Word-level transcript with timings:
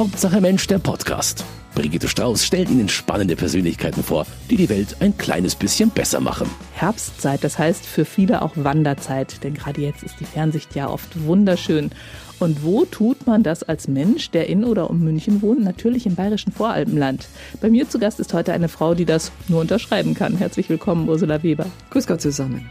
Hauptsache 0.00 0.40
Mensch, 0.40 0.66
der 0.66 0.78
Podcast. 0.78 1.44
Brigitte 1.74 2.08
Strauß 2.08 2.42
stellt 2.42 2.70
Ihnen 2.70 2.88
spannende 2.88 3.36
Persönlichkeiten 3.36 4.02
vor, 4.02 4.24
die 4.48 4.56
die 4.56 4.70
Welt 4.70 4.96
ein 5.00 5.18
kleines 5.18 5.54
bisschen 5.54 5.90
besser 5.90 6.20
machen. 6.20 6.48
Herbstzeit, 6.72 7.44
das 7.44 7.58
heißt 7.58 7.84
für 7.84 8.06
viele 8.06 8.40
auch 8.40 8.52
Wanderzeit, 8.54 9.44
denn 9.44 9.52
gerade 9.52 9.82
jetzt 9.82 10.02
ist 10.02 10.18
die 10.18 10.24
Fernsicht 10.24 10.74
ja 10.74 10.88
oft 10.88 11.26
wunderschön. 11.26 11.90
Und 12.38 12.64
wo 12.64 12.86
tut 12.86 13.26
man 13.26 13.42
das 13.42 13.62
als 13.62 13.88
Mensch, 13.88 14.30
der 14.30 14.48
in 14.48 14.64
oder 14.64 14.88
um 14.88 15.00
München 15.00 15.42
wohnt? 15.42 15.62
Natürlich 15.62 16.06
im 16.06 16.14
bayerischen 16.14 16.50
Voralpenland. 16.54 17.28
Bei 17.60 17.68
mir 17.68 17.86
zu 17.86 17.98
Gast 17.98 18.20
ist 18.20 18.32
heute 18.32 18.54
eine 18.54 18.70
Frau, 18.70 18.94
die 18.94 19.04
das 19.04 19.30
nur 19.48 19.60
unterschreiben 19.60 20.14
kann. 20.14 20.34
Herzlich 20.38 20.70
willkommen, 20.70 21.10
Ursula 21.10 21.42
Weber. 21.42 21.66
Grüß 21.90 22.06
Gott 22.06 22.22
zusammen. 22.22 22.70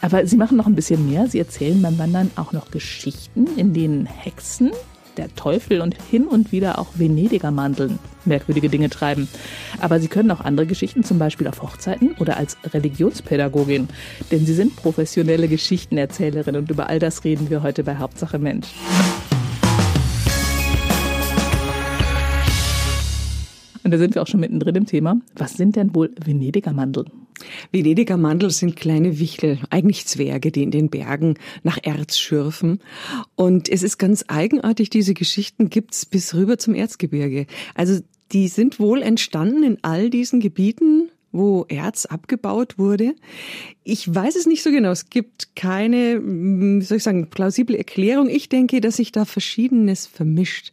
Aber 0.00 0.24
Sie 0.26 0.38
machen 0.38 0.56
noch 0.56 0.66
ein 0.66 0.76
bisschen 0.76 1.10
mehr. 1.10 1.26
Sie 1.26 1.40
erzählen 1.40 1.82
beim 1.82 1.98
Wandern 1.98 2.30
auch 2.36 2.52
noch 2.52 2.70
Geschichten, 2.70 3.46
in 3.58 3.74
denen 3.74 4.06
Hexen, 4.06 4.70
der 5.20 5.34
Teufel 5.34 5.82
und 5.82 5.94
hin 6.10 6.26
und 6.26 6.50
wieder 6.50 6.78
auch 6.78 6.88
Venediger 6.94 7.50
Mandeln 7.50 7.98
merkwürdige 8.24 8.70
Dinge 8.70 8.88
treiben. 8.88 9.28
Aber 9.80 10.00
sie 10.00 10.08
können 10.08 10.30
auch 10.30 10.40
andere 10.40 10.66
Geschichten, 10.66 11.04
zum 11.04 11.18
Beispiel 11.18 11.46
auf 11.46 11.62
Hochzeiten 11.62 12.14
oder 12.18 12.38
als 12.38 12.56
Religionspädagogin. 12.72 13.88
Denn 14.30 14.46
sie 14.46 14.54
sind 14.54 14.76
professionelle 14.76 15.48
Geschichtenerzählerin 15.48 16.56
und 16.56 16.70
über 16.70 16.88
all 16.88 16.98
das 16.98 17.24
reden 17.24 17.50
wir 17.50 17.62
heute 17.62 17.84
bei 17.84 17.96
Hauptsache 17.96 18.38
Mensch. 18.38 18.68
Und 23.90 23.94
da 23.94 23.98
sind 23.98 24.14
wir 24.14 24.22
auch 24.22 24.28
schon 24.28 24.38
mittendrin 24.38 24.76
im 24.76 24.86
Thema. 24.86 25.20
Was 25.34 25.54
sind 25.54 25.74
denn 25.74 25.96
wohl 25.96 26.12
Venediger 26.24 26.72
Mandeln? 26.72 27.10
Venediger 27.72 28.16
Mandel 28.16 28.50
sind 28.50 28.76
kleine 28.76 29.18
Wichtel, 29.18 29.58
eigentlich 29.68 30.06
Zwerge, 30.06 30.52
die 30.52 30.62
in 30.62 30.70
den 30.70 30.90
Bergen 30.90 31.34
nach 31.64 31.76
Erz 31.82 32.16
schürfen. 32.16 32.78
Und 33.34 33.68
es 33.68 33.82
ist 33.82 33.98
ganz 33.98 34.24
eigenartig, 34.28 34.90
diese 34.90 35.12
Geschichten 35.12 35.70
gibt's 35.70 36.06
bis 36.06 36.34
rüber 36.34 36.56
zum 36.56 36.76
Erzgebirge. 36.76 37.46
Also 37.74 37.98
die 38.30 38.46
sind 38.46 38.78
wohl 38.78 39.02
entstanden 39.02 39.64
in 39.64 39.78
all 39.82 40.08
diesen 40.08 40.38
Gebieten, 40.38 41.10
wo 41.32 41.64
Erz 41.68 42.06
abgebaut 42.06 42.78
wurde. 42.78 43.14
Ich 43.84 44.12
weiß 44.12 44.36
es 44.36 44.46
nicht 44.46 44.62
so 44.62 44.70
genau. 44.70 44.90
Es 44.90 45.10
gibt 45.10 45.54
keine, 45.56 46.20
wie 46.22 46.82
soll 46.82 46.98
ich 46.98 47.02
sagen, 47.02 47.30
plausible 47.30 47.76
Erklärung. 47.76 48.28
Ich 48.28 48.48
denke, 48.48 48.80
dass 48.80 48.96
sich 48.96 49.12
da 49.12 49.24
Verschiedenes 49.24 50.06
vermischt. 50.06 50.72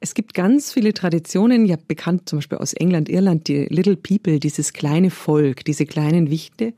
Es 0.00 0.14
gibt 0.14 0.34
ganz 0.34 0.72
viele 0.72 0.94
Traditionen, 0.94 1.66
ja 1.66 1.76
bekannt 1.76 2.28
zum 2.28 2.38
Beispiel 2.38 2.58
aus 2.58 2.72
England, 2.72 3.08
Irland, 3.08 3.48
die 3.48 3.66
Little 3.66 3.96
People, 3.96 4.40
dieses 4.40 4.72
kleine 4.72 5.10
Volk, 5.10 5.64
diese 5.64 5.86
kleinen 5.86 6.30
Wichte. 6.30 6.74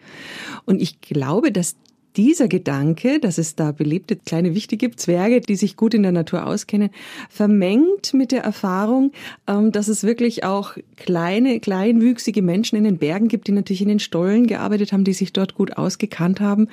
Und 0.64 0.82
ich 0.82 1.00
glaube, 1.00 1.52
dass 1.52 1.76
dieser 2.16 2.48
Gedanke, 2.48 3.20
dass 3.20 3.38
es 3.38 3.54
da 3.54 3.72
belebte 3.72 4.16
kleine 4.16 4.54
Wichte 4.54 4.76
gibt, 4.76 5.00
Zwerge, 5.00 5.40
die 5.40 5.56
sich 5.56 5.76
gut 5.76 5.94
in 5.94 6.02
der 6.02 6.12
Natur 6.12 6.46
auskennen, 6.46 6.90
vermengt 7.28 8.14
mit 8.14 8.32
der 8.32 8.42
Erfahrung, 8.42 9.12
ähm, 9.46 9.72
dass 9.72 9.88
es 9.88 10.02
wirklich 10.04 10.44
auch 10.44 10.76
kleine, 10.96 11.60
kleinwüchsige 11.60 12.42
Menschen 12.42 12.76
in 12.76 12.84
den 12.84 12.98
Bergen 12.98 13.28
gibt, 13.28 13.46
die 13.46 13.52
natürlich 13.52 13.82
in 13.82 13.88
den 13.88 14.00
Stollen 14.00 14.46
gearbeitet 14.46 14.92
haben, 14.92 15.04
die 15.04 15.12
sich 15.12 15.32
dort 15.32 15.54
gut 15.54 15.76
ausgekannt 15.76 16.40
haben, 16.40 16.68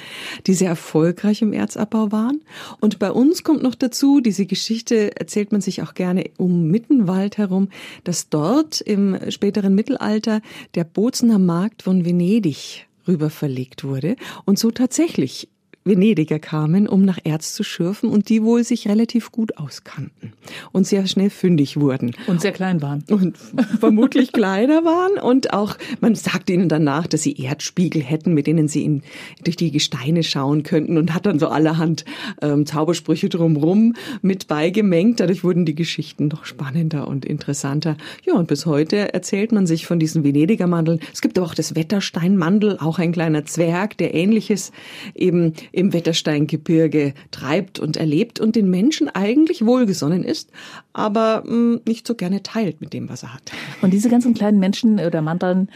die 0.47 0.53
sehr 0.53 0.69
erfolgreich 0.69 1.41
im 1.41 1.53
Erzabbau 1.53 2.11
waren. 2.11 2.41
Und 2.79 2.99
bei 2.99 3.11
uns 3.11 3.43
kommt 3.43 3.63
noch 3.63 3.75
dazu, 3.75 4.19
diese 4.21 4.45
Geschichte 4.45 5.15
erzählt 5.17 5.51
man 5.51 5.61
sich 5.61 5.81
auch 5.81 5.93
gerne 5.93 6.25
um 6.37 6.67
Mittenwald 6.69 7.37
herum, 7.37 7.69
dass 8.03 8.29
dort 8.29 8.81
im 8.81 9.17
späteren 9.29 9.75
Mittelalter 9.75 10.41
der 10.75 10.83
Bozener 10.83 11.39
Markt 11.39 11.83
von 11.83 12.05
Venedig 12.05 12.87
rüber 13.07 13.29
verlegt 13.29 13.83
wurde. 13.83 14.15
Und 14.45 14.59
so 14.59 14.71
tatsächlich 14.71 15.49
Venediger 15.87 16.39
kamen, 16.39 16.87
um 16.87 17.05
nach 17.05 17.19
Erz 17.23 17.53
zu 17.53 17.63
schürfen 17.63 18.09
und 18.09 18.29
die 18.29 18.43
wohl 18.43 18.63
sich 18.63 18.87
relativ 18.87 19.31
gut 19.31 19.57
auskannten 19.57 20.33
und 20.71 20.87
sehr 20.87 21.07
schnell 21.07 21.29
fündig 21.29 21.79
wurden. 21.79 22.15
Und 22.27 22.41
sehr 22.41 22.51
klein 22.51 22.81
waren. 22.81 23.03
Und 23.09 23.37
vermutlich 23.79 24.31
kleiner 24.31 24.83
waren 24.83 25.17
und 25.19 25.53
auch, 25.53 25.77
man 26.01 26.15
sagt 26.15 26.49
ihnen 26.49 26.69
danach, 26.69 27.07
dass 27.07 27.23
sie 27.23 27.33
Erdspiegel 27.33 28.01
hätten, 28.01 28.33
mit 28.33 28.47
denen 28.47 28.67
sie 28.67 28.83
in, 28.83 29.03
durch 29.43 29.55
die 29.55 29.71
Gesteine 29.71 30.23
schauen 30.23 30.63
könnten 30.63 30.97
und 30.97 31.13
hat 31.13 31.25
dann 31.25 31.39
so 31.39 31.47
allerhand 31.47 32.05
ähm, 32.41 32.65
Zaubersprüche 32.65 33.29
drumrum 33.29 33.95
mit 34.21 34.47
beigemengt. 34.47 35.19
Dadurch 35.19 35.43
wurden 35.43 35.65
die 35.65 35.75
Geschichten 35.75 36.27
noch 36.27 36.45
spannender 36.45 37.07
und 37.07 37.25
interessanter. 37.25 37.97
Ja, 38.25 38.33
und 38.33 38.47
bis 38.47 38.65
heute 38.65 39.13
erzählt 39.13 39.51
man 39.51 39.67
sich 39.67 39.85
von 39.85 39.99
diesen 39.99 40.23
Venediger 40.23 40.67
Mandeln. 40.67 40.99
Es 41.13 41.21
gibt 41.21 41.37
aber 41.37 41.47
auch 41.47 41.55
das 41.55 41.75
Wettersteinmandel, 41.75 42.77
auch 42.79 42.99
ein 42.99 43.11
kleiner 43.11 43.45
Zwerg, 43.45 43.97
der 43.97 44.13
ähnliches 44.13 44.71
eben 45.15 45.53
im 45.77 45.93
Wettersteingebirge 45.93 47.13
treibt 47.29 47.77
und 47.77 47.97
erlebt 47.97 48.39
und 48.39 48.55
den 48.55 48.67
Menschen 48.67 49.09
eigentlich 49.09 49.63
wohlgesonnen 49.63 50.23
ist, 50.23 50.49
aber 50.91 51.43
mh, 51.45 51.51
hm, 51.51 51.81
nicht 51.87 52.07
so 52.07 52.15
gerne 52.15 52.41
teilt 52.41 52.81
mit 52.81 52.93
dem, 52.93 53.09
was 53.09 53.21
er 53.21 53.35
hat. 53.35 53.51
Und 53.83 53.91
diese 53.93 54.09
ganzen 54.09 54.33
kleinen 54.33 54.57
Menschen 54.57 54.99
oder 54.99 55.21
Manteln 55.21 55.69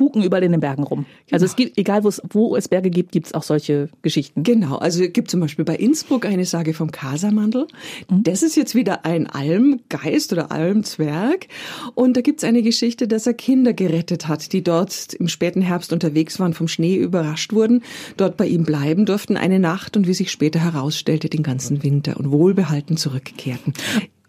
spuken 0.00 0.22
überall 0.22 0.42
in 0.42 0.52
den 0.52 0.62
Bergen 0.62 0.82
rum. 0.82 1.04
Genau. 1.26 1.34
Also 1.34 1.44
es 1.44 1.56
gibt, 1.56 1.76
egal 1.76 2.04
wo 2.04 2.56
es 2.56 2.68
Berge 2.68 2.88
gibt, 2.88 3.12
gibt 3.12 3.26
es 3.26 3.34
auch 3.34 3.42
solche 3.42 3.90
Geschichten. 4.00 4.42
Genau, 4.42 4.76
also 4.76 5.04
es 5.04 5.12
gibt 5.12 5.30
zum 5.30 5.40
Beispiel 5.40 5.66
bei 5.66 5.76
Innsbruck 5.76 6.24
eine 6.24 6.46
Sage 6.46 6.72
vom 6.72 6.90
Kasamandel. 6.90 7.66
Mhm. 8.08 8.22
Das 8.22 8.42
ist 8.42 8.56
jetzt 8.56 8.74
wieder 8.74 9.04
ein 9.04 9.26
Almgeist 9.26 10.32
oder 10.32 10.50
Almzwerg. 10.50 11.48
Und 11.94 12.16
da 12.16 12.22
gibt 12.22 12.42
es 12.42 12.48
eine 12.48 12.62
Geschichte, 12.62 13.08
dass 13.08 13.26
er 13.26 13.34
Kinder 13.34 13.74
gerettet 13.74 14.26
hat, 14.26 14.54
die 14.54 14.64
dort 14.64 15.12
im 15.12 15.28
späten 15.28 15.60
Herbst 15.60 15.92
unterwegs 15.92 16.40
waren, 16.40 16.54
vom 16.54 16.66
Schnee 16.66 16.96
überrascht 16.96 17.52
wurden, 17.52 17.82
dort 18.16 18.38
bei 18.38 18.46
ihm 18.46 18.64
bleiben 18.64 19.04
durften 19.04 19.36
eine 19.36 19.58
Nacht 19.58 19.98
und 19.98 20.06
wie 20.06 20.14
sich 20.14 20.30
später 20.30 20.60
herausstellte, 20.60 21.28
den 21.28 21.42
ganzen 21.42 21.82
Winter 21.82 22.16
und 22.16 22.30
wohlbehalten 22.30 22.96
zurückkehrten. 22.96 23.74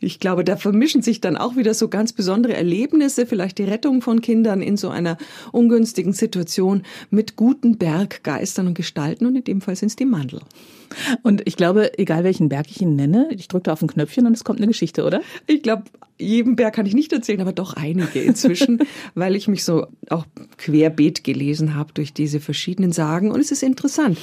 Ich 0.02 0.20
glaube, 0.20 0.44
da 0.44 0.58
vermischen 0.58 1.02
sich 1.02 1.22
dann 1.22 1.38
auch 1.38 1.56
wieder 1.56 1.74
so 1.74 1.88
ganz 1.88 2.12
besondere 2.12 2.54
Erlebnisse, 2.54 3.26
vielleicht 3.26 3.60
die 3.60 3.64
Rettung 3.64 4.02
von 4.02 4.22
Kindern 4.22 4.62
in 4.62 4.76
so 4.76 4.90
einer 4.90 5.18
ungünstigen 5.52 6.12
Situation 6.14 6.84
mit 7.12 7.36
guten 7.36 7.78
Berggeistern 7.78 8.68
und 8.68 8.74
Gestalten 8.74 9.28
und 9.28 9.36
in 9.36 9.44
dem 9.44 9.62
Fall 9.62 9.76
sind 9.76 9.90
es 9.90 9.96
die 9.96 10.06
Mandel. 10.06 10.42
Und 11.22 11.48
ich 11.48 11.56
glaube, 11.56 11.98
egal 12.00 12.24
welchen 12.24 12.50
Berg 12.50 12.68
ich 12.70 12.82
ihn 12.82 12.96
nenne, 12.96 13.30
ich 13.32 13.48
drücke 13.48 13.64
da 13.64 13.74
auf 13.74 13.82
ein 13.82 13.88
Knöpfchen 13.88 14.26
und 14.26 14.34
es 14.34 14.44
kommt 14.44 14.60
eine 14.60 14.68
Geschichte, 14.68 15.06
oder? 15.06 15.22
Ich 15.48 15.62
glaube, 15.62 15.84
jedem 16.18 16.56
Berg 16.56 16.76
kann 16.76 16.86
ich 16.86 16.94
nicht 16.94 17.14
erzählen, 17.14 17.42
aber 17.42 17.54
doch 17.54 17.74
einige 17.74 18.20
inzwischen, 18.22 18.80
weil 19.16 19.36
ich 19.36 19.48
mich 19.48 19.64
so 19.64 19.88
auch 20.10 20.26
querbeet 20.58 21.24
gelesen 21.24 21.76
habe 21.76 21.94
durch 21.94 22.14
diese 22.14 22.40
verschiedenen 22.40 22.92
Sagen 22.92 23.32
und 23.32 23.40
es 23.40 23.52
ist 23.52 23.64
interessant 23.64 24.18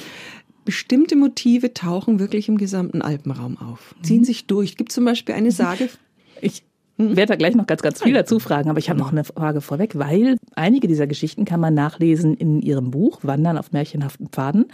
bestimmte 0.69 1.15
Motive 1.15 1.73
tauchen 1.73 2.19
wirklich 2.19 2.47
im 2.47 2.59
gesamten 2.59 3.01
Alpenraum 3.01 3.57
auf, 3.57 3.95
ziehen 4.03 4.19
mhm. 4.19 4.25
sich 4.25 4.45
durch. 4.45 4.69
Es 4.69 4.77
gibt 4.77 4.91
zum 4.91 5.03
Beispiel 5.03 5.33
eine 5.33 5.51
Sage. 5.51 5.89
Ich 6.41 6.63
werde 6.95 7.25
da 7.25 7.35
gleich 7.35 7.53
noch 7.53 7.67
ganz, 7.67 7.81
ganz 7.81 8.01
viel 8.01 8.13
dazu 8.13 8.39
fragen, 8.39 8.69
aber 8.69 8.79
ich 8.79 8.89
habe 8.89 8.97
noch 8.97 9.11
eine 9.11 9.25
Frage 9.25 9.59
vorweg, 9.59 9.97
weil 9.97 10.37
einige 10.55 10.87
dieser 10.87 11.05
Geschichten 11.05 11.43
kann 11.43 11.59
man 11.59 11.73
nachlesen 11.73 12.33
in 12.33 12.61
Ihrem 12.61 12.91
Buch 12.91 13.19
Wandern 13.23 13.57
auf 13.57 13.73
märchenhaften 13.73 14.29
Pfaden. 14.29 14.67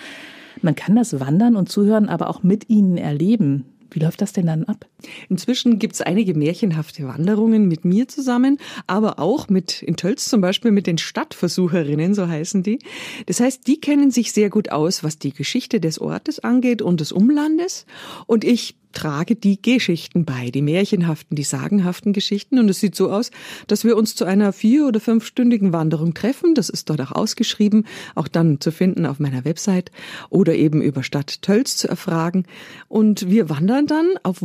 Man 0.61 0.75
kann 0.75 0.95
das 0.95 1.19
Wandern 1.19 1.55
und 1.55 1.69
Zuhören 1.69 2.07
aber 2.07 2.29
auch 2.29 2.43
mit 2.43 2.69
Ihnen 2.69 2.97
erleben. 2.97 3.65
Wie 3.89 3.99
läuft 3.99 4.21
das 4.21 4.31
denn 4.31 4.45
dann 4.45 4.65
ab? 4.65 4.85
Inzwischen 5.29 5.79
gibt 5.79 5.95
es 5.95 6.01
einige 6.01 6.33
märchenhafte 6.33 7.07
Wanderungen 7.07 7.67
mit 7.67 7.85
mir 7.85 8.07
zusammen, 8.07 8.57
aber 8.87 9.19
auch 9.19 9.49
mit 9.49 9.81
in 9.81 9.95
Tölz 9.95 10.25
zum 10.29 10.41
Beispiel 10.41 10.71
mit 10.71 10.87
den 10.87 10.97
Stadtversucherinnen, 10.97 12.13
so 12.13 12.27
heißen 12.27 12.63
die. 12.63 12.79
Das 13.25 13.39
heißt, 13.39 13.67
die 13.67 13.79
kennen 13.79 14.11
sich 14.11 14.31
sehr 14.31 14.49
gut 14.49 14.71
aus, 14.71 15.03
was 15.03 15.19
die 15.19 15.33
Geschichte 15.33 15.79
des 15.79 15.99
Ortes 15.99 16.39
angeht 16.39 16.81
und 16.81 16.99
des 16.99 17.11
Umlandes. 17.11 17.85
Und 18.27 18.43
ich 18.43 18.75
trage 18.95 19.35
die 19.35 19.61
Geschichten 19.61 20.25
bei, 20.25 20.49
die 20.49 20.63
märchenhaften, 20.63 21.35
die 21.35 21.43
sagenhaften 21.43 22.13
Geschichten. 22.13 22.57
Und 22.57 22.69
es 22.69 22.79
sieht 22.79 22.95
so 22.95 23.11
aus, 23.11 23.29
dass 23.67 23.83
wir 23.83 23.95
uns 23.95 24.15
zu 24.15 24.25
einer 24.25 24.51
vier- 24.53 24.87
oder 24.87 24.99
fünfstündigen 24.99 25.73
Wanderung 25.73 26.15
treffen. 26.15 26.55
Das 26.55 26.69
ist 26.69 26.89
dort 26.89 27.01
auch 27.01 27.11
ausgeschrieben, 27.11 27.85
auch 28.15 28.27
dann 28.27 28.59
zu 28.59 28.71
finden 28.71 29.05
auf 29.05 29.19
meiner 29.19 29.45
Website 29.45 29.91
oder 30.29 30.55
eben 30.55 30.81
über 30.81 31.03
Stadt 31.03 31.43
Tölz 31.43 31.77
zu 31.77 31.87
erfragen. 31.87 32.45
Und 32.87 33.29
wir 33.29 33.49
wandern 33.49 33.85
dann 33.85 34.07
auf 34.23 34.41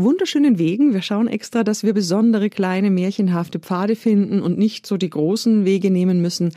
wunderschönen 0.50 0.58
Wegen. 0.58 0.94
Wir 0.94 1.02
schauen 1.02 1.28
extra, 1.28 1.64
dass 1.64 1.82
wir 1.82 1.92
besondere 1.94 2.50
kleine 2.50 2.90
märchenhafte 2.90 3.58
Pfade 3.58 3.96
finden 3.96 4.40
und 4.40 4.58
nicht 4.58 4.86
so 4.86 4.96
die 4.96 5.10
großen 5.10 5.64
Wege 5.64 5.90
nehmen 5.90 6.20
müssen. 6.20 6.52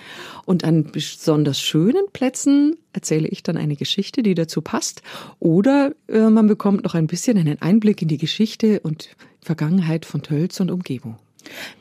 Und 0.45 0.63
an 0.63 0.85
besonders 0.91 1.59
schönen 1.59 2.05
Plätzen 2.11 2.75
erzähle 2.93 3.27
ich 3.27 3.43
dann 3.43 3.57
eine 3.57 3.75
Geschichte, 3.75 4.23
die 4.23 4.35
dazu 4.35 4.61
passt. 4.61 5.01
Oder 5.39 5.93
äh, 6.07 6.29
man 6.29 6.47
bekommt 6.47 6.83
noch 6.83 6.95
ein 6.95 7.07
bisschen 7.07 7.37
einen 7.37 7.61
Einblick 7.61 8.01
in 8.01 8.07
die 8.07 8.17
Geschichte 8.17 8.79
und 8.81 9.09
Vergangenheit 9.41 10.05
von 10.05 10.21
Tölz 10.21 10.59
und 10.59 10.71
Umgebung. 10.71 11.17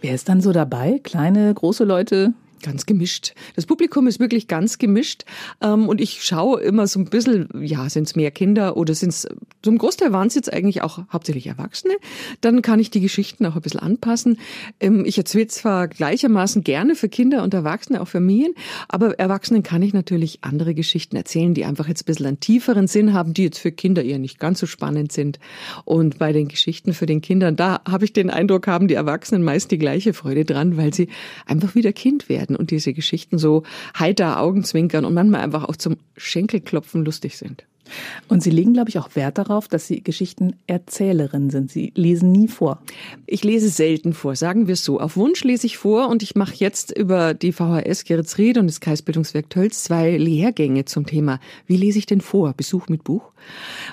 Wer 0.00 0.14
ist 0.14 0.28
dann 0.28 0.40
so 0.40 0.52
dabei? 0.52 1.00
Kleine, 1.02 1.54
große 1.54 1.84
Leute? 1.84 2.34
Ganz 2.62 2.86
gemischt. 2.86 3.34
Das 3.56 3.66
Publikum 3.66 4.06
ist 4.06 4.20
wirklich 4.20 4.46
ganz 4.46 4.78
gemischt. 4.78 5.24
Ähm, 5.60 5.88
und 5.88 6.00
ich 6.00 6.22
schaue 6.22 6.60
immer 6.60 6.86
so 6.86 7.00
ein 7.00 7.06
bisschen, 7.06 7.48
ja, 7.60 7.90
sind 7.90 8.06
es 8.06 8.14
mehr 8.14 8.30
Kinder 8.30 8.76
oder 8.76 8.94
sind 8.94 9.10
es, 9.10 9.26
zum 9.62 9.78
Großteil 9.78 10.12
waren 10.12 10.28
es 10.28 10.36
jetzt 10.36 10.52
eigentlich 10.52 10.82
auch 10.82 11.00
hauptsächlich 11.12 11.48
Erwachsene. 11.48 11.94
Dann 12.40 12.62
kann 12.62 12.78
ich 12.78 12.90
die 12.90 13.00
Geschichten 13.00 13.44
auch 13.46 13.56
ein 13.56 13.62
bisschen 13.62 13.80
anpassen. 13.80 14.38
Ähm, 14.80 15.04
ich 15.04 15.18
erzähle 15.18 15.48
zwar 15.48 15.88
gleichermaßen 15.88 16.62
gerne 16.62 16.94
für 16.94 17.08
Kinder 17.08 17.42
und 17.42 17.52
Erwachsene, 17.52 18.00
auch 18.00 18.08
Familien, 18.08 18.54
aber 18.88 19.18
Erwachsenen 19.18 19.62
kann 19.62 19.82
ich 19.82 19.92
natürlich 19.92 20.38
andere 20.42 20.74
Geschichten 20.74 21.16
erzählen, 21.16 21.54
die 21.54 21.64
einfach 21.64 21.88
jetzt 21.88 22.02
ein 22.02 22.06
bisschen 22.06 22.26
einen 22.26 22.40
tieferen 22.40 22.86
Sinn 22.86 23.12
haben, 23.12 23.34
die 23.34 23.44
jetzt 23.44 23.58
für 23.58 23.72
Kinder 23.72 24.04
eher 24.04 24.18
nicht 24.18 24.38
ganz 24.38 24.60
so 24.60 24.66
spannend 24.66 25.10
sind. 25.10 25.38
Und 25.84 26.18
bei 26.18 26.32
den 26.32 26.48
Geschichten 26.48 26.94
für 26.94 27.06
den 27.06 27.20
Kindern, 27.20 27.56
da 27.56 27.80
habe 27.88 28.04
ich 28.04 28.12
den 28.12 28.30
Eindruck, 28.30 28.68
haben 28.68 28.86
die 28.86 28.94
Erwachsenen 28.94 29.42
meist 29.42 29.70
die 29.72 29.78
gleiche 29.78 30.12
Freude 30.12 30.44
dran, 30.44 30.76
weil 30.76 30.94
sie 30.94 31.08
einfach 31.46 31.74
wieder 31.74 31.92
Kind 31.92 32.28
werden 32.28 32.51
werden 32.52 32.56
und 32.56 32.70
diese 32.70 32.92
Geschichten 32.92 33.38
so 33.38 33.62
heiter 33.98 34.40
Augenzwinkern 34.40 35.04
und 35.04 35.14
manchmal 35.14 35.40
einfach 35.40 35.64
auch 35.64 35.76
zum 35.76 35.96
Schenkelklopfen 36.16 37.04
lustig 37.04 37.36
sind. 37.36 37.64
Und 38.28 38.42
Sie 38.42 38.50
legen, 38.50 38.72
glaube 38.72 38.88
ich, 38.88 38.98
auch 38.98 39.16
Wert 39.16 39.36
darauf, 39.36 39.68
dass 39.68 39.86
Sie 39.86 40.02
Geschichtenerzählerin 40.02 41.50
sind. 41.50 41.70
Sie 41.70 41.92
lesen 41.94 42.32
nie 42.32 42.48
vor. 42.48 42.80
Ich 43.26 43.44
lese 43.44 43.68
selten 43.68 44.14
vor, 44.14 44.34
sagen 44.34 44.66
wir 44.66 44.74
es 44.74 44.84
so. 44.84 44.98
Auf 44.98 45.16
Wunsch 45.16 45.44
lese 45.44 45.66
ich 45.66 45.76
vor 45.76 46.08
und 46.08 46.22
ich 46.22 46.34
mache 46.34 46.54
jetzt 46.56 46.96
über 46.96 47.34
die 47.34 47.52
VHS 47.52 48.04
Geretsried 48.04 48.56
und 48.56 48.66
das 48.68 48.80
Kreisbildungswerk 48.80 49.50
Tölz 49.50 49.82
zwei 49.82 50.16
Lehrgänge 50.16 50.86
zum 50.86 51.04
Thema, 51.04 51.38
wie 51.66 51.76
lese 51.76 51.98
ich 51.98 52.06
denn 52.06 52.22
vor? 52.22 52.54
Besuch 52.54 52.88
mit 52.88 53.04
Buch. 53.04 53.32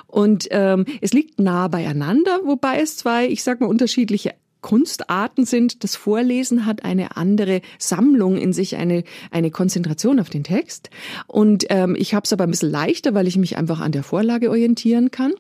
Und 0.08 0.48
ähm, 0.52 0.86
es 1.02 1.12
liegt 1.12 1.40
nah 1.40 1.68
beieinander, 1.68 2.40
wobei 2.46 2.80
es 2.80 2.96
zwei, 2.96 3.28
ich 3.28 3.44
sag 3.44 3.60
mal, 3.60 3.68
unterschiedliche 3.68 4.34
Kunstarten 4.62 5.46
sind. 5.46 5.84
Das 5.84 5.96
Vorlesen 5.96 6.66
hat 6.66 6.84
eine 6.84 7.18
andere 7.18 7.62
Sammlung 7.78 8.38
in 8.38 8.54
sich, 8.54 8.76
eine, 8.76 9.04
eine 9.32 9.52
Konzentration 9.52 10.20
auf 10.20 10.30
den 10.30 10.44
Text. 10.44 10.90
Und 11.28 11.66
ähm, 11.70 11.96
ich 11.98 12.14
habe 12.14 12.26
es 12.26 12.34
aber 12.34 12.44
ein 12.44 12.52
bisschen 12.52 12.72
leichter, 12.72 13.14
weil 13.14 13.28
ich 13.28 13.38
mich 13.38 13.58
einfach 13.58 13.80
an 13.80 13.92
der 13.92 14.04
Vorlage 14.04 14.50
orientieren 14.50 15.12
kann. 15.12 15.34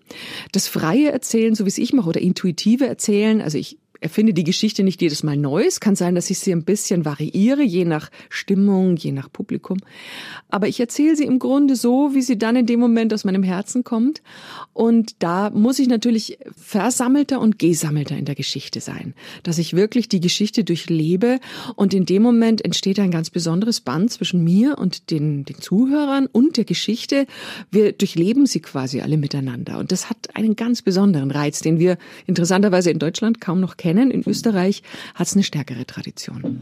Das 0.51 0.67
freie 0.67 1.11
Erzählen, 1.11 1.55
so 1.55 1.65
wie 1.65 1.69
es 1.69 1.77
ich 1.77 1.93
mache, 1.93 2.09
oder 2.09 2.21
intuitive 2.21 2.87
Erzählen, 2.87 3.41
also 3.41 3.57
ich 3.57 3.77
erfinde 4.01 4.33
die 4.33 4.43
Geschichte 4.43 4.83
nicht 4.83 5.01
jedes 5.01 5.23
Mal 5.23 5.37
neu. 5.37 5.63
Es 5.65 5.79
kann 5.79 5.95
sein, 5.95 6.15
dass 6.15 6.29
ich 6.29 6.39
sie 6.39 6.51
ein 6.51 6.63
bisschen 6.63 7.05
variiere, 7.05 7.63
je 7.63 7.85
nach 7.85 8.09
Stimmung, 8.29 8.95
je 8.95 9.11
nach 9.11 9.31
Publikum. 9.31 9.77
Aber 10.47 10.67
ich 10.67 10.79
erzähle 10.79 11.15
sie 11.15 11.25
im 11.25 11.39
Grunde 11.39 11.75
so, 11.75 12.13
wie 12.13 12.21
sie 12.21 12.37
dann 12.37 12.55
in 12.55 12.65
dem 12.65 12.79
Moment 12.79 13.13
aus 13.13 13.25
meinem 13.25 13.43
Herzen 13.43 13.83
kommt. 13.83 14.21
Und 14.73 15.15
da 15.19 15.49
muss 15.49 15.79
ich 15.79 15.87
natürlich 15.87 16.39
versammelter 16.55 17.41
und 17.41 17.59
gesammelter 17.59 18.17
in 18.17 18.25
der 18.25 18.35
Geschichte 18.35 18.79
sein, 18.79 19.13
dass 19.43 19.57
ich 19.57 19.75
wirklich 19.75 20.07
die 20.07 20.21
Geschichte 20.21 20.63
durchlebe. 20.63 21.39
Und 21.75 21.93
in 21.93 22.05
dem 22.05 22.23
Moment 22.23 22.63
entsteht 22.63 22.99
ein 22.99 23.11
ganz 23.11 23.29
besonderes 23.29 23.81
Band 23.81 24.11
zwischen 24.11 24.43
mir 24.43 24.77
und 24.77 25.11
den, 25.11 25.43
den 25.43 25.59
Zuhörern 25.59 26.27
und 26.27 26.57
der 26.57 26.65
Geschichte. 26.65 27.27
Wir 27.69 27.91
durchleben 27.91 28.45
sie 28.45 28.61
quasi 28.61 29.01
alle 29.01 29.17
miteinander. 29.17 29.77
Und 29.77 29.91
das 29.91 30.09
hat 30.09 30.35
einen 30.35 30.55
ganz 30.55 30.81
besonderen 30.81 31.31
Reiz, 31.31 31.59
den 31.59 31.79
wir 31.79 31.97
interessanterweise 32.27 32.91
in 32.91 32.99
Deutschland 32.99 33.41
kaum 33.41 33.59
noch 33.59 33.75
kennen 33.75 33.88
kennen. 33.89 34.11
In 34.11 34.23
Österreich 34.27 34.83
hat 35.15 35.27
es 35.27 35.33
eine 35.33 35.43
stärkere 35.43 35.85
Tradition. 35.85 36.61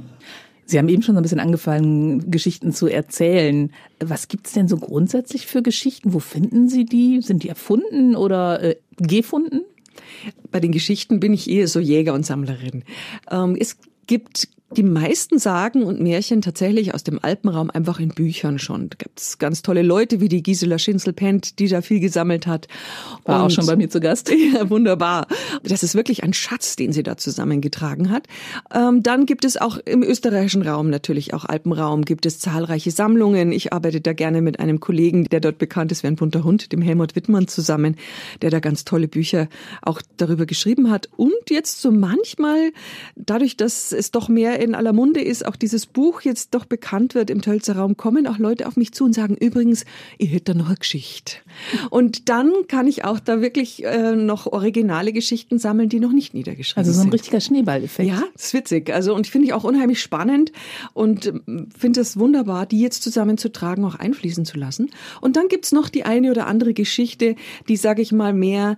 Sie 0.66 0.78
haben 0.78 0.90
eben 0.90 1.02
schon 1.02 1.16
so 1.16 1.20
ein 1.20 1.24
bisschen 1.24 1.40
angefangen, 1.40 2.30
Geschichten 2.30 2.74
zu 2.74 2.88
erzählen. 2.88 3.72
Was 4.00 4.28
gibt's 4.28 4.54
denn 4.54 4.68
so 4.68 4.78
grundsätzlich 4.78 5.46
für 5.46 5.62
Geschichten? 5.62 6.14
Wo 6.14 6.20
finden 6.20 6.68
Sie 6.68 6.86
die? 6.86 7.22
Sind 7.22 7.44
die 7.44 7.50
erfunden 7.50 8.16
oder 8.16 8.62
äh, 8.62 8.76
gefunden? 8.98 9.62
Bei 10.52 10.60
den 10.60 10.72
Geschichten 10.72 11.20
bin 11.20 11.34
ich 11.34 11.50
eher 11.50 11.68
so 11.68 11.80
Jäger 11.80 12.14
und 12.14 12.26
Sammlerin. 12.26 12.84
Ähm, 13.32 13.58
es 13.60 13.78
gibt 14.08 14.50
die 14.72 14.84
meisten 14.84 15.40
Sagen 15.40 15.84
und 15.84 16.02
Märchen 16.02 16.42
tatsächlich 16.42 16.94
aus 16.94 17.04
dem 17.04 17.20
Alpenraum 17.22 17.70
einfach 17.70 18.02
in 18.02 18.10
Büchern 18.10 18.60
schon. 18.60 18.90
Da 18.90 18.96
gibt 18.98 19.20
es 19.20 19.38
ganz 19.38 19.62
tolle 19.62 19.82
Leute 19.82 20.20
wie 20.20 20.28
die 20.28 20.44
Gisela 20.44 20.78
Schinzel-Pent, 20.78 21.60
die 21.60 21.70
da 21.70 21.82
viel 21.82 22.02
gesammelt 22.02 22.48
hat. 22.48 22.68
War 23.24 23.40
und, 23.40 23.46
auch 23.46 23.50
schon 23.50 23.66
bei 23.66 23.76
mir 23.76 23.90
zu 23.90 24.00
Gast. 24.00 24.32
Ja, 24.38 24.70
wunderbar. 24.70 25.28
Das 25.64 25.84
ist 25.84 25.96
wirklich 25.96 26.24
ein 26.24 26.32
Schatz, 26.32 26.76
den 26.76 26.94
sie 26.94 27.04
da 27.04 27.18
zusammengetragen 27.18 28.12
hat. 28.12 28.28
Ähm, 28.74 29.04
dann 29.04 29.26
gibt 29.26 29.46
es 29.46 29.58
auch 29.58 29.78
im 29.78 30.04
österreichischen 30.04 30.62
Raum, 30.62 30.90
natürlich 30.90 31.34
auch 31.34 31.44
Alpenraum, 31.44 32.06
gibt 32.06 32.26
es 32.26 32.40
zahlreiche 32.40 32.92
Sammlungen. 32.92 33.52
Ich 33.52 33.74
arbeite 33.74 34.00
da 34.00 34.14
gerne 34.14 34.42
mit 34.42 34.60
einem 34.60 34.80
Kollegen, 34.80 35.26
der 35.26 35.40
dort 35.40 35.58
bekannt 35.58 35.92
ist 35.92 36.04
wie 36.04 36.08
ein 36.08 36.16
bunter 36.16 36.44
Hund, 36.44 36.72
dem 36.72 36.82
Helmut 36.82 37.16
Wittmann 37.16 37.48
zusammen, 37.48 37.96
der 38.42 38.52
da 38.52 38.60
ganz 38.60 38.86
tolle 38.86 39.08
Bücher 39.08 39.50
auch 39.82 40.02
darüber 40.18 40.46
geschrieben 40.46 40.92
hat. 40.92 41.10
Und 41.18 41.50
jetzt 41.50 41.82
so 41.82 41.92
manchmal, 41.92 42.72
dadurch, 43.16 43.58
dass 43.58 43.92
es 43.92 44.12
doch 44.12 44.30
mehr 44.30 44.57
in 44.60 44.76
aller 44.76 44.94
Munde 44.94 45.22
ist, 45.22 45.46
auch 45.46 45.56
dieses 45.56 45.86
Buch 45.86 46.22
jetzt 46.22 46.54
doch 46.54 46.66
bekannt 46.66 47.16
wird 47.16 47.30
im 47.30 47.42
Tölzer 47.42 47.76
Raum, 47.76 47.98
kommen 47.98 48.28
auch 48.28 48.38
Leute 48.38 48.68
auf 48.68 48.78
mich 48.78 48.92
zu 48.92 49.06
und 49.06 49.14
sagen, 49.14 49.36
übrigens, 49.36 49.86
ihr 50.18 50.28
hättet 50.28 50.50
da 50.50 50.54
noch 50.54 50.68
eine 50.68 50.76
Geschichte. 50.76 51.38
Und 51.90 52.30
dann 52.30 52.52
kann 52.68 52.88
ich 52.88 53.06
auch 53.06 53.20
da 53.20 53.42
wirklich 53.42 53.84
äh, 53.84 54.16
noch 54.16 54.48
originale 54.48 55.14
Geschichten 55.14 55.60
sammeln, 55.60 55.90
die 55.90 56.00
noch 56.00 56.12
nicht 56.12 56.34
niedergeschrieben 56.34 56.84
sind. 56.84 56.90
Also 56.90 56.92
so 56.92 57.00
ein 57.00 57.12
sind. 57.12 57.14
richtiger 57.14 57.42
Schneeballeffekt. 57.42 58.10
Ja, 58.10 58.24
das 58.34 58.48
ist 58.48 58.54
witzig. 58.54 58.94
Also 58.94 59.14
und 59.16 59.28
finde 59.28 59.48
ich 59.48 59.54
auch 59.54 59.64
unheimlich 59.64 60.02
spannend 60.02 60.52
und 60.94 61.28
ähm, 61.28 61.70
finde 61.78 62.02
es 62.02 62.18
wunderbar, 62.18 62.66
die 62.66 62.80
jetzt 62.80 63.04
zusammenzutragen, 63.04 63.84
auch 63.86 63.96
einfließen 63.96 64.46
zu 64.46 64.58
lassen. 64.58 64.90
Und 65.22 65.36
dann 65.36 65.48
gibt's 65.48 65.72
noch 65.72 65.90
die 65.90 66.04
eine 66.04 66.32
oder 66.32 66.48
andere 66.48 66.74
Geschichte, 66.74 67.36
die, 67.68 67.78
sage 67.78 68.02
ich 68.02 68.12
mal, 68.12 68.34
mehr 68.34 68.78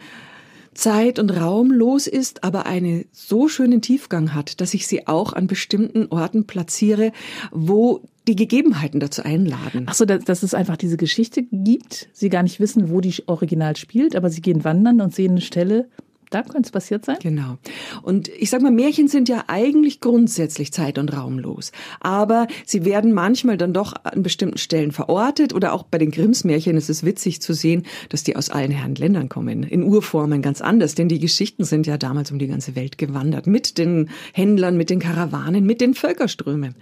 Zeit 0.80 1.20
und 1.20 1.30
Raum 1.30 1.72
los 1.72 2.08
ist, 2.08 2.44
aber 2.44 2.66
einen 2.66 3.06
so 3.12 3.50
schönen 3.50 3.82
Tiefgang 3.82 4.34
hat, 4.34 4.62
dass 4.62 4.74
ich 4.74 4.88
sie 4.88 5.08
auch 5.08 5.34
an 5.34 5.46
bestimmten 5.46 6.08
Orten 6.10 6.48
platziere, 6.48 7.12
wo 7.52 8.02
die 8.30 8.38
Gegebenheiten 8.38 9.00
dazu 9.00 9.24
einladen. 9.24 9.86
Ach 9.88 9.94
so, 9.94 10.06
dass, 10.06 10.24
dass 10.24 10.42
es 10.42 10.54
einfach 10.54 10.78
diese 10.78 10.96
Geschichte 10.96 11.44
gibt, 11.52 12.08
sie 12.14 12.30
gar 12.30 12.44
nicht 12.44 12.60
wissen, 12.62 12.90
wo 12.90 13.02
die 13.02 13.14
original 13.28 13.76
spielt, 13.76 14.16
aber 14.16 14.30
sie 14.30 14.42
gehen 14.42 14.64
wandern 14.64 15.02
und 15.02 15.14
sehen 15.14 15.32
eine 15.32 15.42
Stelle, 15.42 15.90
da 16.30 16.44
könnte 16.44 16.68
es 16.68 16.72
passiert 16.72 17.06
sein? 17.06 17.18
Genau. 17.24 17.58
Und 18.04 18.28
ich 18.28 18.52
sag 18.52 18.62
mal, 18.62 18.72
Märchen 18.72 19.08
sind 19.08 19.30
ja 19.30 19.46
eigentlich 19.48 20.00
grundsätzlich 20.00 20.72
zeit- 20.72 21.00
und 21.00 21.12
raumlos. 21.12 21.72
Aber 22.02 22.48
sie 22.66 22.86
werden 22.86 23.14
manchmal 23.14 23.58
dann 23.58 23.74
doch 23.74 23.94
an 24.04 24.22
bestimmten 24.22 24.60
Stellen 24.60 24.92
verortet. 24.92 25.54
Oder 25.54 25.74
auch 25.74 25.84
bei 25.84 25.98
den 25.98 26.12
Grimms 26.12 26.44
Märchen 26.44 26.78
ist 26.78 26.90
es 26.90 27.04
witzig 27.04 27.42
zu 27.42 27.54
sehen, 27.54 27.84
dass 28.10 28.24
die 28.24 28.36
aus 28.36 28.52
allen 28.52 28.70
Herren 28.70 28.94
Ländern 28.94 29.28
kommen. 29.28 29.64
In 29.64 29.82
Urformen 29.82 30.44
ganz 30.44 30.62
anders. 30.62 30.94
Denn 30.94 31.10
die 31.10 31.20
Geschichten 31.20 31.64
sind 31.64 31.88
ja 31.88 31.98
damals 31.98 32.32
um 32.32 32.38
die 32.38 32.48
ganze 32.48 32.76
Welt 32.76 33.00
gewandert. 33.00 33.48
Mit 33.48 33.80
den 33.80 34.10
Händlern, 34.34 34.78
mit 34.78 34.92
den 34.92 35.00
Karawanen, 35.00 35.66
mit 35.66 35.82
den 35.82 35.96
Völkerströmen. 35.96 36.76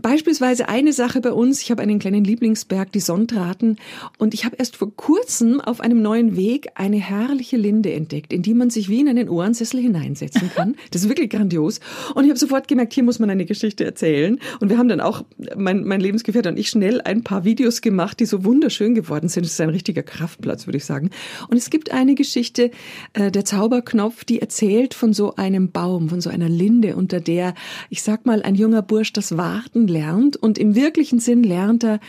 Beispielsweise 0.00 0.68
eine 0.68 0.92
Sache 0.92 1.20
bei 1.20 1.32
uns. 1.32 1.60
Ich 1.60 1.72
habe 1.72 1.82
einen 1.82 1.98
kleinen 1.98 2.22
Lieblingsberg, 2.22 2.92
die 2.92 3.00
Sonntraten. 3.00 3.78
Und 4.18 4.32
ich 4.32 4.44
habe 4.44 4.54
erst 4.56 4.76
vor 4.76 4.94
kurzem 4.94 5.60
auf 5.60 5.80
einem 5.80 6.02
neuen 6.02 6.36
Weg 6.36 6.68
eine 6.76 6.98
herrliche 6.98 7.56
Linde 7.56 7.92
entdeckt, 7.92 8.32
in 8.32 8.42
die 8.42 8.59
man 8.60 8.70
sich 8.70 8.88
wie 8.88 9.00
in 9.00 9.08
einen 9.08 9.28
Ohrensessel 9.28 9.80
hineinsetzen 9.80 10.50
kann. 10.54 10.76
Das 10.92 11.02
ist 11.02 11.08
wirklich 11.08 11.30
grandios. 11.30 11.80
Und 12.14 12.24
ich 12.24 12.30
habe 12.30 12.38
sofort 12.38 12.68
gemerkt, 12.68 12.92
hier 12.92 13.02
muss 13.02 13.18
man 13.18 13.30
eine 13.30 13.44
Geschichte 13.44 13.84
erzählen. 13.84 14.38
Und 14.60 14.68
wir 14.68 14.78
haben 14.78 14.88
dann 14.88 15.00
auch, 15.00 15.24
mein, 15.56 15.82
mein 15.84 16.00
Lebensgefährte 16.00 16.48
und 16.48 16.58
ich, 16.58 16.68
schnell 16.68 17.00
ein 17.00 17.24
paar 17.24 17.44
Videos 17.44 17.80
gemacht, 17.80 18.20
die 18.20 18.26
so 18.26 18.44
wunderschön 18.44 18.94
geworden 18.94 19.28
sind. 19.28 19.44
Es 19.44 19.54
ist 19.54 19.60
ein 19.60 19.70
richtiger 19.70 20.02
Kraftplatz, 20.02 20.66
würde 20.66 20.76
ich 20.76 20.84
sagen. 20.84 21.10
Und 21.48 21.56
es 21.56 21.70
gibt 21.70 21.90
eine 21.90 22.14
Geschichte, 22.14 22.70
äh, 23.14 23.30
der 23.30 23.44
Zauberknopf, 23.44 24.24
die 24.24 24.40
erzählt 24.40 24.94
von 24.94 25.12
so 25.12 25.34
einem 25.34 25.72
Baum, 25.72 26.08
von 26.08 26.20
so 26.20 26.30
einer 26.30 26.48
Linde, 26.48 26.94
unter 26.94 27.20
der, 27.20 27.54
ich 27.88 28.02
sag 28.02 28.26
mal, 28.26 28.42
ein 28.42 28.54
junger 28.54 28.82
Bursch 28.82 29.12
das 29.12 29.36
Warten 29.36 29.88
lernt. 29.88 30.36
Und 30.36 30.58
im 30.58 30.74
wirklichen 30.74 31.18
Sinn 31.18 31.42
lernt 31.42 31.82
er, 31.84 32.00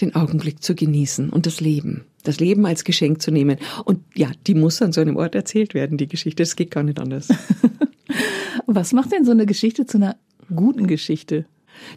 den 0.00 0.14
Augenblick 0.14 0.62
zu 0.62 0.74
genießen 0.74 1.30
und 1.30 1.46
das 1.46 1.60
Leben 1.60 2.04
das 2.28 2.40
Leben 2.40 2.66
als 2.66 2.84
Geschenk 2.84 3.22
zu 3.22 3.30
nehmen. 3.30 3.58
Und 3.84 4.00
ja, 4.14 4.30
die 4.46 4.54
muss 4.54 4.82
an 4.82 4.92
so 4.92 5.00
einem 5.00 5.16
Ort 5.16 5.34
erzählt 5.34 5.74
werden, 5.74 5.96
die 5.98 6.08
Geschichte. 6.08 6.42
Das 6.42 6.56
geht 6.56 6.70
gar 6.70 6.82
nicht 6.82 7.00
anders. 7.00 7.28
Was 8.66 8.92
macht 8.92 9.12
denn 9.12 9.24
so 9.24 9.30
eine 9.30 9.46
Geschichte 9.46 9.86
zu 9.86 9.96
einer 9.96 10.16
guten 10.54 10.86
Geschichte? 10.86 11.46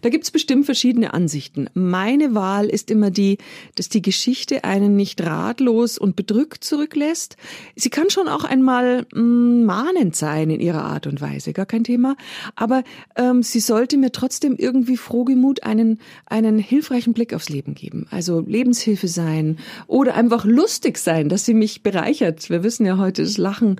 Da 0.02 0.08
gibt's 0.08 0.30
bestimmt 0.30 0.66
verschiedene 0.66 1.14
Ansichten. 1.14 1.68
Meine 1.74 2.34
Wahl 2.34 2.66
ist 2.66 2.90
immer 2.90 3.10
die, 3.10 3.38
dass 3.74 3.88
die 3.88 4.02
Geschichte 4.02 4.64
einen 4.64 4.96
nicht 4.96 5.20
ratlos 5.22 5.98
und 5.98 6.16
bedrückt 6.16 6.64
zurücklässt. 6.64 7.36
Sie 7.76 7.90
kann 7.90 8.10
schon 8.10 8.28
auch 8.28 8.44
einmal 8.44 9.06
mh, 9.12 9.20
mm, 9.22 9.64
mahnend 9.64 10.16
sein 10.16 10.50
in 10.50 10.60
ihrer 10.60 10.84
Art 10.84 11.06
und 11.06 11.20
Weise, 11.20 11.52
gar 11.52 11.66
kein 11.66 11.84
Thema. 11.84 12.16
Aber 12.56 12.82
ähm, 13.16 13.42
sie 13.42 13.60
sollte 13.60 13.96
mir 13.96 14.12
trotzdem 14.12 14.56
irgendwie 14.56 14.96
frohgemut 14.96 15.62
einen, 15.62 15.98
einen 16.26 16.58
hilfreichen 16.58 17.12
Blick 17.12 17.34
aufs 17.34 17.48
Leben 17.48 17.74
geben. 17.74 18.06
Also 18.10 18.40
Lebenshilfe 18.40 19.08
sein 19.08 19.58
oder 19.86 20.14
einfach 20.14 20.44
lustig 20.44 20.98
sein, 20.98 21.28
dass 21.28 21.44
sie 21.44 21.54
mich 21.54 21.82
bereichert. 21.82 22.50
Wir 22.50 22.62
wissen 22.62 22.86
ja 22.86 22.98
heute, 22.98 23.22
das 23.22 23.38
Lachen 23.38 23.76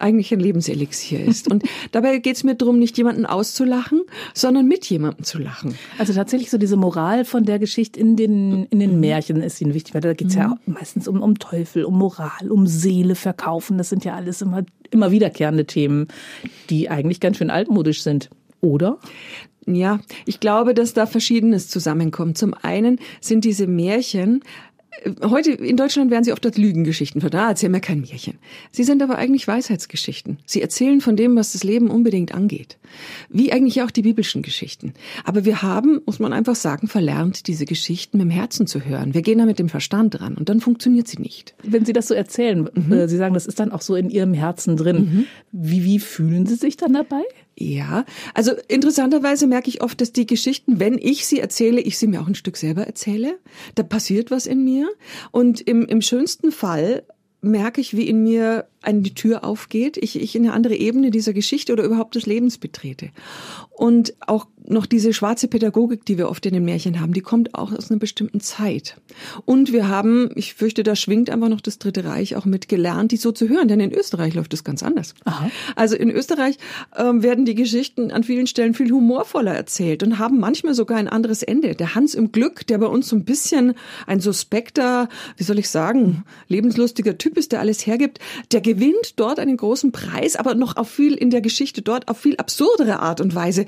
eigentlich 0.00 0.32
ein 0.32 0.40
Lebenselixier 0.40 1.24
ist. 1.24 1.50
Und 1.50 1.64
dabei 1.92 2.18
geht 2.18 2.36
es 2.36 2.44
mir 2.44 2.54
darum, 2.54 2.78
nicht 2.78 2.96
jemanden 2.98 3.26
auszulachen, 3.26 4.02
sondern 4.34 4.66
mit 4.66 4.86
jemandem 4.86 5.24
zu 5.24 5.38
lachen. 5.38 5.74
Also 5.98 6.12
tatsächlich 6.12 6.50
so 6.50 6.58
diese 6.58 6.76
Moral 6.76 7.24
von 7.24 7.44
der 7.44 7.58
Geschichte 7.58 8.00
in 8.00 8.16
den, 8.16 8.64
in 8.66 8.80
den 8.80 9.00
Märchen 9.00 9.42
ist 9.42 9.60
Ihnen 9.60 9.74
wichtig, 9.74 9.94
weil 9.94 10.00
da 10.00 10.14
geht 10.14 10.28
es 10.28 10.34
mhm. 10.34 10.40
ja 10.40 10.56
meistens 10.66 11.08
um, 11.08 11.22
um 11.22 11.38
Teufel, 11.38 11.84
um 11.84 11.98
Moral, 11.98 12.50
um 12.50 12.66
Seele 12.66 13.14
verkaufen. 13.14 13.78
Das 13.78 13.88
sind 13.88 14.04
ja 14.04 14.14
alles 14.14 14.42
immer, 14.42 14.64
immer 14.90 15.10
wiederkehrende 15.10 15.66
Themen, 15.66 16.08
die 16.70 16.88
eigentlich 16.88 17.20
ganz 17.20 17.36
schön 17.36 17.50
altmodisch 17.50 18.02
sind. 18.02 18.30
Oder? 18.60 18.98
Ja, 19.66 20.00
ich 20.26 20.40
glaube, 20.40 20.74
dass 20.74 20.94
da 20.94 21.06
Verschiedenes 21.06 21.68
zusammenkommt. 21.68 22.38
Zum 22.38 22.54
einen 22.54 22.98
sind 23.20 23.44
diese 23.44 23.66
Märchen 23.66 24.42
Heute 25.22 25.52
in 25.52 25.76
Deutschland 25.76 26.10
werden 26.10 26.24
sie 26.24 26.32
oft 26.32 26.44
als 26.44 26.58
Lügengeschichten 26.58 27.20
verdammt. 27.20 27.40
Ah, 27.40 27.48
erzähl 27.50 27.70
mir 27.70 27.80
kein 27.80 28.00
Märchen. 28.00 28.38
Sie 28.70 28.84
sind 28.84 29.02
aber 29.02 29.16
eigentlich 29.16 29.48
Weisheitsgeschichten. 29.48 30.38
Sie 30.44 30.60
erzählen 30.60 31.00
von 31.00 31.16
dem, 31.16 31.36
was 31.36 31.52
das 31.52 31.64
Leben 31.64 31.88
unbedingt 31.90 32.34
angeht. 32.34 32.76
Wie 33.30 33.52
eigentlich 33.52 33.80
auch 33.82 33.90
die 33.90 34.02
biblischen 34.02 34.42
Geschichten. 34.42 34.92
Aber 35.24 35.44
wir 35.44 35.62
haben, 35.62 36.00
muss 36.04 36.18
man 36.18 36.32
einfach 36.32 36.56
sagen, 36.56 36.86
verlernt, 36.86 37.46
diese 37.46 37.64
Geschichten 37.64 38.18
mit 38.18 38.26
dem 38.26 38.30
Herzen 38.30 38.66
zu 38.66 38.84
hören. 38.84 39.14
Wir 39.14 39.22
gehen 39.22 39.38
da 39.38 39.46
mit 39.46 39.58
dem 39.58 39.68
Verstand 39.68 40.18
dran 40.20 40.34
und 40.34 40.48
dann 40.48 40.60
funktioniert 40.60 41.08
sie 41.08 41.20
nicht. 41.20 41.54
Wenn 41.62 41.84
Sie 41.84 41.92
das 41.92 42.08
so 42.08 42.14
erzählen, 42.14 42.68
mhm. 42.74 42.92
Äh, 42.92 43.08
sie 43.08 43.16
sagen, 43.16 43.32
das 43.32 43.46
ist 43.46 43.60
dann 43.60 43.72
auch 43.72 43.82
so 43.82 43.96
in 43.96 44.10
Ihrem 44.10 44.34
Herzen 44.34 44.76
drin. 44.76 44.96
Mhm. 44.96 45.26
Wie, 45.52 45.84
wie 45.84 45.98
fühlen 45.98 46.46
Sie 46.46 46.56
sich 46.56 46.76
dann 46.76 46.92
dabei? 46.92 47.22
Ja, 47.62 48.06
also 48.32 48.52
interessanterweise 48.68 49.46
merke 49.46 49.68
ich 49.68 49.82
oft, 49.82 50.00
dass 50.00 50.14
die 50.14 50.24
Geschichten, 50.24 50.80
wenn 50.80 50.96
ich 50.96 51.26
sie 51.26 51.40
erzähle, 51.40 51.82
ich 51.82 51.98
sie 51.98 52.06
mir 52.06 52.22
auch 52.22 52.26
ein 52.26 52.34
Stück 52.34 52.56
selber 52.56 52.86
erzähle. 52.86 53.38
Da 53.74 53.82
passiert 53.82 54.30
was 54.30 54.46
in 54.46 54.64
mir. 54.64 54.88
Und 55.30 55.60
im, 55.60 55.84
im 55.84 56.00
schönsten 56.00 56.52
Fall 56.52 57.02
merke 57.42 57.82
ich, 57.82 57.94
wie 57.94 58.08
in 58.08 58.22
mir 58.22 58.66
eine 58.82 59.02
Tür 59.02 59.44
aufgeht, 59.44 59.96
ich, 59.96 60.20
ich 60.20 60.34
in 60.34 60.44
eine 60.44 60.54
andere 60.54 60.74
Ebene 60.74 61.10
dieser 61.10 61.32
Geschichte 61.32 61.72
oder 61.72 61.84
überhaupt 61.84 62.14
des 62.14 62.26
Lebens 62.26 62.58
betrete. 62.58 63.10
Und 63.70 64.14
auch 64.26 64.46
noch 64.66 64.86
diese 64.86 65.12
schwarze 65.12 65.48
Pädagogik, 65.48 66.04
die 66.04 66.18
wir 66.18 66.28
oft 66.28 66.44
in 66.44 66.52
den 66.52 66.64
Märchen 66.64 67.00
haben, 67.00 67.12
die 67.12 67.22
kommt 67.22 67.54
auch 67.54 67.72
aus 67.72 67.90
einer 67.90 67.98
bestimmten 67.98 68.40
Zeit. 68.40 68.96
Und 69.46 69.72
wir 69.72 69.88
haben, 69.88 70.30
ich 70.34 70.54
fürchte, 70.54 70.82
da 70.82 70.94
schwingt 70.96 71.30
einfach 71.30 71.48
noch 71.48 71.60
das 71.60 71.78
Dritte 71.78 72.04
Reich 72.04 72.36
auch 72.36 72.44
mit 72.44 72.68
gelernt, 72.68 73.10
die 73.12 73.16
so 73.16 73.32
zu 73.32 73.48
hören, 73.48 73.68
denn 73.68 73.80
in 73.80 73.92
Österreich 73.92 74.34
läuft 74.34 74.52
es 74.54 74.64
ganz 74.64 74.82
anders. 74.82 75.14
Aha. 75.24 75.50
Also 75.76 75.96
in 75.96 76.10
Österreich 76.10 76.56
ähm, 76.96 77.22
werden 77.22 77.46
die 77.46 77.54
Geschichten 77.54 78.10
an 78.10 78.22
vielen 78.22 78.46
Stellen 78.46 78.74
viel 78.74 78.90
humorvoller 78.90 79.54
erzählt 79.54 80.02
und 80.02 80.18
haben 80.18 80.38
manchmal 80.38 80.74
sogar 80.74 80.98
ein 80.98 81.08
anderes 81.08 81.42
Ende. 81.42 81.74
Der 81.74 81.94
Hans 81.94 82.14
im 82.14 82.32
Glück, 82.32 82.66
der 82.66 82.78
bei 82.78 82.86
uns 82.86 83.08
so 83.08 83.16
ein 83.16 83.24
bisschen 83.24 83.74
ein 84.06 84.20
suspekter, 84.20 85.08
wie 85.36 85.44
soll 85.44 85.58
ich 85.58 85.70
sagen, 85.70 86.24
lebenslustiger 86.48 87.16
Typ 87.16 87.38
ist, 87.38 87.52
der 87.52 87.60
alles 87.60 87.86
hergibt, 87.86 88.18
der 88.52 88.60
gewinnt 88.74 89.18
dort 89.18 89.40
einen 89.40 89.56
großen 89.56 89.90
Preis, 89.90 90.36
aber 90.36 90.54
noch 90.54 90.76
auf 90.76 90.88
viel 90.88 91.14
in 91.14 91.30
der 91.30 91.40
Geschichte 91.40 91.82
dort 91.82 92.08
auf 92.08 92.18
viel 92.18 92.36
absurdere 92.36 93.00
Art 93.00 93.20
und 93.20 93.34
Weise 93.34 93.66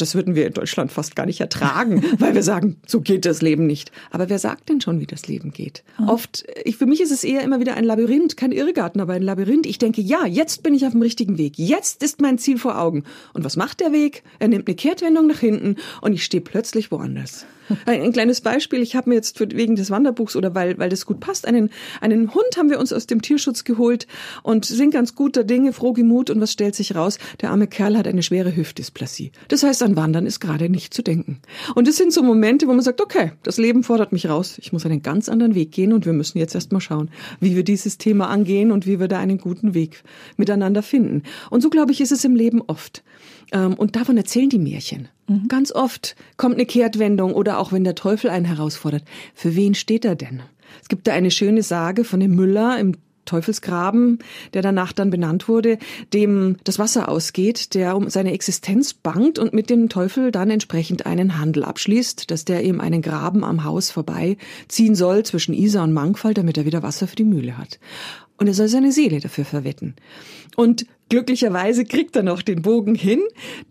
das 0.00 0.14
würden 0.14 0.34
wir 0.34 0.46
in 0.46 0.54
Deutschland 0.54 0.90
fast 0.90 1.14
gar 1.14 1.26
nicht 1.26 1.40
ertragen, 1.40 2.02
weil 2.18 2.34
wir 2.34 2.42
sagen, 2.42 2.76
so 2.86 3.02
geht 3.02 3.26
das 3.26 3.42
Leben 3.42 3.66
nicht. 3.66 3.92
Aber 4.10 4.30
wer 4.30 4.38
sagt 4.38 4.70
denn 4.70 4.80
schon, 4.80 4.98
wie 4.98 5.06
das 5.06 5.28
Leben 5.28 5.52
geht? 5.52 5.84
Mhm. 5.98 6.08
Oft, 6.08 6.46
ich, 6.64 6.78
für 6.78 6.86
mich 6.86 7.02
ist 7.02 7.10
es 7.10 7.22
eher 7.22 7.42
immer 7.42 7.60
wieder 7.60 7.74
ein 7.74 7.84
Labyrinth, 7.84 8.38
kein 8.38 8.50
Irrgarten, 8.50 9.02
aber 9.02 9.12
ein 9.12 9.22
Labyrinth. 9.22 9.66
Ich 9.66 9.76
denke, 9.76 10.00
ja, 10.00 10.24
jetzt 10.24 10.62
bin 10.62 10.72
ich 10.72 10.86
auf 10.86 10.92
dem 10.92 11.02
richtigen 11.02 11.36
Weg. 11.36 11.58
Jetzt 11.58 12.02
ist 12.02 12.22
mein 12.22 12.38
Ziel 12.38 12.56
vor 12.56 12.78
Augen. 12.78 13.04
Und 13.34 13.44
was 13.44 13.56
macht 13.56 13.80
der 13.80 13.92
Weg? 13.92 14.22
Er 14.38 14.48
nimmt 14.48 14.68
eine 14.68 14.74
Kehrtwendung 14.74 15.26
nach 15.26 15.40
hinten 15.40 15.76
und 16.00 16.14
ich 16.14 16.24
stehe 16.24 16.40
plötzlich 16.40 16.90
woanders. 16.90 17.44
Ein 17.86 18.12
kleines 18.12 18.40
Beispiel. 18.40 18.80
Ich 18.80 18.96
habe 18.96 19.10
mir 19.10 19.16
jetzt 19.16 19.38
wegen 19.40 19.76
des 19.76 19.90
Wanderbuchs 19.90 20.36
oder 20.36 20.54
weil, 20.54 20.78
weil 20.78 20.88
das 20.88 21.06
gut 21.06 21.20
passt, 21.20 21.46
einen, 21.46 21.70
einen 22.00 22.34
Hund 22.34 22.56
haben 22.56 22.70
wir 22.70 22.78
uns 22.78 22.92
aus 22.92 23.06
dem 23.06 23.22
Tierschutz 23.22 23.64
geholt 23.64 24.06
und 24.42 24.64
sind 24.64 24.92
ganz 24.92 25.14
guter 25.14 25.44
Dinge, 25.44 25.72
froh 25.72 25.92
gemut. 25.92 26.30
Und 26.30 26.40
was 26.40 26.52
stellt 26.52 26.74
sich 26.74 26.94
raus? 26.94 27.18
Der 27.40 27.50
arme 27.50 27.66
Kerl 27.66 27.96
hat 27.96 28.06
eine 28.06 28.22
schwere 28.22 28.54
Hüftdysplasie. 28.54 29.32
Das 29.48 29.62
heißt, 29.62 29.82
an 29.82 29.96
Wandern 29.96 30.26
ist 30.26 30.40
gerade 30.40 30.68
nicht 30.68 30.94
zu 30.94 31.02
denken. 31.02 31.40
Und 31.74 31.88
es 31.88 31.96
sind 31.96 32.12
so 32.12 32.22
Momente, 32.22 32.66
wo 32.66 32.72
man 32.72 32.82
sagt, 32.82 33.00
okay, 33.00 33.32
das 33.42 33.58
Leben 33.58 33.82
fordert 33.82 34.12
mich 34.12 34.28
raus. 34.28 34.58
Ich 34.58 34.72
muss 34.72 34.86
einen 34.86 35.02
ganz 35.02 35.28
anderen 35.28 35.54
Weg 35.54 35.72
gehen 35.72 35.92
und 35.92 36.06
wir 36.06 36.12
müssen 36.12 36.38
jetzt 36.38 36.54
erst 36.54 36.72
mal 36.72 36.80
schauen, 36.80 37.10
wie 37.40 37.56
wir 37.56 37.64
dieses 37.64 37.98
Thema 37.98 38.28
angehen 38.28 38.72
und 38.72 38.86
wie 38.86 39.00
wir 39.00 39.08
da 39.08 39.18
einen 39.18 39.38
guten 39.38 39.74
Weg 39.74 40.02
miteinander 40.36 40.82
finden. 40.82 41.22
Und 41.50 41.62
so, 41.62 41.70
glaube 41.70 41.92
ich, 41.92 42.00
ist 42.00 42.12
es 42.12 42.24
im 42.24 42.34
Leben 42.34 42.62
oft. 42.66 43.02
Ähm, 43.52 43.74
und 43.74 43.96
davon 43.96 44.16
erzählen 44.16 44.48
die 44.48 44.58
Märchen. 44.58 45.08
Mhm. 45.26 45.48
Ganz 45.48 45.72
oft 45.72 46.16
kommt 46.36 46.54
eine 46.54 46.66
Kehrtwendung 46.66 47.34
oder 47.34 47.58
auch 47.58 47.72
wenn 47.72 47.84
der 47.84 47.94
Teufel 47.94 48.30
einen 48.30 48.46
herausfordert. 48.46 49.04
Für 49.34 49.56
wen 49.56 49.74
steht 49.74 50.04
er 50.04 50.16
denn? 50.16 50.42
Es 50.82 50.88
gibt 50.88 51.06
da 51.06 51.12
eine 51.12 51.30
schöne 51.30 51.62
Sage 51.62 52.04
von 52.04 52.20
dem 52.20 52.34
Müller 52.34 52.78
im 52.78 52.96
Teufelsgraben, 53.30 54.18
der 54.54 54.62
danach 54.62 54.92
dann 54.92 55.10
benannt 55.10 55.46
wurde, 55.48 55.78
dem 56.12 56.56
das 56.64 56.78
Wasser 56.78 57.08
ausgeht, 57.08 57.74
der 57.74 57.96
um 57.96 58.10
seine 58.10 58.32
Existenz 58.32 58.92
bangt 58.92 59.38
und 59.38 59.52
mit 59.52 59.70
dem 59.70 59.88
Teufel 59.88 60.32
dann 60.32 60.50
entsprechend 60.50 61.06
einen 61.06 61.38
Handel 61.38 61.64
abschließt, 61.64 62.30
dass 62.30 62.44
der 62.44 62.64
ihm 62.64 62.80
einen 62.80 63.02
Graben 63.02 63.44
am 63.44 63.62
Haus 63.62 63.90
vorbei 63.90 64.36
ziehen 64.66 64.96
soll 64.96 65.24
zwischen 65.24 65.54
Isar 65.54 65.84
und 65.84 65.92
Mangfall, 65.92 66.34
damit 66.34 66.58
er 66.58 66.64
wieder 66.64 66.82
Wasser 66.82 67.06
für 67.06 67.16
die 67.16 67.24
Mühle 67.24 67.56
hat. 67.56 67.78
Und 68.40 68.48
er 68.48 68.54
soll 68.54 68.68
seine 68.68 68.90
Seele 68.90 69.20
dafür 69.20 69.44
verwetten. 69.44 69.94
Und 70.56 70.86
Glücklicherweise 71.10 71.84
kriegt 71.84 72.14
er 72.14 72.22
noch 72.22 72.40
den 72.40 72.62
Bogen 72.62 72.94
hin, 72.94 73.20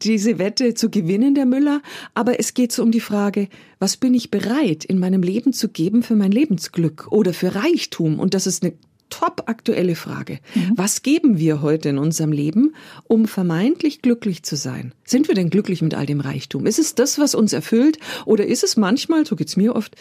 diese 0.01 0.39
Wette 0.39 0.73
zu 0.73 0.89
gewinnen, 0.89 1.35
der 1.35 1.45
Müller. 1.45 1.81
Aber 2.13 2.37
es 2.37 2.53
geht 2.53 2.73
so 2.73 2.83
um 2.83 2.91
die 2.91 2.99
Frage, 2.99 3.47
was 3.79 3.95
bin 3.95 4.13
ich 4.13 4.29
bereit 4.29 4.83
in 4.83 4.99
meinem 4.99 5.23
Leben 5.23 5.53
zu 5.53 5.69
geben 5.69 6.03
für 6.03 6.15
mein 6.15 6.33
Lebensglück 6.33 7.07
oder 7.11 7.33
für 7.33 7.55
Reichtum? 7.55 8.19
Und 8.19 8.33
das 8.33 8.45
ist 8.45 8.61
eine 8.61 8.73
top 9.09 9.43
aktuelle 9.45 9.95
Frage. 9.95 10.39
Mhm. 10.53 10.73
Was 10.75 11.01
geben 11.01 11.39
wir 11.39 11.61
heute 11.61 11.87
in 11.87 11.97
unserem 11.97 12.33
Leben, 12.33 12.75
um 13.05 13.25
vermeintlich 13.25 14.01
glücklich 14.01 14.43
zu 14.43 14.57
sein? 14.57 14.93
Sind 15.05 15.29
wir 15.29 15.35
denn 15.35 15.49
glücklich 15.49 15.81
mit 15.81 15.95
all 15.95 16.05
dem 16.05 16.19
Reichtum? 16.19 16.65
Ist 16.65 16.77
es 16.77 16.93
das, 16.93 17.19
was 17.19 17.35
uns 17.35 17.53
erfüllt? 17.53 17.99
Oder 18.25 18.47
ist 18.47 18.65
es 18.65 18.75
manchmal, 18.75 19.25
so 19.25 19.37
geht's 19.37 19.55
mir 19.55 19.77
oft, 19.77 19.95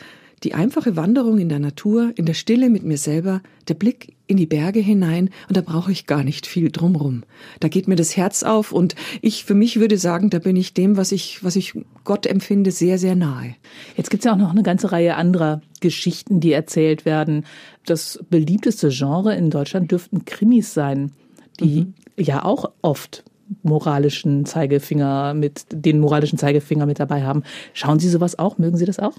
die 0.45 0.55
einfache 0.55 0.97
Wanderung 0.97 1.39
in 1.39 1.49
der 1.49 1.59
Natur, 1.59 2.13
in 2.17 2.27
der 2.27 2.35
Stille 2.35 2.71
mit 2.71 2.85
mir 2.85 2.99
selber, 2.99 3.43
der 3.69 3.75
Blick 3.75 4.17
in 4.27 4.37
die 4.37 4.47
Berge 4.47 4.81
hinein 4.81 5.31
und 5.49 5.57
da 5.57 5.61
brauche 5.61 5.91
ich 5.91 6.07
gar 6.07 6.23
nicht 6.23 6.47
viel 6.47 6.71
drumrum. 6.71 7.25
Da 7.61 7.69
geht 7.69 7.89
mir 7.89 7.97
das 7.97 8.17
Herz 8.17 8.43
auf 8.43 8.73
und 8.73 8.95
ich 9.23 9.45
für 9.45 9.55
mich 9.55 9.81
würde 9.81 9.99
sagen, 9.99 10.31
da 10.31 10.39
bin 10.39 10.57
ich 10.57 10.75
dem, 10.75 10.97
was 10.97 11.13
ich, 11.13 11.43
was 11.43 11.57
ich 11.57 11.75
Gott 12.05 12.27
empfinde, 12.27 12.71
sehr, 12.71 12.99
sehr 12.99 13.17
nahe. 13.17 13.57
Jetzt 13.97 14.11
gibt's 14.11 14.27
ja 14.27 14.33
auch 14.33 14.39
noch 14.39 14.51
eine 14.51 14.63
ganze 14.63 14.93
Reihe 14.93 15.17
anderer 15.17 15.63
Geschichten, 15.81 16.41
die 16.41 16.53
erzählt 16.53 17.05
werden. 17.05 17.45
Das 17.87 18.25
beliebteste 18.31 18.91
Genre 18.91 19.35
in 19.35 19.51
Deutschland 19.51 19.91
dürften 19.91 20.25
Krimis 20.25 20.75
sein, 20.75 21.13
die 21.61 21.87
mhm. 21.87 21.95
ja 22.17 22.45
auch 22.45 22.71
oft 22.83 23.25
moralischen 23.63 24.45
Zeigefinger 24.45 25.35
mit, 25.35 25.67
den 25.73 26.01
moralischen 26.01 26.39
Zeigefinger 26.39 26.87
mit 26.87 27.01
dabei 27.01 27.23
haben. 27.23 27.43
Schauen 27.73 27.99
Sie 27.99 28.09
sowas 28.09 28.39
auch? 28.39 28.59
Mögen 28.59 28.77
Sie 28.77 28.85
das 28.85 28.99
auch? 28.99 29.15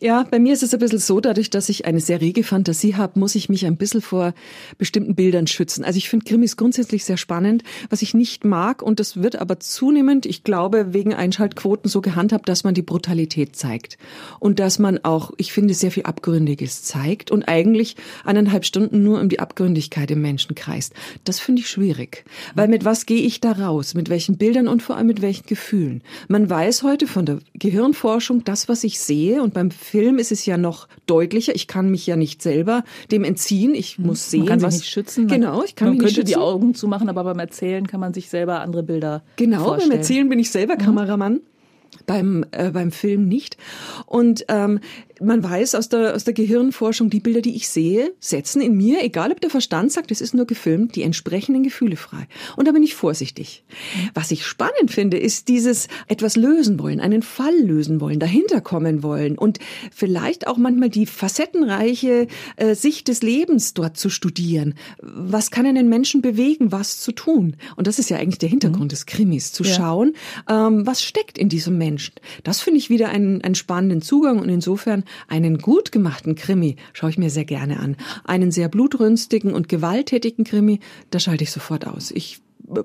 Ja, 0.00 0.26
bei 0.30 0.38
mir 0.38 0.52
ist 0.52 0.62
es 0.62 0.74
ein 0.74 0.80
bisschen 0.80 0.98
so, 0.98 1.20
dadurch, 1.20 1.50
dass 1.50 1.68
ich 1.68 1.86
eine 1.86 2.00
sehr 2.00 2.20
rege 2.20 2.44
Fantasie 2.44 2.96
habe, 2.96 3.18
muss 3.18 3.34
ich 3.34 3.48
mich 3.48 3.66
ein 3.66 3.76
bisschen 3.76 4.02
vor 4.02 4.34
bestimmten 4.78 5.14
Bildern 5.14 5.46
schützen. 5.46 5.84
Also 5.84 5.96
ich 5.96 6.08
finde 6.08 6.26
Krimis 6.26 6.56
grundsätzlich 6.56 7.04
sehr 7.04 7.16
spannend. 7.16 7.62
Was 7.88 8.02
ich 8.02 8.14
nicht 8.14 8.44
mag, 8.44 8.82
und 8.82 9.00
das 9.00 9.22
wird 9.22 9.36
aber 9.36 9.60
zunehmend, 9.60 10.26
ich 10.26 10.44
glaube, 10.44 10.92
wegen 10.92 11.14
Einschaltquoten 11.14 11.90
so 11.90 12.00
gehandhabt, 12.00 12.48
dass 12.48 12.64
man 12.64 12.74
die 12.74 12.82
Brutalität 12.82 13.56
zeigt. 13.56 13.98
Und 14.38 14.58
dass 14.58 14.78
man 14.78 14.98
auch, 15.04 15.32
ich 15.36 15.52
finde, 15.52 15.74
sehr 15.74 15.90
viel 15.90 16.04
Abgründiges 16.04 16.82
zeigt 16.82 17.30
und 17.30 17.44
eigentlich 17.48 17.96
eineinhalb 18.24 18.64
Stunden 18.64 19.02
nur 19.02 19.20
um 19.20 19.28
die 19.28 19.40
Abgründigkeit 19.40 20.10
im 20.10 20.20
Menschen 20.20 20.54
kreist. 20.54 20.92
Das 21.24 21.40
finde 21.40 21.62
ich 21.62 21.70
schwierig. 21.70 22.24
Weil 22.54 22.68
mit 22.68 22.84
was 22.84 23.06
gehe 23.06 23.22
ich 23.22 23.40
da 23.40 23.52
raus? 23.52 23.69
Aus? 23.70 23.94
Mit 23.94 24.10
welchen 24.10 24.36
Bildern 24.36 24.68
und 24.68 24.82
vor 24.82 24.96
allem 24.96 25.06
mit 25.06 25.22
welchen 25.22 25.46
Gefühlen? 25.46 26.02
Man 26.28 26.50
weiß 26.50 26.82
heute 26.82 27.06
von 27.06 27.24
der 27.24 27.38
Gehirnforschung, 27.54 28.44
das, 28.44 28.68
was 28.68 28.84
ich 28.84 28.98
sehe, 28.98 29.42
und 29.42 29.54
beim 29.54 29.70
Film 29.70 30.18
ist 30.18 30.32
es 30.32 30.44
ja 30.44 30.58
noch 30.58 30.88
deutlicher, 31.06 31.54
ich 31.54 31.66
kann 31.66 31.90
mich 31.90 32.06
ja 32.06 32.16
nicht 32.16 32.42
selber 32.42 32.84
dem 33.10 33.24
entziehen, 33.24 33.74
ich 33.74 33.96
hm. 33.96 34.06
muss 34.06 34.30
sehen, 34.30 34.40
man 34.40 34.48
kann 34.48 34.62
was... 34.62 34.74
Sich 34.74 34.82
nicht 34.82 34.92
schützen. 34.92 35.28
Genau, 35.28 35.62
ich 35.62 35.76
kann 35.76 35.88
man 35.88 35.96
mich 35.96 36.04
könnte 36.04 36.20
nicht 36.20 36.28
schützen. 36.28 36.40
die 36.40 36.44
Augen 36.44 36.74
zumachen, 36.74 37.08
aber 37.08 37.24
beim 37.24 37.38
Erzählen 37.38 37.86
kann 37.86 38.00
man 38.00 38.12
sich 38.12 38.28
selber 38.28 38.60
andere 38.60 38.82
Bilder 38.82 39.22
Genau, 39.36 39.64
vorstellen. 39.64 39.90
beim 39.90 39.98
Erzählen 39.98 40.28
bin 40.28 40.38
ich 40.38 40.50
selber 40.50 40.74
mhm. 40.74 40.78
Kameramann 40.78 41.40
beim 42.06 42.44
äh, 42.52 42.70
beim 42.70 42.92
Film 42.92 43.26
nicht 43.26 43.56
und 44.06 44.44
ähm, 44.48 44.80
man 45.20 45.42
weiß 45.42 45.74
aus 45.74 45.88
der, 45.88 46.14
aus 46.14 46.24
der 46.24 46.34
Gehirnforschung, 46.34 47.10
die 47.10 47.20
Bilder, 47.20 47.42
die 47.42 47.54
ich 47.54 47.68
sehe, 47.68 48.12
setzen 48.20 48.60
in 48.62 48.76
mir, 48.76 49.02
egal 49.02 49.30
ob 49.32 49.40
der 49.40 49.50
Verstand 49.50 49.92
sagt, 49.92 50.10
es 50.10 50.20
ist 50.20 50.34
nur 50.34 50.46
gefilmt, 50.46 50.96
die 50.96 51.02
entsprechenden 51.02 51.62
Gefühle 51.62 51.96
frei. 51.96 52.26
Und 52.56 52.66
da 52.66 52.72
bin 52.72 52.82
ich 52.82 52.94
vorsichtig. 52.94 53.62
Was 54.14 54.30
ich 54.30 54.46
spannend 54.46 54.90
finde, 54.90 55.18
ist 55.18 55.48
dieses 55.48 55.88
etwas 56.08 56.36
lösen 56.36 56.78
wollen, 56.80 57.00
einen 57.00 57.22
Fall 57.22 57.56
lösen 57.62 58.00
wollen, 58.00 58.18
dahinter 58.18 58.60
kommen 58.60 59.02
wollen 59.02 59.36
und 59.36 59.58
vielleicht 59.92 60.46
auch 60.46 60.56
manchmal 60.56 60.88
die 60.88 61.06
facettenreiche 61.06 62.26
äh, 62.56 62.74
Sicht 62.74 63.08
des 63.08 63.22
Lebens 63.22 63.74
dort 63.74 63.96
zu 63.96 64.08
studieren. 64.08 64.74
Was 65.00 65.50
kann 65.50 65.66
einen 65.66 65.88
Menschen 65.88 66.22
bewegen, 66.22 66.72
was 66.72 67.00
zu 67.00 67.12
tun? 67.12 67.56
Und 67.76 67.86
das 67.86 67.98
ist 67.98 68.10
ja 68.10 68.16
eigentlich 68.16 68.38
der 68.38 68.48
Hintergrund 68.48 68.84
mhm. 68.84 68.88
des 68.88 69.06
Krimis, 69.06 69.52
zu 69.52 69.64
ja. 69.64 69.74
schauen, 69.74 70.14
ähm, 70.48 70.86
was 70.86 71.02
steckt 71.02 71.36
in 71.36 71.48
diesem 71.48 71.76
Menschen. 71.76 72.14
Das 72.42 72.60
finde 72.60 72.78
ich 72.78 72.88
wieder 72.88 73.10
einen, 73.10 73.42
einen 73.42 73.54
spannenden 73.54 74.00
Zugang 74.00 74.38
und 74.38 74.48
insofern 74.48 75.04
einen 75.28 75.58
gut 75.58 75.92
gemachten 75.92 76.34
Krimi 76.34 76.76
schaue 76.92 77.10
ich 77.10 77.18
mir 77.18 77.30
sehr 77.30 77.44
gerne 77.44 77.80
an. 77.80 77.96
Einen 78.24 78.50
sehr 78.50 78.68
blutrünstigen 78.68 79.52
und 79.52 79.68
gewalttätigen 79.68 80.44
Krimi, 80.44 80.80
da 81.10 81.18
schalte 81.18 81.44
ich 81.44 81.50
sofort 81.50 81.86
aus. 81.86 82.10
Ich 82.10 82.40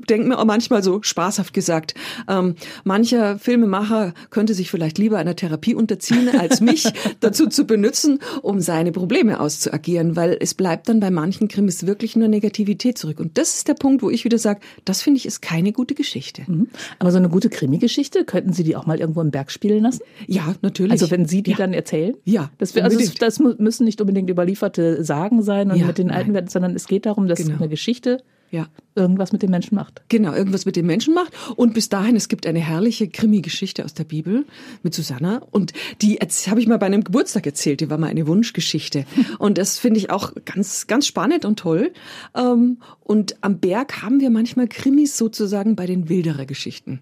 denke 0.09 0.27
mir 0.27 0.39
auch 0.39 0.45
manchmal 0.45 0.83
so 0.83 1.01
spaßhaft 1.01 1.53
gesagt, 1.53 1.93
ähm, 2.27 2.55
mancher 2.83 3.39
Filmemacher 3.39 4.13
könnte 4.29 4.53
sich 4.53 4.69
vielleicht 4.69 4.97
lieber 4.97 5.17
einer 5.17 5.35
Therapie 5.35 5.75
unterziehen, 5.75 6.29
als 6.37 6.61
mich 6.61 6.91
dazu 7.19 7.47
zu 7.47 7.65
benutzen, 7.65 8.19
um 8.41 8.59
seine 8.59 8.91
Probleme 8.91 9.39
auszuagieren, 9.39 10.15
weil 10.15 10.37
es 10.39 10.53
bleibt 10.53 10.89
dann 10.89 10.99
bei 10.99 11.11
manchen 11.11 11.47
Krimis 11.47 11.85
wirklich 11.85 12.15
nur 12.15 12.27
Negativität 12.27 12.97
zurück. 12.97 13.19
Und 13.19 13.37
das 13.37 13.55
ist 13.55 13.67
der 13.67 13.73
Punkt, 13.73 14.01
wo 14.01 14.09
ich 14.09 14.25
wieder 14.25 14.37
sage, 14.37 14.59
das 14.85 15.01
finde 15.01 15.17
ich 15.17 15.25
ist 15.25 15.41
keine 15.41 15.71
gute 15.71 15.95
Geschichte. 15.95 16.43
Mhm. 16.47 16.67
Aber 16.99 17.11
so 17.11 17.17
eine 17.17 17.29
gute 17.29 17.49
Krimi-Geschichte, 17.49 18.25
könnten 18.25 18.53
Sie 18.53 18.63
die 18.63 18.75
auch 18.75 18.85
mal 18.85 18.99
irgendwo 18.99 19.21
im 19.21 19.31
Berg 19.31 19.51
spielen 19.51 19.83
lassen? 19.83 20.01
Ja, 20.27 20.55
natürlich. 20.61 20.91
Also 20.91 21.11
wenn 21.11 21.25
Sie 21.25 21.43
die 21.43 21.51
ja. 21.51 21.57
dann 21.57 21.73
erzählen? 21.73 22.15
Ja. 22.23 22.49
Das, 22.57 22.75
wir, 22.75 22.83
also 22.83 22.99
das 23.19 23.39
müssen 23.39 23.85
nicht 23.85 24.01
unbedingt 24.01 24.29
überlieferte 24.29 25.03
Sagen 25.03 25.43
sein 25.43 25.71
und 25.71 25.77
ja, 25.77 25.85
mit 25.85 25.97
den 25.97 26.11
alten 26.11 26.33
Werten, 26.33 26.49
sondern 26.49 26.75
es 26.75 26.87
geht 26.87 27.05
darum, 27.05 27.27
dass 27.27 27.39
genau. 27.39 27.57
eine 27.57 27.69
Geschichte 27.69 28.21
ja. 28.51 28.67
Irgendwas 28.95 29.31
mit 29.31 29.41
den 29.41 29.51
Menschen 29.51 29.75
macht. 29.75 30.01
Genau, 30.09 30.33
irgendwas 30.33 30.65
mit 30.65 30.75
den 30.75 30.85
Menschen 30.85 31.13
macht. 31.13 31.33
Und 31.55 31.73
bis 31.73 31.89
dahin, 31.89 32.15
es 32.15 32.29
gibt 32.29 32.47
eine 32.47 32.59
herrliche 32.59 33.07
Krimi-Geschichte 33.07 33.83
aus 33.83 33.93
der 33.93 34.05
Bibel 34.05 34.45
mit 34.83 34.93
Susanna. 34.93 35.41
Und 35.51 35.73
die 36.01 36.15
habe 36.15 36.59
ich 36.59 36.67
mal 36.67 36.77
bei 36.77 36.85
einem 36.85 37.03
Geburtstag 37.03 37.45
erzählt. 37.45 37.81
Die 37.81 37.89
war 37.89 37.97
mal 37.97 38.07
eine 38.07 38.27
Wunschgeschichte. 38.27 39.05
Und 39.39 39.57
das 39.57 39.77
finde 39.77 39.99
ich 39.99 40.09
auch 40.09 40.33
ganz, 40.45 40.87
ganz 40.87 41.07
spannend 41.07 41.45
und 41.45 41.59
toll. 41.59 41.91
Ähm, 42.35 42.77
und 43.01 43.35
am 43.41 43.59
Berg 43.59 44.01
haben 44.01 44.19
wir 44.19 44.29
manchmal 44.29 44.67
Krimis 44.67 45.17
sozusagen 45.17 45.75
bei 45.75 45.85
den 45.85 46.09
Wilderer-Geschichten. 46.09 47.01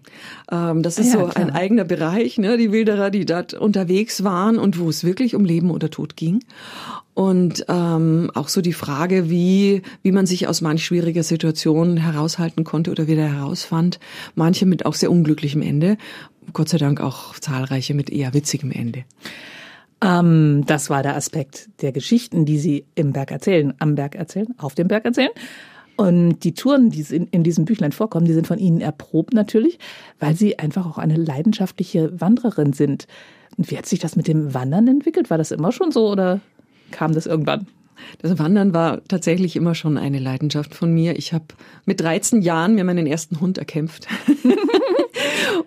Ähm, 0.50 0.82
das 0.82 0.98
ist 0.98 1.14
ja, 1.14 1.20
so 1.20 1.26
klar. 1.26 1.36
ein 1.36 1.50
eigener 1.50 1.84
Bereich, 1.84 2.38
ne? 2.38 2.58
die 2.58 2.72
Wilderer, 2.72 3.10
die 3.10 3.24
dort 3.24 3.54
unterwegs 3.54 4.24
waren 4.24 4.58
und 4.58 4.78
wo 4.78 4.88
es 4.90 5.04
wirklich 5.04 5.34
um 5.34 5.44
Leben 5.44 5.70
oder 5.70 5.90
Tod 5.90 6.16
ging. 6.16 6.40
Und 7.14 7.64
ähm, 7.68 8.30
auch 8.34 8.48
so 8.48 8.60
die 8.60 8.72
Frage, 8.72 9.30
wie, 9.30 9.82
wie 10.02 10.10
man 10.10 10.26
sich 10.26 10.48
aus 10.48 10.60
manch 10.60 10.84
schwieriger 10.84 11.22
Situation 11.22 11.83
heraushalten 11.96 12.64
konnte 12.64 12.90
oder 12.90 13.06
wieder 13.06 13.28
herausfand. 13.28 13.98
Manche 14.34 14.66
mit 14.66 14.86
auch 14.86 14.94
sehr 14.94 15.10
unglücklichem 15.10 15.62
Ende. 15.62 15.96
Gott 16.52 16.68
sei 16.68 16.78
Dank 16.78 17.00
auch 17.00 17.34
zahlreiche 17.38 17.94
mit 17.94 18.10
eher 18.10 18.34
witzigem 18.34 18.70
Ende. 18.70 19.04
Ähm, 20.02 20.64
das 20.66 20.90
war 20.90 21.02
der 21.02 21.16
Aspekt 21.16 21.68
der 21.80 21.92
Geschichten, 21.92 22.44
die 22.44 22.58
Sie 22.58 22.84
im 22.94 23.12
Berg 23.12 23.30
erzählen, 23.30 23.74
am 23.78 23.94
Berg 23.94 24.14
erzählen, 24.14 24.54
auf 24.58 24.74
dem 24.74 24.88
Berg 24.88 25.04
erzählen. 25.04 25.30
Und 25.96 26.40
die 26.40 26.54
Touren, 26.54 26.90
die 26.90 27.02
in, 27.14 27.28
in 27.28 27.44
diesem 27.44 27.64
Büchlein 27.64 27.92
vorkommen, 27.92 28.26
die 28.26 28.32
sind 28.32 28.48
von 28.48 28.58
Ihnen 28.58 28.80
erprobt 28.80 29.32
natürlich, 29.32 29.78
weil 30.18 30.34
Sie 30.34 30.58
einfach 30.58 30.86
auch 30.86 30.98
eine 30.98 31.16
leidenschaftliche 31.16 32.20
Wandererin 32.20 32.72
sind. 32.72 33.06
Wie 33.56 33.78
hat 33.78 33.86
sich 33.86 34.00
das 34.00 34.16
mit 34.16 34.26
dem 34.26 34.52
Wandern 34.54 34.88
entwickelt? 34.88 35.30
War 35.30 35.38
das 35.38 35.52
immer 35.52 35.70
schon 35.70 35.92
so 35.92 36.08
oder? 36.10 36.40
kam 36.94 37.12
das 37.12 37.26
irgendwann? 37.26 37.66
Das 38.18 38.38
Wandern 38.38 38.74
war 38.74 39.02
tatsächlich 39.04 39.56
immer 39.56 39.74
schon 39.74 39.98
eine 39.98 40.18
Leidenschaft 40.18 40.74
von 40.74 40.92
mir. 40.92 41.16
Ich 41.16 41.32
habe 41.32 41.46
mit 41.84 42.00
13 42.00 42.42
Jahren 42.42 42.74
mir 42.74 42.84
meinen 42.84 43.06
ersten 43.06 43.40
Hund 43.40 43.58
erkämpft. 43.58 44.06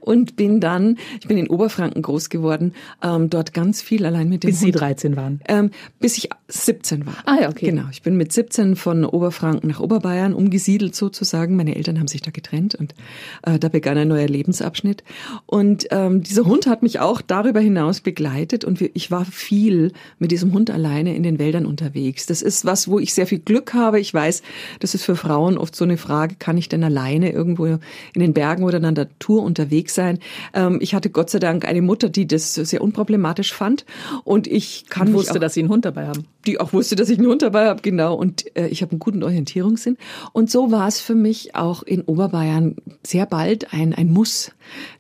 und 0.02 0.36
bin 0.36 0.60
dann, 0.60 0.98
ich 1.20 1.28
bin 1.28 1.38
in 1.38 1.50
Oberfranken 1.50 2.02
groß 2.02 2.30
geworden, 2.30 2.74
ähm, 3.04 3.30
dort 3.30 3.54
ganz 3.54 3.82
viel 3.82 4.06
allein 4.06 4.30
mit 4.30 4.44
dem 4.44 4.50
Bis 4.50 4.62
Hund. 4.62 4.74
Sie 4.74 4.80
13 4.80 5.16
waren? 5.16 5.42
Ähm, 5.48 5.72
bis 6.00 6.18
ich 6.18 6.30
17 6.48 7.06
war. 7.06 7.16
Ah 7.26 7.42
ja, 7.42 7.50
okay. 7.50 7.68
Genau, 7.68 7.84
ich 7.92 8.02
bin 8.02 8.16
mit 8.18 8.32
17 8.32 8.76
von 8.76 9.06
Oberfranken 9.06 9.70
nach 9.70 9.80
Oberbayern 9.80 10.34
umgesiedelt 10.34 10.96
sozusagen. 10.96 11.56
Meine 11.56 11.76
Eltern 11.76 12.00
haben 12.00 12.08
sich 12.08 12.22
da 12.22 12.32
getrennt 12.32 12.76
und 12.76 12.96
äh, 13.44 13.60
da 13.60 13.70
begann 13.70 13.98
ein 13.98 14.08
neuer 14.08 14.28
Lebensabschnitt. 14.28 15.04
Und 15.46 15.88
ähm, 15.92 16.24
dieser 16.24 16.46
Hund 16.46 16.68
hat 16.68 16.84
mich 16.84 17.00
auch 17.00 17.22
darüber 17.22 17.60
hinaus 17.60 18.02
begleitet 18.02 18.64
und 18.64 18.82
ich 18.82 19.12
war 19.12 19.26
viel 19.26 19.92
mit 20.20 20.32
diesem 20.32 20.54
Hund 20.54 20.72
alleine 20.72 21.16
in 21.16 21.24
den 21.24 21.40
Wäldern 21.40 21.66
unterwegs. 21.66 22.17
Das 22.26 22.42
ist 22.42 22.66
was, 22.66 22.88
wo 22.88 23.00
ich 23.00 23.14
sehr 23.14 23.28
viel 23.28 23.40
Glück 23.40 23.74
habe. 23.74 24.00
Ich 24.00 24.14
weiß, 24.14 24.42
das 24.80 24.96
ist 24.96 25.04
für 25.04 25.16
Frauen 25.16 25.58
oft 25.58 25.76
so 25.76 25.84
eine 25.84 25.98
Frage, 25.98 26.36
kann 26.40 26.58
ich 26.58 26.70
denn 26.70 26.84
alleine 26.84 27.32
irgendwo 27.32 27.66
in 27.66 27.80
den 28.16 28.34
Bergen 28.34 28.64
oder 28.64 28.78
in 28.78 28.84
der 28.84 28.92
Natur 28.92 29.44
unterwegs 29.44 29.94
sein? 29.96 30.20
Ähm, 30.54 30.80
ich 30.82 30.94
hatte 30.94 31.10
Gott 31.10 31.30
sei 31.30 31.40
Dank 31.40 31.66
eine 31.66 31.82
Mutter, 31.82 32.10
die 32.10 32.28
das 32.28 32.54
sehr 32.54 32.82
unproblematisch 32.82 33.54
fand 33.54 33.86
und 34.24 34.48
ich 34.48 34.86
kann 34.90 35.10
und 35.10 35.14
wusste, 35.14 35.36
auch, 35.36 35.40
dass 35.40 35.54
sie 35.54 35.62
einen 35.62 35.70
Hund 35.70 35.86
dabei 35.86 36.08
haben. 36.08 36.26
Die 36.46 36.60
auch 36.60 36.74
wusste, 36.74 36.96
dass 36.96 37.10
ich 37.10 37.18
einen 37.18 37.28
Hund 37.28 37.42
dabei 37.42 37.68
habe, 37.68 37.82
genau. 37.82 38.16
Und 38.16 38.56
äh, 38.56 38.68
ich 38.68 38.82
habe 38.82 38.92
einen 38.92 39.00
guten 39.00 39.24
Orientierungssinn. 39.24 39.98
Und 40.34 40.50
so 40.50 40.72
war 40.72 40.88
es 40.88 41.00
für 41.00 41.16
mich 41.16 41.56
auch 41.56 41.84
in 41.84 42.02
Oberbayern 42.02 42.76
sehr 43.04 43.26
bald 43.26 43.74
ein, 43.74 43.94
ein 43.94 44.12
Muss, 44.12 44.52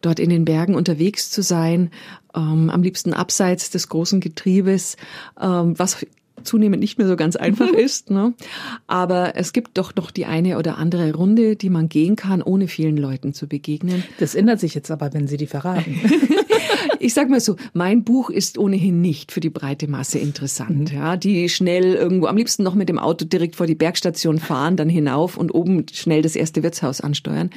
dort 0.01 0.19
in 0.19 0.29
den 0.29 0.45
Bergen 0.45 0.75
unterwegs 0.75 1.29
zu 1.29 1.41
sein, 1.41 1.91
ähm, 2.36 2.69
am 2.69 2.83
liebsten 2.83 3.13
abseits 3.13 3.69
des 3.69 3.89
großen 3.89 4.19
Getriebes, 4.19 4.97
ähm, 5.41 5.77
was 5.77 6.05
zunehmend 6.48 6.80
nicht 6.80 6.98
mehr 6.98 7.08
so 7.08 7.16
ganz 7.16 7.36
einfach 7.36 7.70
ist. 7.70 8.10
Ne? 8.10 8.34
Aber 8.88 9.36
es 9.36 9.54
gibt 9.54 9.77
doch 9.77 9.94
noch 9.96 10.12
die 10.12 10.25
eine 10.25 10.58
oder 10.58 10.77
andere 10.77 11.13
Runde, 11.13 11.56
die 11.56 11.70
man 11.70 11.89
gehen 11.89 12.16
kann, 12.16 12.42
ohne 12.42 12.68
vielen 12.68 12.98
Leuten 12.98 13.34
zu 13.34 13.48
begegnen. 13.48 14.04
Das 14.20 14.36
ändert 14.36 14.60
sich 14.60 14.74
jetzt 14.74 14.89
aber, 14.89 15.13
wenn 15.13 15.27
Sie 15.27 15.38
die 15.38 15.48
verraten. 15.48 16.00
ich 17.00 17.13
sag 17.13 17.30
mal 17.30 17.39
so, 17.39 17.56
mein 17.74 18.04
Buch 18.04 18.30
ist 18.30 18.58
ohnehin 18.58 19.01
nicht 19.01 19.32
für 19.32 19.39
die 19.39 19.50
breite 19.50 19.88
Masse 19.88 20.20
interessant. 20.20 20.92
Mhm. 20.92 20.98
Ja, 20.98 21.18
die 21.18 21.50
schnell 21.50 21.94
irgendwo, 21.94 22.27
am 22.27 22.38
liebsten 22.38 22.63
noch 22.63 22.75
mit 22.75 22.89
dem 22.89 23.00
Auto 23.00 23.25
direkt 23.25 23.56
vor 23.56 23.68
die 23.68 23.75
Bergstation 23.75 24.39
fahren, 24.39 24.77
dann 24.77 24.89
hinauf 24.89 25.38
und 25.38 25.54
oben 25.54 25.86
schnell 25.92 26.22
das 26.22 26.36
erste 26.36 26.63
Wirtshaus 26.63 27.01
ansteuern. 27.01 27.50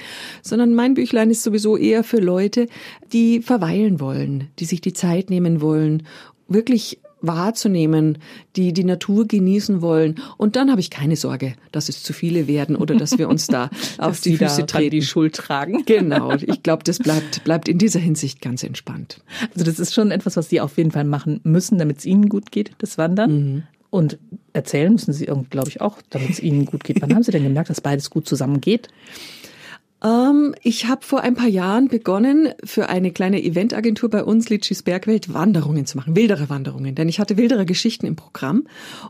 Sondern 0.43 0.75
mein 0.75 0.95
Büchlein 0.95 1.31
ist 1.31 1.43
sowieso 1.43 1.77
eher 1.77 2.05
für 2.05 2.21
Leute, 2.21 2.67
die 3.13 3.41
verweilen 3.41 4.01
wollen, 4.01 4.49
die 4.59 4.65
sich 4.65 4.81
die 4.81 4.93
Zeit 4.93 5.31
nehmen 5.31 5.61
wollen, 5.61 6.05
wirklich 6.49 7.01
wahrzunehmen, 7.23 8.19
die 8.57 8.73
die 8.73 8.85
Natur 8.85 9.27
genießen 9.27 9.83
wollen. 9.83 10.17
Und 10.37 10.57
dann 10.57 10.71
habe 10.71 10.81
ich 10.81 10.91
keine 10.91 11.17
Sorge, 11.17 11.55
dass 11.73 11.89
es 11.89 12.03
zu 12.03 12.13
viele 12.13 12.47
werden 12.47 12.77
oder 12.77 12.95
dass 12.95 13.19
wir 13.19 13.29
uns 13.29 13.47
da 13.47 13.71
auf 13.99 14.21
die 14.21 14.37
Füße 14.37 14.67
treten. 14.67 14.91
die 14.91 15.03
Schuld 15.03 15.35
tragen. 15.35 15.85
Genau. 15.91 16.33
Ich 16.35 16.63
glaube, 16.63 16.85
das 16.85 16.99
bleibt, 16.99 17.43
bleibt 17.43 17.69
in 17.69 17.77
dieser 17.79 17.99
Hinsicht 17.99 18.41
ganz 18.41 18.63
entspannt. 18.63 19.23
Also 19.53 19.65
das 19.65 19.81
ist 19.81 19.93
schon 19.93 20.13
etwas, 20.13 20.37
was 20.37 20.49
Sie 20.49 20.61
auf 20.61 20.77
jeden 20.79 20.93
Fall 20.93 21.05
machen 21.05 21.41
müssen, 21.43 21.79
damit 21.79 21.99
es 21.99 22.07
Ihnen 22.07 22.29
gut 22.29 22.53
geht, 22.53 22.71
das 22.79 22.97
Wandern. 22.97 23.33
Mhm. 23.33 23.63
Und 23.91 24.19
erzählen 24.53 24.93
müssen 24.93 25.13
Sie, 25.13 25.27
glaube 25.51 25.69
ich, 25.69 25.81
auch, 25.81 25.99
damit 26.11 26.31
es 26.31 26.41
Ihnen 26.41 26.65
gut 26.65 26.85
geht. 26.85 27.03
Wann 27.03 27.13
haben 27.15 27.25
Sie 27.25 27.33
denn 27.33 27.43
gemerkt, 27.43 27.71
dass 27.71 27.81
beides 27.81 28.09
gut 28.09 28.29
zusammengeht? 28.29 28.89
Ähm, 30.03 30.55
ich 30.63 30.87
habe 30.87 31.05
vor 31.05 31.21
ein 31.21 31.35
paar 31.35 31.49
Jahren 31.49 31.89
begonnen, 31.89 32.49
für 32.65 32.89
eine 32.89 33.11
kleine 33.11 33.43
Eventagentur 33.43 34.09
bei 34.09 34.25
uns, 34.25 34.49
Litschis 34.49 34.83
Bergwelt, 34.83 35.33
Wanderungen 35.33 35.87
zu 35.87 35.97
machen, 35.97 36.17
wildere 36.17 36.49
Wanderungen. 36.49 36.95
Denn 36.95 37.09
ich 37.09 37.21
hatte 37.21 37.37
wildere 37.37 37.67
Geschichten 37.67 38.07
im 38.07 38.17
Programm 38.17 38.67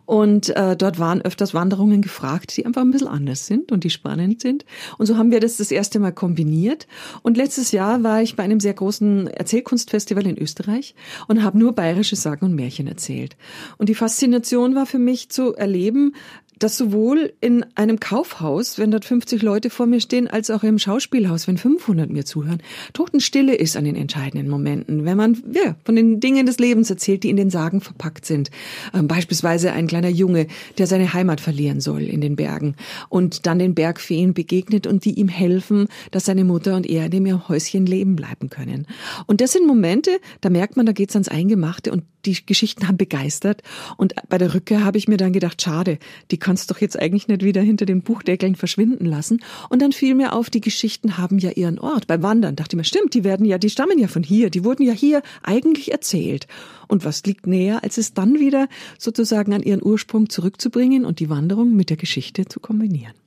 und 0.07 0.55
äh, 0.57 0.77
dort 0.77 0.99
waren 0.99 1.23
öfters 1.23 1.55
Wanderungen 1.55 2.03
gefragt, 2.03 2.57
die 2.57 2.67
einfach 2.67 2.83
ein 2.83 2.91
bisschen 2.91 3.09
anders 3.09 3.47
sind 3.47 3.73
und 3.73 3.85
die 3.85 3.91
spannend 3.91 4.41
sind. 4.41 4.65
Und 4.99 5.07
so 5.07 5.17
haben 5.17 5.31
wir 5.31 5.41
das 5.41 5.57
das 5.57 5.71
erste 5.71 6.01
Mal 6.01 6.13
kombiniert. 6.13 6.87
Und 7.23 7.37
letztes 7.37 7.73
Jahr 7.73 8.03
war 8.03 8.23
ich 8.23 8.37
bei 8.37 8.43
einem 8.43 8.61
sehr 8.61 8.75
großen 8.75 9.29
Erzählkunstfestival 9.29 10.27
in 10.27 10.39
Österreich 10.39 10.95
und 11.29 11.43
habe 11.43 11.59
nur 11.59 11.73
bayerische 11.73 12.17
Sagen 12.17 12.47
und 12.47 12.55
Märchen 12.55 12.87
erzählt. 12.87 13.37
Und 13.79 13.89
die 13.89 13.95
Faszination 13.95 14.75
war 14.75 14.87
für 14.87 14.99
mich 14.99 15.29
zu 15.29 15.55
erleben, 15.55 16.15
dass 16.61 16.77
sowohl 16.77 17.33
in 17.41 17.65
einem 17.75 17.99
Kaufhaus, 17.99 18.79
wenn 18.79 18.91
dort 18.91 19.05
50 19.05 19.43
Leute 19.43 19.71
vor 19.71 19.87
mir 19.87 20.01
stehen, 20.01 20.29
als 20.29 20.51
auch 20.51 20.63
im 20.63 20.79
Schauspielhaus, 20.79 21.49
wenn 21.49 21.59
500 21.59 22.11
mir 22.11 22.25
zuhören, 22.25 22.63
Totenstille 22.93 23.55
ist 23.55 23.77
an 23.77 23.85
den 23.85 23.97
entscheidenden 23.97 24.49
Momenten, 24.49 25.05
wenn 25.05 25.17
man 25.17 25.43
ja, 25.53 25.75
von 25.85 25.97
den 25.97 26.21
Dingen 26.21 26.47
des 26.47 26.59
Lebens 26.59 26.91
erzählt, 26.91 27.25
die 27.25 27.31
in 27.31 27.37
den 27.37 27.51
Sagen 27.51 27.81
verpackt 27.81 28.27
sind. 28.27 28.51
Ähm, 28.95 29.09
beispielsweise 29.09 29.73
ein 29.73 29.87
kleiner 29.87 30.09
Junge, 30.09 30.47
der 30.79 30.87
seine 30.87 31.13
Heimat 31.13 31.41
verlieren 31.41 31.81
soll 31.81 32.03
in 32.03 32.21
den 32.21 32.37
Bergen 32.37 32.77
und 33.09 33.47
dann 33.47 33.59
den 33.59 33.75
Bergfeen 33.75 34.35
begegnet 34.35 34.87
und 34.87 35.05
die 35.05 35.19
ihm 35.19 35.29
helfen, 35.29 35.89
dass 36.11 36.27
seine 36.27 36.45
Mutter 36.45 36.77
und 36.77 36.89
er 36.89 37.07
in 37.07 37.11
dem 37.11 37.49
Häuschen 37.49 37.87
leben 37.87 38.17
bleiben 38.17 38.51
können. 38.51 38.87
Und 39.27 39.41
das 39.41 39.53
sind 39.53 39.67
Momente, 39.67 40.11
da 40.41 40.51
merkt 40.51 40.77
man, 40.77 40.87
da 40.87 40.93
geht's 40.93 41.15
ans 41.17 41.29
Eingemachte 41.29 41.91
und 41.93 42.05
die 42.25 42.45
Geschichten 42.45 42.87
haben 42.87 42.97
begeistert. 42.97 43.63
Und 43.97 44.15
bei 44.29 44.39
der 44.39 44.55
Rückkehr 44.55 44.85
habe 44.85 44.99
ich 44.99 45.09
mir 45.09 45.17
dann 45.17 45.33
gedacht, 45.33 45.63
schade, 45.63 45.99
die 46.31 46.39
kannst 46.51 46.69
doch 46.69 46.81
jetzt 46.81 46.99
eigentlich 46.99 47.29
nicht 47.29 47.45
wieder 47.45 47.63
hinter 47.63 47.87
den 47.87 48.03
Buchdeckeln 48.03 48.57
verschwinden 48.57 49.07
lassen. 49.07 49.41
Und 49.69 49.83
dann 49.83 49.93
fiel 49.93 50.17
mir 50.17 50.33
auf, 50.33 50.51
die 50.51 50.61
Geschichten 50.61 51.17
haben 51.17 51.39
ja 51.39 51.51
ihren 51.51 51.79
Ort. 51.79 52.09
Beim 52.09 52.25
Wandern 52.25 52.57
dachte 52.57 52.75
ich 52.75 52.77
mir, 52.77 52.83
stimmt, 52.83 53.15
die 53.15 53.23
werden 53.23 53.47
ja, 53.47 53.57
die 53.57 53.71
stammen 53.71 54.01
ja 54.01 54.09
von 54.09 54.25
hier, 54.25 54.51
die 54.51 54.65
wurden 54.65 54.83
ja 54.83 54.93
hier 54.93 55.23
eigentlich 55.45 55.93
erzählt. 55.93 56.49
Und 56.89 57.05
was 57.05 57.23
liegt 57.23 57.47
näher, 57.47 57.85
als 57.85 57.99
es 57.99 58.15
dann 58.15 58.41
wieder 58.41 58.67
sozusagen 58.99 59.53
an 59.53 59.63
ihren 59.63 59.81
Ursprung 59.81 60.29
zurückzubringen 60.29 61.05
und 61.05 61.21
die 61.21 61.31
Wanderung 61.31 61.77
mit 61.77 61.89
der 61.89 61.97
Geschichte 61.97 62.47
zu 62.47 62.59
kombinieren 62.59 63.20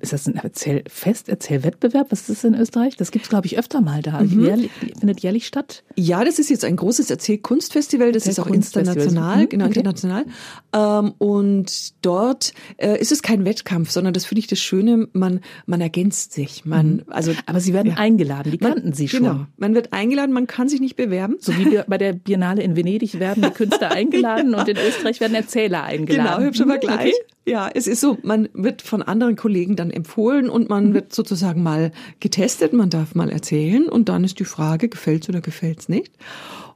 ist 0.00 0.12
das 0.12 0.26
ein 0.26 0.36
Erzähl 0.36 0.82
Fest, 0.88 1.28
Erzählwettbewerb? 1.28 2.10
Was 2.10 2.20
ist 2.22 2.30
das 2.30 2.44
in 2.44 2.54
Österreich? 2.54 2.96
Das 2.96 3.10
gibt's 3.10 3.28
glaube 3.28 3.46
ich, 3.46 3.58
öfter 3.58 3.80
mal 3.80 4.00
da. 4.00 4.22
Mhm. 4.22 4.44
Jährlich, 4.44 4.70
findet 4.98 5.20
jährlich 5.20 5.46
statt? 5.46 5.84
Ja, 5.96 6.24
das 6.24 6.38
ist 6.38 6.48
jetzt 6.48 6.64
ein 6.64 6.76
großes 6.76 7.10
Erzählkunstfestival. 7.10 8.12
Das 8.12 8.26
ist 8.26 8.38
auch 8.38 8.46
international, 8.46 9.42
mhm. 9.42 9.48
genau, 9.50 9.64
okay. 9.66 9.78
international. 9.80 10.24
Ähm, 10.72 11.12
und 11.18 12.04
dort 12.04 12.54
äh, 12.78 12.98
ist 12.98 13.12
es 13.12 13.22
kein 13.22 13.44
Wettkampf, 13.44 13.90
sondern 13.90 14.14
das 14.14 14.24
finde 14.24 14.40
ich 14.40 14.46
das 14.46 14.60
Schöne, 14.60 15.08
man, 15.12 15.40
man 15.66 15.80
ergänzt 15.80 16.32
sich. 16.32 16.64
Man, 16.64 16.86
mhm. 16.86 17.02
also, 17.08 17.32
Aber 17.46 17.60
Sie 17.60 17.74
werden 17.74 17.92
ja. 17.92 17.98
eingeladen, 17.98 18.52
die 18.52 18.58
kannten 18.58 18.84
man, 18.84 18.92
Sie 18.94 19.08
schon. 19.08 19.22
Genau, 19.22 19.46
man 19.58 19.74
wird 19.74 19.92
eingeladen, 19.92 20.32
man 20.32 20.46
kann 20.46 20.68
sich 20.68 20.80
nicht 20.80 20.96
bewerben. 20.96 21.36
So 21.40 21.56
wie 21.56 21.80
bei 21.86 21.98
der 21.98 22.14
Biennale 22.14 22.62
in 22.62 22.76
Venedig 22.76 23.18
werden 23.18 23.42
die 23.42 23.50
Künstler 23.50 23.90
eingeladen 23.92 24.52
ja. 24.52 24.60
und 24.60 24.68
in 24.68 24.78
Österreich 24.78 25.20
werden 25.20 25.34
Erzähler 25.34 25.84
eingeladen. 25.84 26.36
Genau, 26.36 26.46
hübscher 26.46 26.66
Vergleich. 26.66 27.12
Okay. 27.12 27.34
Ja, 27.46 27.70
es 27.72 27.86
ist 27.86 28.00
so, 28.00 28.16
man 28.22 28.48
wird 28.54 28.80
von 28.80 29.02
anderen 29.02 29.36
Kollegen 29.36 29.73
dann 29.76 29.90
empfohlen 29.90 30.48
und 30.48 30.68
man 30.68 30.90
mhm. 30.90 30.94
wird 30.94 31.14
sozusagen 31.14 31.62
mal 31.62 31.92
getestet, 32.20 32.72
man 32.72 32.90
darf 32.90 33.14
mal 33.14 33.30
erzählen 33.30 33.88
und 33.88 34.08
dann 34.08 34.24
ist 34.24 34.38
die 34.38 34.44
Frage, 34.44 34.88
gefällt's 34.88 35.28
oder 35.28 35.40
gefällt's 35.40 35.88
nicht? 35.88 36.12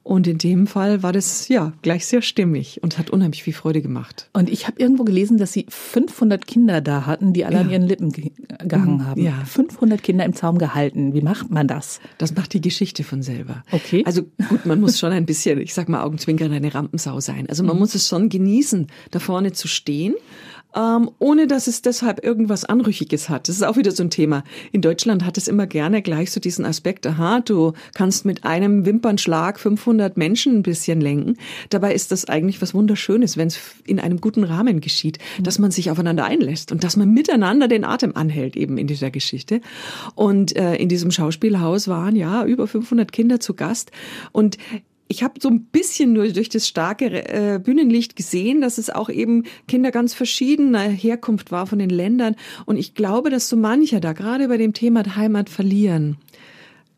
Und 0.09 0.27
in 0.27 0.39
dem 0.39 0.67
Fall 0.67 1.03
war 1.03 1.13
das 1.13 1.49
ja 1.49 1.75
gleich 1.83 2.07
sehr 2.07 2.23
stimmig 2.23 2.83
und 2.83 2.97
hat 2.97 3.11
unheimlich 3.11 3.43
viel 3.43 3.53
Freude 3.53 3.83
gemacht. 3.83 4.31
Und 4.33 4.49
ich 4.49 4.67
habe 4.67 4.81
irgendwo 4.81 5.05
gelesen, 5.05 5.37
dass 5.37 5.53
Sie 5.53 5.67
500 5.69 6.47
Kinder 6.47 6.81
da 6.81 7.05
hatten, 7.05 7.35
die 7.35 7.45
alle 7.45 7.57
ja. 7.57 7.61
an 7.61 7.69
ihren 7.69 7.83
Lippen 7.83 8.11
ge 8.11 8.31
gehangen 8.67 9.07
haben. 9.07 9.21
Ja. 9.21 9.45
500 9.45 10.03
Kinder 10.03 10.25
im 10.25 10.33
Zaum 10.33 10.57
gehalten. 10.57 11.13
Wie 11.13 11.21
macht 11.21 11.51
man 11.51 11.69
das? 11.69 12.01
Das 12.17 12.35
macht 12.35 12.55
die 12.55 12.63
Geschichte 12.63 13.05
von 13.05 13.21
selber. 13.21 13.63
Okay. 13.71 14.03
Also 14.07 14.23
gut, 14.49 14.65
man 14.65 14.81
muss 14.81 14.99
schon 14.99 15.13
ein 15.13 15.27
bisschen, 15.27 15.61
ich 15.61 15.75
sag 15.75 15.91
mal, 15.91 16.03
Augenzwinkern 16.03 16.53
eine 16.53 16.75
Rampensau 16.75 17.21
sein. 17.21 17.47
Also 17.51 17.63
man 17.63 17.77
mhm. 17.77 17.81
muss 17.81 17.95
es 17.95 18.09
schon 18.09 18.31
genießen, 18.31 18.87
da 19.11 19.19
vorne 19.19 19.53
zu 19.53 19.69
stehen 19.69 20.15
ähm, 20.77 21.11
ohne 21.19 21.47
dass 21.47 21.67
es 21.67 21.83
deshalb 21.83 22.23
irgendwas 22.23 22.65
Anrüchiges 22.65 23.29
hat. 23.29 23.49
Das 23.49 23.57
ist 23.57 23.63
auch 23.63 23.77
wieder 23.77 23.91
so 23.91 24.03
ein 24.03 24.11
Thema. 24.11 24.45
In 24.73 24.83
Deutschland 24.83 25.25
hat 25.25 25.39
es 25.39 25.49
immer 25.49 25.67
gerne 25.67 26.03
gleich 26.03 26.31
so 26.31 26.41
diesen 26.41 26.65
Aspekt, 26.65 27.07
aha, 27.07 27.41
du 27.41 27.73
kannst 27.95 28.25
mit 28.25 28.45
einem 28.45 28.85
Wimpernschlag 28.85 29.59
500 29.59 30.17
Menschen 30.17 30.57
ein 30.57 30.63
bisschen 30.63 31.01
lenken. 31.01 31.37
Dabei 31.71 31.95
ist 31.95 32.13
das 32.13 32.27
eigentlich 32.27 32.61
was 32.61 32.75
Wunderschönes, 32.75 33.37
wenn 33.37 33.49
es 33.49 33.59
in 33.85 33.99
einem 33.99 34.21
guten 34.21 34.45
Rahmen 34.45 34.81
geschieht, 34.81 35.19
dass 35.41 35.59
man 35.59 35.71
sich 35.71 35.91
aufeinander 35.91 36.25
einlässt 36.25 36.71
und 36.71 36.85
dass 36.85 36.97
man 36.97 37.13
miteinander 37.13 37.69
den 37.69 37.85
Atem 37.85 38.13
anhält 38.15 38.57
eben 38.57 38.79
in 38.79 38.87
dieser 38.87 39.11
Geschichte. 39.11 39.61
Und 40.15 40.55
äh, 40.57 40.77
in 40.77 40.89
diesem 40.89 41.11
Schauspielhaus 41.11 41.89
waren 41.89 42.15
ja 42.15 42.45
über 42.45 42.67
500 42.67 43.11
Kinder 43.11 43.41
zu 43.41 43.55
Gast 43.55 43.91
und 44.33 44.59
ich 45.09 45.23
habe 45.23 45.41
so 45.41 45.49
ein 45.49 45.65
bisschen 45.65 46.13
nur 46.13 46.29
durch 46.29 46.51
das 46.51 46.69
starke 46.69 47.07
äh, 47.07 47.59
Bühnenlicht 47.59 48.15
gesehen, 48.15 48.61
dass 48.61 48.79
es 48.79 48.91
auch 48.91 49.09
eben 49.09 49.45
Kinder 49.67 49.91
ganz 49.91 50.15
verschiedener 50.15 50.81
Herkunft 50.81 51.51
war 51.51 51.67
von 51.67 51.79
den 51.79 51.91
Ländern. 51.91 52.37
Und 52.67 52.77
ich 52.77 52.95
glaube, 52.95 53.31
dass 53.31 53.49
so 53.49 53.57
mancher 53.57 54.01
da 54.01 54.13
gerade 54.13 54.49
bei 54.49 54.59
dem 54.59 54.75
Thema 54.75 55.17
Heimat 55.17 55.49
verlieren 55.49 56.19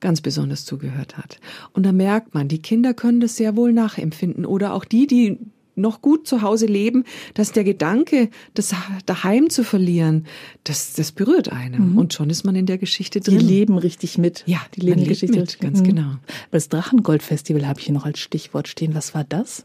ganz 0.01 0.23
besonders 0.23 0.65
zugehört 0.65 1.19
hat. 1.19 1.39
Und 1.75 1.85
da 1.85 1.93
merkt 1.93 2.35
man, 2.35 2.49
die 2.49 2.63
Kinder 2.63 2.95
können 2.95 3.21
das 3.21 3.37
sehr 3.37 3.55
wohl 3.55 3.73
nachempfinden 3.73 4.47
oder 4.47 4.73
auch 4.73 4.87
die, 4.87 5.07
die 5.07 5.39
noch 5.81 6.03
gut 6.03 6.27
zu 6.27 6.43
Hause 6.43 6.67
leben, 6.67 7.05
dass 7.35 7.53
der 7.53 7.65
Gedanke, 7.65 8.29
das 8.55 8.75
daheim 9.07 9.51
zu 9.51 9.65
verlieren, 9.65 10.27
das, 10.65 10.93
das 10.95 11.13
berührt 11.13 11.51
einen. 11.51 11.93
Mhm. 11.93 11.99
Und 11.99 12.15
schon 12.15 12.31
ist 12.31 12.45
man 12.45 12.55
in 12.55 12.67
der 12.67 12.79
Geschichte 12.79 13.21
drin. 13.21 13.39
Die 13.39 13.45
leben 13.45 13.79
richtig 13.79 14.19
mit. 14.19 14.43
Ja, 14.47 14.61
die 14.75 14.81
leben 14.81 15.01
die 15.01 15.09
Geschichte 15.09 15.39
mit, 15.39 15.61
ganz 15.61 15.81
mhm. 15.81 15.85
genau. 15.85 16.13
Das 16.51 16.69
Drachengold-Festival 16.69 17.67
habe 17.67 17.81
ich 17.81 17.87
hier 17.87 17.95
noch 17.95 18.07
als 18.07 18.19
Stichwort 18.19 18.69
stehen. 18.69 18.95
Was 18.95 19.15
war 19.15 19.25
das? 19.25 19.65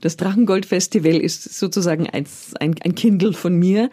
Das 0.00 0.16
Drachengold-Festival 0.16 1.16
ist 1.16 1.58
sozusagen 1.58 2.08
ein, 2.08 2.94
Kindle 2.94 3.32
von 3.32 3.54
mir. 3.56 3.90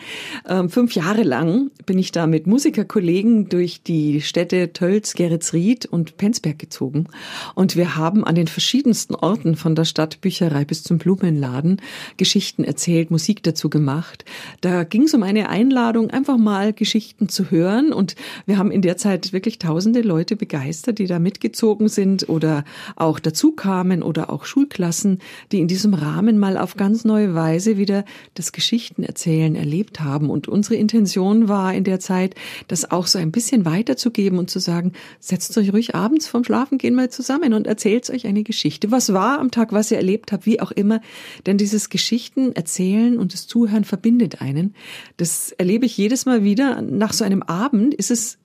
Ähm, 0.48 0.70
fünf 0.70 0.94
Jahre 0.94 1.24
lang 1.24 1.72
bin 1.86 1.98
ich 1.98 2.12
da 2.12 2.28
mit 2.28 2.48
Musikerkollegen 2.48 3.50
durch 3.50 3.82
die 3.82 4.22
Städte 4.22 4.74
Tölz, 4.74 5.14
Geretsried 5.14 5.86
und 5.86 6.18
Penzberg 6.18 6.60
gezogen. 6.60 7.08
Und 7.56 7.76
wir 7.76 7.96
haben 7.96 8.24
an 8.24 8.36
den 8.36 8.48
verschiedensten 8.48 9.16
Orten 9.16 9.56
von 9.56 9.76
der 9.76 9.86
Stadtbücherei 9.86 10.66
bis 10.66 10.84
zum 10.84 10.98
Blumenladen 10.98 11.82
Geschichten 12.18 12.64
erzählt, 12.64 13.12
Musik 13.12 13.44
dazu 13.44 13.70
gemacht. 13.70 14.26
Da 14.62 14.84
ging 14.84 15.04
es 15.04 15.14
um 15.14 15.24
eine 15.24 15.50
Einladung, 15.50 16.10
einfach 16.10 16.38
mal 16.38 16.74
Geschichten 16.74 17.30
zu 17.30 17.52
hören. 17.52 17.94
Und 17.94 18.16
wir 18.46 18.58
haben 18.58 18.72
in 18.72 18.82
der 18.82 18.98
Zeit 18.98 19.34
wirklich 19.34 19.60
tausende 19.60 20.02
Leute 20.02 20.36
begeistert, 20.36 21.00
die 21.00 21.08
da 21.08 21.20
mitgezogen 21.20 21.88
sind 21.88 22.30
oder 22.30 22.64
auch 22.96 23.20
dazu 23.20 23.52
kamen 23.52 24.04
oder 24.04 24.30
auch 24.30 24.46
Schulklassen, 24.46 25.20
die 25.52 25.60
in 25.60 25.68
diesem 25.68 25.94
Rahmen 25.94 26.38
mal 26.38 26.58
auf 26.58 26.78
ganz 26.78 27.06
neue 27.06 27.36
Weise 27.36 27.78
wieder 27.78 28.06
das 28.34 28.52
Geschichtenerzählen 28.52 29.56
erlebt 29.56 30.02
haben. 30.02 30.30
Und 30.30 30.48
unsere 30.48 30.76
Intention 30.76 31.48
war 31.48 31.74
in 31.74 31.84
der 31.84 32.00
Zeit, 32.00 32.36
das 32.68 32.92
auch 32.92 33.08
so 33.08 33.20
ein 33.20 33.32
bisschen 33.32 33.66
weiterzugeben 33.66 34.40
und 34.40 34.50
zu 34.50 34.60
sagen, 34.60 34.94
setzt 35.20 35.58
euch 35.58 35.74
ruhig 35.74 35.96
abends 35.96 36.28
vom 36.28 36.44
Schlafengehen 36.44 36.96
mal 36.96 37.10
zusammen 37.10 37.54
und 37.54 37.68
erzählt 37.68 38.10
euch 38.10 38.28
eine 38.28 38.44
Geschichte. 38.44 38.92
Was 38.92 39.14
war 39.14 39.40
am 39.40 39.52
Tag, 39.52 39.72
was 39.72 39.92
ihr 39.92 39.98
erlebt 39.98 40.32
habt, 40.32 40.46
wie 40.46 40.60
auch 40.60 40.72
immer. 40.72 41.02
Denn 41.46 41.58
dieses 41.58 41.90
Geschichten 41.90 42.54
erzählen 42.56 43.18
und 43.18 43.34
das 43.34 43.48
Zuhören 43.48 43.84
verbindet 43.84 44.42
einen. 44.42 44.76
Das 45.18 45.52
erlebe 45.52 45.86
ich 45.86 45.98
jedes 45.98 46.26
Mal 46.26 46.44
wieder. 46.44 46.82
Nach 46.82 47.14
so 47.14 47.24
einem 47.24 47.42
Abend 47.42 47.94
ist 47.94 48.12
es 48.12 48.38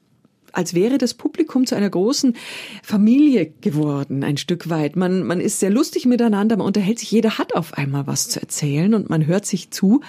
als 0.52 0.74
wäre 0.74 0.98
das 0.98 1.14
Publikum 1.14 1.66
zu 1.66 1.74
einer 1.74 1.90
großen 1.90 2.36
Familie 2.82 3.52
geworden, 3.60 4.24
ein 4.24 4.36
Stück 4.36 4.68
weit. 4.68 4.96
Man, 4.96 5.24
man 5.24 5.40
ist 5.40 5.60
sehr 5.60 5.70
lustig 5.70 6.06
miteinander, 6.06 6.56
man 6.56 6.66
unterhält 6.66 6.98
sich, 6.98 7.10
jeder 7.10 7.38
hat 7.38 7.54
auf 7.54 7.74
einmal 7.74 8.06
was 8.06 8.28
zu 8.28 8.40
erzählen 8.40 8.94
und 8.94 9.10
man 9.10 9.26
hört 9.26 9.46
sich 9.46 9.70
zu. 9.70 10.00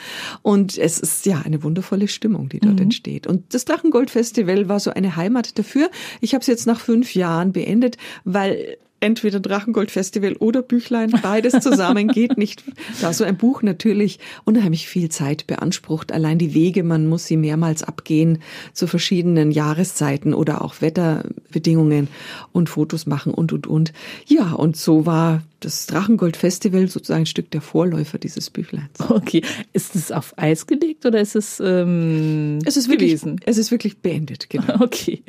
Und 0.41 0.77
es 0.77 0.99
ist 0.99 1.25
ja 1.25 1.41
eine 1.43 1.63
wundervolle 1.63 2.07
Stimmung, 2.07 2.49
die 2.49 2.59
dort 2.59 2.75
mhm. 2.75 2.83
entsteht. 2.83 3.27
Und 3.27 3.53
das 3.53 3.65
Drachengold-Festival 3.65 4.69
war 4.69 4.79
so 4.79 4.91
eine 4.91 5.15
Heimat 5.15 5.57
dafür. 5.57 5.89
Ich 6.19 6.33
habe 6.33 6.41
es 6.41 6.47
jetzt 6.47 6.67
nach 6.67 6.79
fünf 6.79 7.15
Jahren 7.15 7.51
beendet, 7.51 7.97
weil 8.23 8.77
entweder 9.01 9.39
Drachengold-Festival 9.39 10.37
oder 10.37 10.61
Büchlein, 10.61 11.11
beides 11.21 11.61
zusammen 11.61 12.07
geht 12.07 12.37
nicht. 12.37 12.63
Da 13.01 13.11
so 13.11 13.23
ein 13.23 13.35
Buch 13.35 13.63
natürlich 13.63 14.19
unheimlich 14.45 14.87
viel 14.87 15.09
Zeit 15.09 15.47
beansprucht. 15.47 16.11
Allein 16.11 16.37
die 16.37 16.53
Wege, 16.53 16.83
man 16.83 17.07
muss 17.07 17.25
sie 17.25 17.35
mehrmals 17.35 17.83
abgehen 17.83 18.39
zu 18.73 18.87
verschiedenen 18.87 19.51
Jahreszeiten 19.51 20.33
oder 20.33 20.63
auch 20.63 20.81
Wetterbedingungen 20.81 22.07
und 22.51 22.69
Fotos 22.69 23.05
machen 23.05 23.33
und, 23.33 23.51
und, 23.51 23.67
und. 23.67 23.91
Ja, 24.27 24.53
und 24.53 24.77
so 24.77 25.05
war 25.05 25.43
das 25.59 25.87
Drachengold-Festival 25.87 26.87
sozusagen 26.87 27.23
ein 27.23 27.25
Stück 27.27 27.51
der 27.51 27.61
Vorläufer 27.61 28.17
dieses 28.17 28.49
Büchleins. 28.49 28.99
Okay. 28.99 29.43
Ist 29.73 29.95
es 29.95 30.11
auf 30.11 30.33
Eis 30.37 30.67
gelegt 30.67 31.05
oder 31.05 31.19
ist 31.19 31.35
es, 31.35 31.59
ähm, 31.63 32.59
es 32.65 32.77
ist 32.77 32.89
wirklich, 32.89 33.11
gewesen? 33.11 33.39
Es 33.45 33.57
ist 33.57 33.71
wirklich 33.71 33.97
beendet, 33.97 34.49
genau. 34.49 34.79
Okay. 34.81 35.23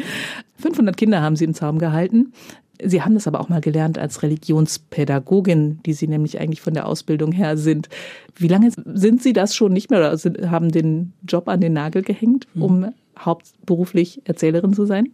500 0.59 0.97
Kinder 0.97 1.21
haben 1.21 1.37
Sie 1.37 1.45
im 1.45 1.55
Zaum 1.55 1.79
gehalten. 1.79 2.33
Sie 2.85 3.03
haben 3.03 3.15
das 3.15 3.27
aber 3.27 3.41
auch 3.41 3.49
mal 3.49 3.61
gelernt 3.61 3.99
als 3.99 4.23
Religionspädagogin, 4.23 5.81
die 5.85 5.93
Sie 5.93 6.09
nämlich 6.09 6.41
eigentlich 6.41 6.61
von 6.61 6.75
der 6.75 6.87
Ausbildung 6.87 7.33
her 7.33 7.57
sind. 7.57 7.89
Wie 8.37 8.49
lange 8.49 8.71
sind 8.71 9.23
Sie 9.23 9.33
das 9.33 9.55
schon 9.55 9.73
nicht 9.73 9.91
mehr 9.91 10.01
oder 10.01 10.17
sind, 10.17 10.51
haben 10.51 10.71
den 10.71 11.13
Job 11.27 11.49
an 11.49 11.61
den 11.61 11.73
Nagel 11.73 12.03
gehängt, 12.03 12.47
hm. 12.55 12.63
um 12.63 12.95
hauptberuflich 13.19 14.23
Erzählerin 14.25 14.73
zu 14.73 14.87
sein? 14.87 15.09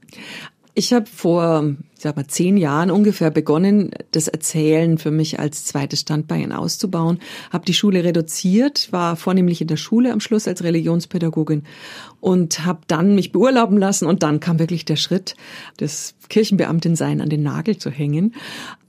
Ich 0.74 0.92
habe 0.92 1.06
vor, 1.06 1.74
ich 1.96 2.02
sag 2.02 2.16
mal, 2.16 2.26
zehn 2.26 2.56
Jahren 2.56 2.90
ungefähr 2.90 3.30
begonnen, 3.30 3.90
das 4.12 4.28
Erzählen 4.28 4.98
für 4.98 5.10
mich 5.10 5.40
als 5.40 5.64
zweites 5.64 6.00
Standbein 6.00 6.52
auszubauen. 6.52 7.18
Habe 7.50 7.64
die 7.64 7.74
Schule 7.74 8.04
reduziert, 8.04 8.92
war 8.92 9.16
vornehmlich 9.16 9.60
in 9.60 9.66
der 9.68 9.76
Schule 9.76 10.12
am 10.12 10.20
Schluss 10.20 10.46
als 10.46 10.62
Religionspädagogin 10.62 11.64
und 12.20 12.64
habe 12.64 12.80
dann 12.86 13.14
mich 13.14 13.32
beurlauben 13.32 13.78
lassen 13.78 14.06
und 14.06 14.22
dann 14.22 14.40
kam 14.40 14.58
wirklich 14.58 14.84
der 14.84 14.96
Schritt, 14.96 15.34
das 15.78 16.14
Kirchenbeamtinsein 16.28 17.20
an 17.20 17.28
den 17.28 17.42
Nagel 17.42 17.76
zu 17.78 17.90
hängen. 17.90 18.34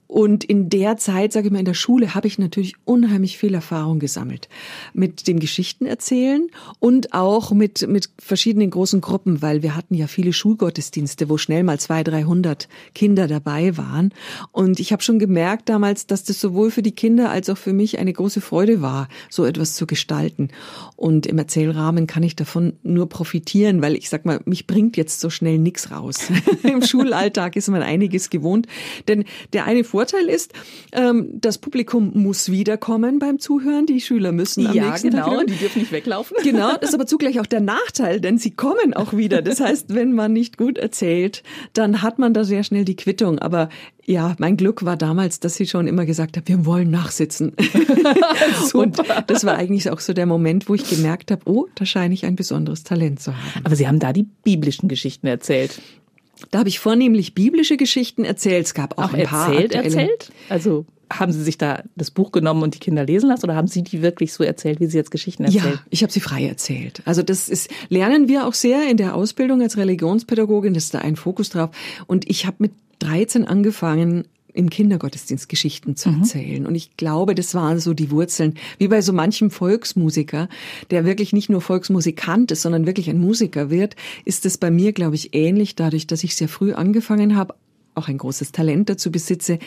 Und 0.09 0.43
in 0.43 0.69
der 0.69 0.97
Zeit, 0.97 1.33
sage 1.33 1.47
ich 1.47 1.53
mal, 1.53 1.59
in 1.59 1.65
der 1.65 1.75
Schule 1.75 2.15
habe 2.15 2.25
ich 2.25 2.39
natürlich 2.39 2.73
unheimlich 2.83 3.37
viel 3.37 3.53
Erfahrung 3.53 3.99
gesammelt 3.99 4.49
mit 4.91 5.27
dem 5.27 5.39
Geschichtenerzählen 5.39 6.49
und 6.79 7.13
auch 7.13 7.51
mit, 7.51 7.87
mit 7.87 8.09
verschiedenen 8.17 8.71
großen 8.71 9.01
Gruppen, 9.01 9.43
weil 9.43 9.61
wir 9.61 9.75
hatten 9.75 9.93
ja 9.93 10.07
viele 10.07 10.33
Schulgottesdienste, 10.33 11.29
wo 11.29 11.37
schnell 11.37 11.63
mal 11.63 11.79
zwei, 11.79 12.03
dreihundert 12.03 12.69
Kinder 12.95 13.27
dabei 13.27 13.77
waren. 13.77 14.11
Und 14.51 14.79
ich 14.79 14.91
habe 14.91 15.03
schon 15.03 15.19
gemerkt 15.19 15.69
damals, 15.69 16.07
dass 16.07 16.23
das 16.23 16.41
sowohl 16.41 16.71
für 16.71 16.81
die 16.81 16.95
Kinder 16.95 17.29
als 17.29 17.47
auch 17.47 17.59
für 17.59 17.73
mich 17.73 17.99
eine 17.99 18.11
große 18.11 18.41
Freude 18.41 18.81
war, 18.81 19.09
so 19.29 19.45
etwas 19.45 19.75
zu 19.75 19.85
gestalten. 19.85 20.49
Und 20.95 21.27
im 21.27 21.37
Erzählrahmen 21.37 22.07
kann 22.07 22.23
ich 22.23 22.35
davon 22.35 22.73
nur 22.81 23.09
profitieren, 23.09 23.83
weil 23.83 23.93
ich 23.93 24.09
sag 24.09 24.25
mal, 24.25 24.41
mich 24.45 24.65
bringt 24.65 24.97
jetzt 24.97 25.19
so 25.19 25.29
schnell 25.29 25.59
nichts 25.59 25.91
raus. 25.91 26.31
Im 26.63 26.81
Schulalltag 26.81 27.55
ist 27.55 27.67
man 27.67 27.83
einiges 27.83 28.31
gewohnt, 28.31 28.65
denn 29.07 29.25
der 29.53 29.65
eine 29.65 29.83
Vorteil 29.99 30.29
ist, 30.29 30.53
ähm, 30.93 31.27
das 31.33 31.57
Publikum 31.57 32.11
muss 32.13 32.49
wiederkommen 32.49 33.19
beim 33.19 33.37
Zuhören. 33.37 33.85
Die 33.85 33.99
Schüler 33.99 34.31
müssen 34.31 34.65
am 34.65 34.73
ja, 34.73 34.91
nächsten 34.91 35.09
genau, 35.09 35.35
Tag 35.35 35.47
die 35.47 35.55
dürfen 35.55 35.79
nicht 35.79 35.91
weglaufen. 35.91 36.37
Genau, 36.43 36.71
das 36.79 36.91
ist 36.91 36.95
aber 36.95 37.05
zugleich 37.05 37.41
auch 37.41 37.45
der 37.45 37.59
Nachteil, 37.59 38.21
denn 38.21 38.37
sie 38.37 38.51
kommen 38.51 38.93
auch 38.93 39.11
wieder. 39.11 39.41
Das 39.41 39.59
heißt, 39.59 39.93
wenn 39.93 40.13
man 40.13 40.31
nicht 40.31 40.57
gut 40.57 40.77
erzählt, 40.77 41.43
dann 41.73 42.01
hat 42.01 42.17
man 42.17 42.33
da 42.33 42.45
sehr 42.45 42.63
schnell 42.63 42.85
die 42.85 42.95
Quittung. 42.95 43.39
Aber 43.39 43.67
ja, 44.05 44.35
mein 44.39 44.55
Glück 44.55 44.85
war 44.85 44.95
damals, 44.95 45.41
dass 45.41 45.55
sie 45.55 45.67
schon 45.67 45.85
immer 45.85 46.05
gesagt 46.05 46.37
hat, 46.37 46.47
wir 46.47 46.65
wollen 46.65 46.89
nachsitzen. 46.89 47.51
und 48.73 49.01
das 49.27 49.43
war 49.43 49.55
eigentlich 49.55 49.89
auch 49.89 49.99
so 49.99 50.13
der 50.13 50.25
Moment, 50.25 50.69
wo 50.69 50.75
ich 50.75 50.89
gemerkt 50.89 51.29
habe, 51.29 51.41
oh, 51.43 51.67
da 51.75 51.85
scheine 51.85 52.13
ich 52.13 52.25
ein 52.25 52.37
besonderes 52.37 52.85
Talent 52.85 53.19
zu 53.19 53.33
haben. 53.33 53.65
Aber 53.65 53.75
Sie 53.75 53.85
haben 53.85 53.99
da 53.99 54.13
die 54.13 54.23
biblischen 54.23 54.87
Geschichten 54.87 55.27
erzählt. 55.27 55.81
Da 56.51 56.59
habe 56.59 56.69
ich 56.69 56.79
vornehmlich 56.79 57.33
biblische 57.33 57.77
Geschichten 57.77 58.25
erzählt. 58.25 58.65
Es 58.65 58.73
gab 58.73 58.97
auch, 58.97 59.09
auch 59.09 59.13
ein 59.13 59.25
paar 59.25 59.53
erzählt, 59.53 59.73
erzählt. 59.73 60.31
Also 60.49 60.85
haben 61.11 61.31
Sie 61.31 61.43
sich 61.43 61.57
da 61.57 61.83
das 61.95 62.11
Buch 62.11 62.31
genommen 62.31 62.61
und 62.63 62.75
die 62.75 62.79
Kinder 62.79 63.03
lesen 63.05 63.29
lassen 63.29 63.45
oder 63.45 63.55
haben 63.55 63.67
Sie 63.67 63.83
die 63.83 64.01
wirklich 64.01 64.31
so 64.31 64.43
erzählt, 64.43 64.79
wie 64.79 64.85
Sie 64.85 64.97
jetzt 64.97 65.11
Geschichten 65.11 65.43
erzählen? 65.43 65.73
Ja, 65.73 65.83
ich 65.89 66.03
habe 66.03 66.11
sie 66.11 66.19
frei 66.19 66.45
erzählt. 66.45 67.01
Also 67.05 67.23
das 67.23 67.49
ist 67.49 67.69
lernen 67.89 68.27
wir 68.27 68.47
auch 68.47 68.53
sehr 68.53 68.89
in 68.89 68.97
der 68.97 69.15
Ausbildung 69.15 69.61
als 69.61 69.77
Religionspädagogin, 69.77 70.73
das 70.73 70.85
ist 70.85 70.93
da 70.93 70.99
ein 70.99 71.15
Fokus 71.15 71.49
drauf. 71.49 71.71
Und 72.05 72.29
ich 72.29 72.45
habe 72.45 72.57
mit 72.59 72.71
13 72.99 73.45
angefangen, 73.45 74.25
im 74.59 74.69
Kindergottesdienst 74.69 75.49
Geschichten 75.49 75.95
zu 75.95 76.09
mhm. 76.09 76.19
erzählen. 76.19 76.65
Und 76.67 76.75
ich 76.75 76.97
glaube, 76.97 77.33
das 77.33 77.55
waren 77.55 77.79
so 77.79 77.93
die 77.93 78.11
Wurzeln, 78.11 78.55
wie 78.77 78.89
bei 78.89 79.01
so 79.01 79.13
manchem 79.13 79.49
Volksmusiker, 79.49 80.49
der 80.91 81.05
wirklich 81.05 81.33
nicht 81.33 81.49
nur 81.49 81.61
Volksmusikant 81.61 82.51
ist, 82.51 82.61
sondern 82.61 82.85
wirklich 82.85 83.09
ein 83.09 83.19
Musiker 83.19 83.69
wird, 83.69 83.95
ist 84.25 84.45
es 84.45 84.57
bei 84.57 84.69
mir, 84.69 84.91
glaube 84.91 85.15
ich, 85.15 85.33
ähnlich, 85.33 85.75
dadurch, 85.75 86.05
dass 86.05 86.23
ich 86.23 86.35
sehr 86.35 86.49
früh 86.49 86.73
angefangen 86.73 87.35
habe, 87.35 87.55
auch 87.99 88.07
ein 88.07 88.17
großes 88.17 88.51
Talent 88.51 88.89
dazu 88.89 89.11
besitze, 89.11 89.59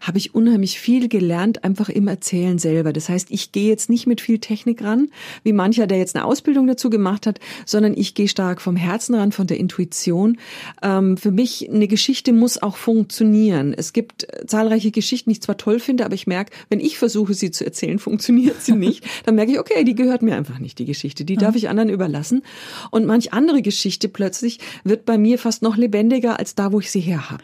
habe 0.00 0.18
ich 0.18 0.34
unheimlich 0.34 0.78
viel 0.78 1.08
gelernt, 1.08 1.64
einfach 1.64 1.88
im 1.88 2.06
Erzählen 2.06 2.58
selber. 2.58 2.92
Das 2.92 3.08
heißt, 3.08 3.28
ich 3.30 3.50
gehe 3.50 3.68
jetzt 3.68 3.90
nicht 3.90 4.06
mit 4.06 4.20
viel 4.20 4.38
Technik 4.38 4.84
ran, 4.84 5.08
wie 5.42 5.52
mancher, 5.52 5.86
der 5.86 5.98
jetzt 5.98 6.14
eine 6.14 6.24
Ausbildung 6.24 6.66
dazu 6.66 6.90
gemacht 6.90 7.26
hat, 7.26 7.40
sondern 7.64 7.94
ich 7.96 8.14
gehe 8.14 8.28
stark 8.28 8.60
vom 8.60 8.76
Herzen 8.76 9.14
ran, 9.14 9.32
von 9.32 9.46
der 9.46 9.58
Intuition. 9.58 10.38
Ähm, 10.82 11.16
für 11.16 11.30
mich, 11.30 11.68
eine 11.70 11.88
Geschichte 11.88 12.32
muss 12.32 12.62
auch 12.62 12.76
funktionieren. 12.76 13.74
Es 13.74 13.92
gibt 13.92 14.26
zahlreiche 14.46 14.90
Geschichten, 14.90 15.30
die 15.30 15.34
ich 15.34 15.42
zwar 15.42 15.56
toll 15.56 15.80
finde, 15.80 16.04
aber 16.04 16.14
ich 16.14 16.26
merke, 16.26 16.52
wenn 16.68 16.80
ich 16.80 16.98
versuche, 16.98 17.34
sie 17.34 17.50
zu 17.50 17.64
erzählen, 17.64 17.98
funktioniert 18.08 18.62
sie 18.62 18.72
nicht. 18.72 19.04
Dann 19.24 19.34
merke 19.34 19.52
ich, 19.52 19.58
okay, 19.58 19.84
die 19.84 19.94
gehört 19.94 20.22
mir 20.22 20.36
einfach 20.36 20.58
nicht, 20.58 20.78
die 20.78 20.84
Geschichte. 20.84 21.24
Die 21.24 21.36
darf 21.36 21.56
ich 21.56 21.68
anderen 21.68 21.88
überlassen. 21.88 22.42
Und 22.90 23.06
manch 23.06 23.32
andere 23.32 23.62
Geschichte 23.62 24.08
plötzlich 24.08 24.60
wird 24.84 25.04
bei 25.04 25.18
mir 25.18 25.38
fast 25.38 25.62
noch 25.62 25.76
lebendiger 25.76 26.38
als 26.38 26.54
da, 26.54 26.72
wo 26.72 26.80
ich 26.80 26.90
sie 26.90 27.00
her 27.00 27.30
habe. 27.30 27.42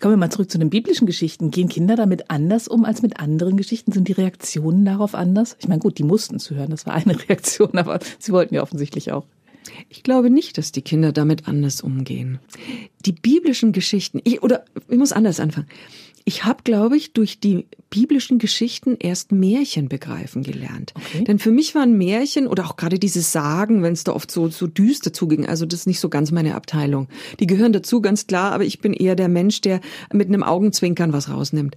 Kommen 0.00 0.12
wir 0.12 0.18
mal 0.18 0.30
zurück 0.30 0.50
zu 0.50 0.58
den 0.58 0.70
biblischen 0.70 1.06
Geschichten. 1.06 1.50
Gehen 1.50 1.68
Kinder 1.68 1.96
damit 1.96 2.30
anders 2.30 2.68
um 2.68 2.84
als 2.84 3.02
mit 3.02 3.18
anderen 3.18 3.56
Geschichten? 3.56 3.90
Sind 3.90 4.06
die 4.06 4.12
Reaktionen 4.12 4.84
darauf 4.84 5.14
anders? 5.14 5.56
Ich 5.58 5.66
meine, 5.66 5.80
gut, 5.80 5.98
die 5.98 6.04
mussten 6.04 6.38
zu 6.38 6.54
hören, 6.54 6.70
das 6.70 6.86
war 6.86 6.94
eine 6.94 7.18
Reaktion, 7.28 7.76
aber 7.76 7.98
sie 8.18 8.32
wollten 8.32 8.54
ja 8.54 8.62
offensichtlich 8.62 9.10
auch. 9.10 9.24
Ich 9.88 10.02
glaube 10.02 10.30
nicht, 10.30 10.56
dass 10.56 10.72
die 10.72 10.82
Kinder 10.82 11.12
damit 11.12 11.48
anders 11.48 11.80
umgehen. 11.80 12.38
Die 13.04 13.12
biblischen 13.12 13.72
Geschichten, 13.72 14.20
ich, 14.24 14.42
oder 14.42 14.64
ich 14.88 14.98
muss 14.98 15.12
anders 15.12 15.40
anfangen. 15.40 15.68
Ich 16.28 16.44
habe, 16.44 16.62
glaube 16.62 16.94
ich, 16.94 17.14
durch 17.14 17.40
die 17.40 17.64
biblischen 17.88 18.38
Geschichten 18.38 18.98
erst 19.00 19.32
Märchen 19.32 19.88
begreifen 19.88 20.42
gelernt. 20.42 20.92
Okay. 20.94 21.24
Denn 21.24 21.38
für 21.38 21.50
mich 21.50 21.74
waren 21.74 21.96
Märchen 21.96 22.46
oder 22.48 22.66
auch 22.66 22.76
gerade 22.76 22.98
diese 22.98 23.22
Sagen, 23.22 23.82
wenn 23.82 23.94
es 23.94 24.04
da 24.04 24.12
oft 24.12 24.30
so, 24.30 24.48
so 24.48 24.66
düster 24.66 25.14
zuging, 25.14 25.46
also 25.46 25.64
das 25.64 25.80
ist 25.80 25.86
nicht 25.86 26.00
so 26.00 26.10
ganz 26.10 26.30
meine 26.30 26.54
Abteilung. 26.54 27.08
Die 27.40 27.46
gehören 27.46 27.72
dazu, 27.72 28.02
ganz 28.02 28.26
klar, 28.26 28.52
aber 28.52 28.64
ich 28.64 28.80
bin 28.80 28.92
eher 28.92 29.16
der 29.16 29.28
Mensch, 29.28 29.62
der 29.62 29.80
mit 30.12 30.28
einem 30.28 30.42
Augenzwinkern 30.42 31.14
was 31.14 31.30
rausnimmt. 31.30 31.76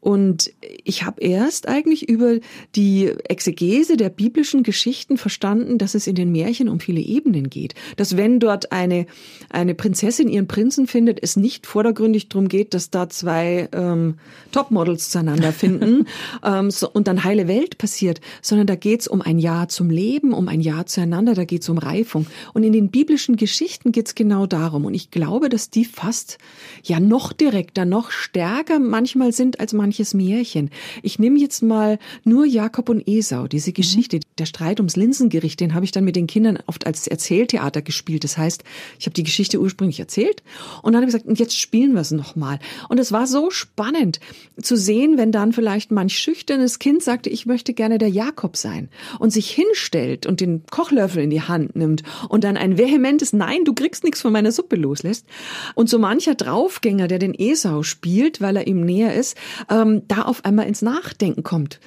Und 0.00 0.50
ich 0.84 1.04
habe 1.04 1.20
erst 1.20 1.68
eigentlich 1.68 2.08
über 2.08 2.38
die 2.74 3.12
Exegese 3.28 3.98
der 3.98 4.08
biblischen 4.08 4.62
Geschichten 4.62 5.18
verstanden, 5.18 5.76
dass 5.76 5.94
es 5.94 6.06
in 6.06 6.14
den 6.14 6.32
Märchen 6.32 6.70
um 6.70 6.80
viele 6.80 7.00
Ebenen 7.00 7.50
geht. 7.50 7.74
Dass 7.96 8.16
wenn 8.16 8.40
dort 8.40 8.72
eine, 8.72 9.06
eine 9.50 9.74
Prinzessin 9.74 10.28
ihren 10.28 10.48
Prinzen 10.48 10.86
findet, 10.86 11.22
es 11.22 11.36
nicht 11.36 11.66
vordergründig 11.66 12.30
darum 12.30 12.48
geht, 12.48 12.72
dass 12.72 12.90
da 12.90 13.10
zwei 13.10 13.68
ähm, 13.72 14.14
Topmodels 14.52 15.10
zueinander 15.10 15.52
finden 15.52 16.06
ähm, 16.44 16.70
so, 16.70 16.90
und 16.90 17.06
dann 17.06 17.22
heile 17.22 17.46
Welt 17.46 17.76
passiert, 17.76 18.22
sondern 18.40 18.66
da 18.66 18.76
geht's 18.76 19.06
um 19.06 19.20
ein 19.20 19.38
Ja 19.38 19.68
zum 19.68 19.90
Leben, 19.90 20.32
um 20.32 20.48
ein 20.48 20.62
Ja 20.62 20.86
zueinander, 20.86 21.34
da 21.34 21.44
geht's 21.44 21.68
um 21.68 21.76
Reifung. 21.76 22.26
Und 22.54 22.62
in 22.62 22.72
den 22.72 22.90
biblischen 22.90 23.36
Geschichten 23.36 23.92
geht's 23.92 24.14
genau 24.14 24.46
darum. 24.46 24.86
Und 24.86 24.94
ich 24.94 25.10
glaube, 25.10 25.50
dass 25.50 25.68
die 25.68 25.84
fast 25.84 26.38
ja 26.82 27.00
noch 27.00 27.34
direkter, 27.34 27.84
noch 27.84 28.10
stärker 28.10 28.78
manchmal 28.78 29.32
sind 29.32 29.60
als 29.60 29.74
manchmal 29.74 29.89
manches 29.90 30.14
Märchen. 30.14 30.70
Ich 31.02 31.18
nehme 31.18 31.40
jetzt 31.40 31.64
mal 31.64 31.98
nur 32.22 32.46
Jakob 32.46 32.88
und 32.90 33.08
Esau, 33.08 33.48
diese 33.48 33.72
Geschichte, 33.72 34.18
mhm. 34.18 34.20
der 34.38 34.46
Streit 34.46 34.78
ums 34.78 34.94
Linsengericht, 34.94 35.58
den 35.58 35.74
habe 35.74 35.84
ich 35.84 35.90
dann 35.90 36.04
mit 36.04 36.14
den 36.14 36.28
Kindern 36.28 36.60
oft 36.66 36.86
als 36.86 37.08
Erzähltheater 37.08 37.82
gespielt. 37.82 38.22
Das 38.22 38.38
heißt, 38.38 38.62
ich 39.00 39.06
habe 39.06 39.14
die 39.14 39.24
Geschichte 39.24 39.60
ursprünglich 39.60 39.98
erzählt 39.98 40.44
und 40.84 40.92
dann 40.92 41.02
habe 41.02 41.06
ich 41.06 41.12
gesagt, 41.12 41.26
und 41.26 41.40
jetzt 41.40 41.58
spielen 41.58 41.92
wir 41.94 42.02
es 42.02 42.12
nochmal. 42.12 42.60
Und 42.88 43.00
es 43.00 43.10
war 43.10 43.26
so 43.26 43.50
spannend 43.50 44.20
zu 44.62 44.76
sehen, 44.76 45.18
wenn 45.18 45.32
dann 45.32 45.52
vielleicht 45.52 45.90
manch 45.90 46.16
schüchternes 46.16 46.78
Kind 46.78 47.02
sagte, 47.02 47.28
ich 47.28 47.46
möchte 47.46 47.74
gerne 47.74 47.98
der 47.98 48.10
Jakob 48.10 48.56
sein 48.56 48.90
und 49.18 49.30
sich 49.32 49.50
hinstellt 49.50 50.24
und 50.24 50.40
den 50.40 50.62
Kochlöffel 50.70 51.24
in 51.24 51.30
die 51.30 51.42
Hand 51.42 51.74
nimmt 51.74 52.04
und 52.28 52.44
dann 52.44 52.56
ein 52.56 52.78
vehementes 52.78 53.32
Nein, 53.32 53.64
du 53.64 53.74
kriegst 53.74 54.04
nichts 54.04 54.20
von 54.20 54.32
meiner 54.32 54.52
Suppe 54.52 54.76
loslässt. 54.76 55.26
Und 55.74 55.90
so 55.90 55.98
mancher 55.98 56.36
Draufgänger, 56.36 57.08
der 57.08 57.18
den 57.18 57.34
Esau 57.34 57.82
spielt, 57.82 58.40
weil 58.40 58.56
er 58.56 58.68
ihm 58.68 58.84
näher 58.84 59.16
ist, 59.16 59.36
äh, 59.68 59.79
ähm, 59.80 60.02
da 60.08 60.22
auf 60.22 60.44
einmal 60.44 60.66
ins 60.66 60.82
Nachdenken 60.82 61.42
kommt. 61.42 61.80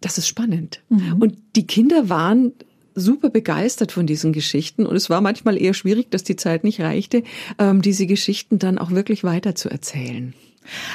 Das 0.00 0.18
ist 0.18 0.26
spannend. 0.26 0.82
Mhm. 0.88 1.14
Und 1.20 1.36
die 1.56 1.66
Kinder 1.66 2.08
waren 2.08 2.52
super 2.94 3.30
begeistert 3.30 3.92
von 3.92 4.06
diesen 4.06 4.32
Geschichten 4.32 4.86
und 4.86 4.94
es 4.94 5.10
war 5.10 5.20
manchmal 5.20 5.60
eher 5.60 5.74
schwierig, 5.74 6.10
dass 6.10 6.22
die 6.22 6.36
Zeit 6.36 6.62
nicht 6.62 6.80
reichte, 6.80 7.24
ähm, 7.58 7.82
diese 7.82 8.06
Geschichten 8.06 8.58
dann 8.58 8.78
auch 8.78 8.90
wirklich 8.90 9.24
weiter 9.24 9.54
zu 9.54 9.68
erzählen. 9.68 10.32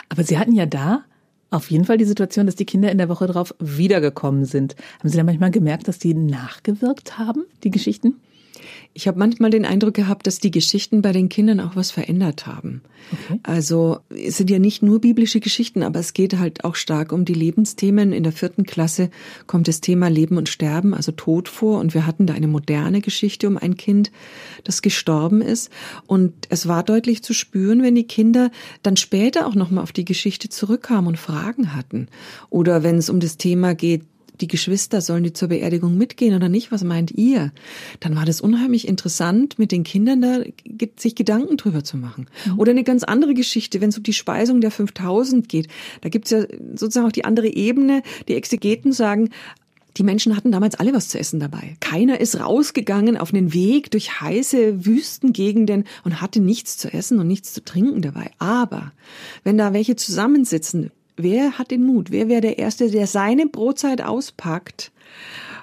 Aber 0.08 0.24
Sie 0.24 0.38
hatten 0.38 0.54
ja 0.54 0.66
da 0.66 1.04
auf 1.52 1.72
jeden 1.72 1.86
Fall 1.86 1.98
die 1.98 2.06
Situation, 2.06 2.46
dass 2.46 2.56
die 2.56 2.66
Kinder 2.66 2.92
in 2.92 2.98
der 2.98 3.10
Woche 3.10 3.28
drauf 3.28 3.54
wiedergekommen 3.60 4.46
sind. 4.46 4.76
Haben 5.00 5.10
Sie 5.10 5.18
da 5.18 5.24
manchmal 5.24 5.52
gemerkt, 5.52 5.88
dass 5.88 6.00
die 6.00 6.14
nachgewirkt 6.14 7.18
haben, 7.18 7.46
die 7.64 7.72
Geschichten? 7.72 8.16
Ich 8.94 9.08
habe 9.08 9.20
manchmal 9.20 9.52
den 9.52 9.66
Eindruck 9.66 9.94
gehabt, 9.94 10.26
dass 10.28 10.40
die 10.40 10.52
Geschichten 10.52 11.02
bei 11.02 11.12
den 11.12 11.30
Kindern 11.30 11.60
auch 11.60 11.76
was 11.76 11.92
verändert 11.92 12.48
haben. 12.48 12.82
Okay. 13.12 13.40
Also 13.44 14.00
es 14.10 14.38
sind 14.38 14.50
ja 14.50 14.60
nicht 14.60 14.82
nur 14.82 15.00
biblische 15.00 15.40
Geschichten, 15.40 15.84
aber 15.84 16.00
es 16.00 16.14
geht 16.14 16.38
halt 16.38 16.64
auch 16.66 16.76
stark 16.76 17.12
um 17.12 17.24
die 17.24 17.34
Lebensthemen. 17.34 18.12
In 18.12 18.24
der 18.24 18.32
vierten 18.32 18.66
Klasse 18.66 19.10
kommt 19.48 19.68
das 19.68 19.80
Thema 19.80 20.10
Leben 20.10 20.38
und 20.38 20.50
Sterben, 20.50 20.94
also 20.94 21.12
Tod 21.12 21.50
vor. 21.50 21.80
Und 21.80 21.94
wir 21.94 22.08
hatten 22.08 22.26
da 22.26 22.34
eine 22.34 22.48
moderne 22.48 23.00
Geschichte 23.00 23.48
um 23.48 23.58
ein 23.58 23.78
Kind, 23.78 24.12
das 24.64 24.82
gestorben 24.82 25.42
ist. 25.42 25.72
Und 26.08 26.34
es 26.50 26.68
war 26.68 26.84
deutlich 26.84 27.24
zu 27.24 27.34
spüren, 27.34 27.84
wenn 27.84 27.96
die 27.96 28.08
Kinder 28.08 28.50
dann 28.82 28.98
später 28.98 29.46
auch 29.46 29.56
nochmal 29.56 29.84
auf 29.84 29.92
die 29.92 30.06
Geschichte 30.06 30.50
zurückkamen 30.50 31.08
und 31.08 31.18
Fragen 31.18 31.76
hatten. 31.76 32.08
Oder 32.50 32.84
wenn 32.84 32.98
es 32.98 33.10
um 33.10 33.20
das 33.20 33.38
Thema 33.38 33.76
geht, 33.76 34.02
die 34.42 34.48
Geschwister, 34.48 35.02
sollen 35.02 35.24
die 35.24 35.34
zur 35.34 35.50
Beerdigung 35.50 35.98
mitgehen 35.98 36.36
oder 36.36 36.50
nicht? 36.50 36.72
Was 36.72 36.84
meint 36.84 37.12
ihr? 37.12 37.52
Dann 38.00 38.16
war 38.16 38.26
das 38.26 38.42
unheimlich 38.42 38.88
interessant, 38.88 39.60
mit 39.60 39.72
den 39.72 39.84
Kindern 39.84 40.22
da 40.22 40.40
sich 40.98 41.16
Gedanken 41.16 41.58
drüber 41.58 41.84
zu 41.84 41.98
machen. 41.98 42.28
Mhm. 42.46 42.60
Oder 42.60 42.72
eine 42.72 42.84
ganz 42.84 43.04
andere 43.04 43.34
Geschichte, 43.34 43.82
wenn 43.82 43.90
es 43.90 43.98
um 43.98 44.04
die 44.04 44.14
Speisung 44.14 44.62
der 44.62 44.72
5000 44.72 45.50
geht. 45.50 45.68
Da 46.02 46.10
gibt's 46.10 46.32
ja 46.32 46.44
sozusagen 46.76 47.08
auch 47.08 47.12
die 47.12 47.26
andere 47.26 47.48
Ebene. 47.48 48.02
Die 48.28 48.36
Exegeten 48.36 48.92
sagen, 48.92 49.30
die 49.98 50.04
Menschen 50.04 50.38
hatten 50.38 50.52
damals 50.52 50.76
alle 50.76 50.94
was 50.94 51.10
zu 51.10 51.20
essen 51.20 51.40
dabei. 51.40 51.76
Keiner 51.82 52.22
ist 52.22 52.40
rausgegangen 52.40 53.18
auf 53.18 53.34
einen 53.34 53.54
Weg 53.54 53.92
durch 53.92 54.22
heiße 54.22 54.86
Wüstengegenden 54.86 55.84
und 56.04 56.22
hatte 56.22 56.40
nichts 56.40 56.78
zu 56.78 56.94
essen 56.94 57.20
und 57.20 57.28
nichts 57.28 57.54
zu 57.54 57.64
trinken 57.64 58.02
dabei. 58.02 58.32
Aber 58.40 58.94
wenn 59.44 59.58
da 59.58 59.74
welche 59.74 59.96
zusammensitzen, 59.96 60.92
wer 61.22 61.58
hat 61.58 61.72
den 61.72 61.86
Mut? 61.86 62.12
Wer 62.12 62.28
wäre 62.28 62.42
der 62.42 62.58
Erste, 62.58 62.90
der 62.90 63.08
seine 63.08 63.46
Brotzeit 63.46 64.02
auspackt? 64.02 64.92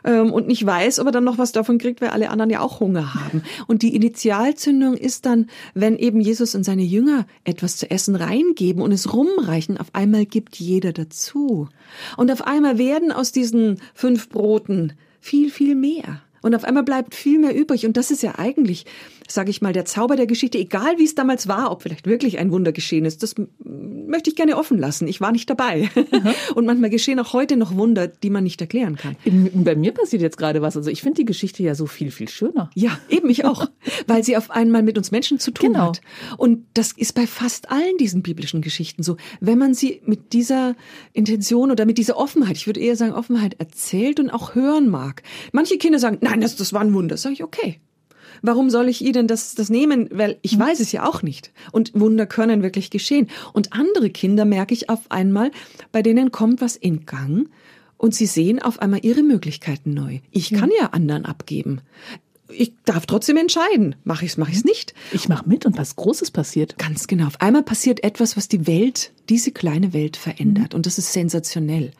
Ähm, 0.04 0.32
und 0.32 0.46
nicht 0.46 0.64
weiß, 0.64 1.00
ob 1.00 1.06
er 1.06 1.12
dann 1.12 1.24
noch 1.24 1.38
was 1.38 1.52
davon 1.52 1.78
kriegt, 1.78 2.00
weil 2.00 2.10
alle 2.10 2.30
anderen 2.30 2.50
ja 2.50 2.60
auch 2.60 2.80
Hunger 2.80 3.14
haben. 3.14 3.42
Und 3.66 3.82
die 3.82 3.94
Initialzündung 3.94 4.96
ist 4.96 5.26
dann, 5.26 5.48
wenn 5.74 5.96
eben 5.96 6.20
Jesus 6.20 6.54
und 6.54 6.64
seine 6.64 6.84
Jünger 6.84 7.26
etwas 7.44 7.76
zu 7.76 7.90
essen 7.90 8.14
reingeben 8.14 8.82
und 8.82 8.92
es 8.92 9.12
rumreichen, 9.12 9.78
auf 9.78 9.88
einmal 9.92 10.24
gibt 10.24 10.56
jeder 10.56 10.92
dazu. 10.92 11.68
Und 12.16 12.30
auf 12.30 12.46
einmal 12.46 12.78
werden 12.78 13.10
aus 13.10 13.32
diesen 13.32 13.80
fünf 13.94 14.28
Broten 14.28 14.92
viel, 15.20 15.50
viel 15.50 15.74
mehr. 15.74 16.22
Und 16.42 16.54
auf 16.54 16.62
einmal 16.62 16.84
bleibt 16.84 17.16
viel 17.16 17.40
mehr 17.40 17.56
übrig. 17.56 17.86
Und 17.86 17.96
das 17.96 18.12
ist 18.12 18.22
ja 18.22 18.38
eigentlich, 18.38 18.86
sage 19.28 19.50
ich 19.50 19.62
mal, 19.62 19.72
der 19.72 19.84
Zauber 19.84 20.16
der 20.16 20.26
Geschichte, 20.26 20.58
egal 20.58 20.98
wie 20.98 21.04
es 21.04 21.14
damals 21.14 21.48
war, 21.48 21.70
ob 21.70 21.82
vielleicht 21.82 22.06
wirklich 22.06 22.38
ein 22.38 22.50
Wunder 22.50 22.72
geschehen 22.72 23.04
ist, 23.04 23.22
das 23.22 23.34
möchte 23.64 24.30
ich 24.30 24.36
gerne 24.36 24.56
offen 24.56 24.78
lassen. 24.78 25.08
Ich 25.08 25.20
war 25.20 25.32
nicht 25.32 25.48
dabei. 25.50 25.90
Und 26.54 26.66
manchmal 26.66 26.90
geschehen 26.90 27.18
auch 27.20 27.32
heute 27.32 27.56
noch 27.56 27.76
Wunder, 27.76 28.08
die 28.08 28.30
man 28.30 28.44
nicht 28.44 28.60
erklären 28.60 28.96
kann. 28.96 29.16
Bei 29.54 29.74
mir 29.74 29.92
passiert 29.92 30.22
jetzt 30.22 30.38
gerade 30.38 30.62
was. 30.62 30.76
Also 30.76 30.90
ich 30.90 31.02
finde 31.02 31.22
die 31.22 31.24
Geschichte 31.24 31.62
ja 31.62 31.74
so 31.74 31.86
viel, 31.86 32.10
viel 32.10 32.28
schöner. 32.28 32.70
Ja, 32.74 32.98
eben 33.08 33.28
ich 33.30 33.44
auch. 33.44 33.66
weil 34.06 34.24
sie 34.24 34.36
auf 34.36 34.50
einmal 34.50 34.82
mit 34.82 34.98
uns 34.98 35.10
Menschen 35.10 35.38
zu 35.38 35.50
tun 35.50 35.72
genau. 35.72 35.88
hat. 35.88 36.00
Und 36.36 36.66
das 36.74 36.92
ist 36.92 37.14
bei 37.14 37.26
fast 37.26 37.70
allen 37.70 37.96
diesen 37.98 38.22
biblischen 38.22 38.62
Geschichten 38.62 39.02
so. 39.02 39.16
Wenn 39.40 39.58
man 39.58 39.74
sie 39.74 40.00
mit 40.04 40.32
dieser 40.32 40.74
Intention 41.12 41.70
oder 41.70 41.86
mit 41.86 41.98
dieser 41.98 42.16
Offenheit, 42.16 42.56
ich 42.56 42.66
würde 42.66 42.80
eher 42.80 42.96
sagen 42.96 43.12
Offenheit 43.12 43.54
erzählt 43.58 44.20
und 44.20 44.30
auch 44.30 44.54
hören 44.54 44.88
mag. 44.88 45.22
Manche 45.52 45.78
Kinder 45.78 45.98
sagen, 45.98 46.18
nein, 46.20 46.40
das, 46.40 46.56
das 46.56 46.72
war 46.72 46.80
ein 46.80 46.94
Wunder. 46.94 47.16
Sag 47.16 47.32
ich, 47.32 47.44
okay. 47.44 47.80
Warum 48.42 48.70
soll 48.70 48.88
ich 48.88 49.02
Ihnen 49.02 49.26
das, 49.26 49.54
das 49.54 49.70
nehmen? 49.70 50.08
Weil 50.12 50.38
ich 50.42 50.58
weiß 50.58 50.80
es 50.80 50.92
ja 50.92 51.08
auch 51.08 51.22
nicht. 51.22 51.52
Und 51.72 51.92
Wunder 51.94 52.26
können 52.26 52.62
wirklich 52.62 52.90
geschehen. 52.90 53.28
Und 53.52 53.72
andere 53.72 54.10
Kinder 54.10 54.44
merke 54.44 54.74
ich 54.74 54.88
auf 54.88 55.10
einmal, 55.10 55.50
bei 55.92 56.02
denen 56.02 56.32
kommt 56.32 56.60
was 56.60 56.76
in 56.76 57.06
Gang 57.06 57.48
und 57.98 58.14
sie 58.14 58.26
sehen 58.26 58.60
auf 58.60 58.80
einmal 58.80 59.04
ihre 59.04 59.22
Möglichkeiten 59.22 59.94
neu. 59.94 60.20
Ich 60.30 60.52
kann 60.52 60.70
ja 60.78 60.88
anderen 60.88 61.24
abgeben 61.24 61.80
ich 62.48 62.72
darf 62.84 63.06
trotzdem 63.06 63.36
entscheiden. 63.36 63.96
Mache 64.04 64.24
ich 64.24 64.32
es, 64.32 64.36
mache 64.36 64.50
ich 64.50 64.58
es 64.58 64.64
nicht. 64.64 64.94
Ich 65.12 65.28
mache 65.28 65.48
mit 65.48 65.66
und 65.66 65.76
was 65.78 65.96
Großes 65.96 66.30
passiert. 66.30 66.78
Ganz 66.78 67.06
genau. 67.06 67.26
Auf 67.26 67.40
einmal 67.40 67.62
passiert 67.62 68.04
etwas, 68.04 68.36
was 68.36 68.48
die 68.48 68.66
Welt, 68.66 69.12
diese 69.28 69.50
kleine 69.50 69.92
Welt 69.92 70.16
verändert. 70.16 70.72
Mhm. 70.72 70.76
Und 70.76 70.86
das 70.86 70.98
ist 70.98 71.12
sensationell. 71.12 71.90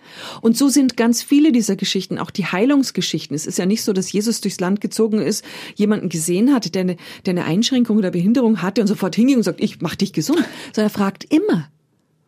Und 0.40 0.56
so 0.56 0.68
sind 0.68 0.96
ganz 0.96 1.22
viele 1.22 1.52
dieser 1.52 1.76
Geschichten, 1.76 2.18
auch 2.18 2.30
die 2.30 2.46
Heilungsgeschichten. 2.46 3.34
Es 3.34 3.46
ist 3.46 3.58
ja 3.58 3.66
nicht 3.66 3.82
so, 3.82 3.92
dass 3.92 4.12
Jesus 4.12 4.40
durchs 4.40 4.60
Land 4.60 4.80
gezogen 4.80 5.20
ist, 5.20 5.44
jemanden 5.74 6.08
gesehen 6.08 6.52
hat, 6.52 6.74
der 6.74 6.82
eine, 6.82 6.96
der 7.24 7.32
eine 7.32 7.44
Einschränkung 7.44 7.96
oder 7.96 8.10
Behinderung 8.10 8.62
hatte 8.62 8.80
und 8.80 8.86
sofort 8.86 9.16
hinging 9.16 9.38
und 9.38 9.42
sagt, 9.42 9.60
ich 9.60 9.80
mach 9.80 9.96
dich 9.96 10.12
gesund. 10.12 10.44
Sondern 10.74 10.90
er 10.90 10.90
fragt 10.90 11.24
immer, 11.24 11.68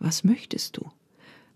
Was 0.00 0.24
möchtest 0.24 0.76
du? 0.76 0.90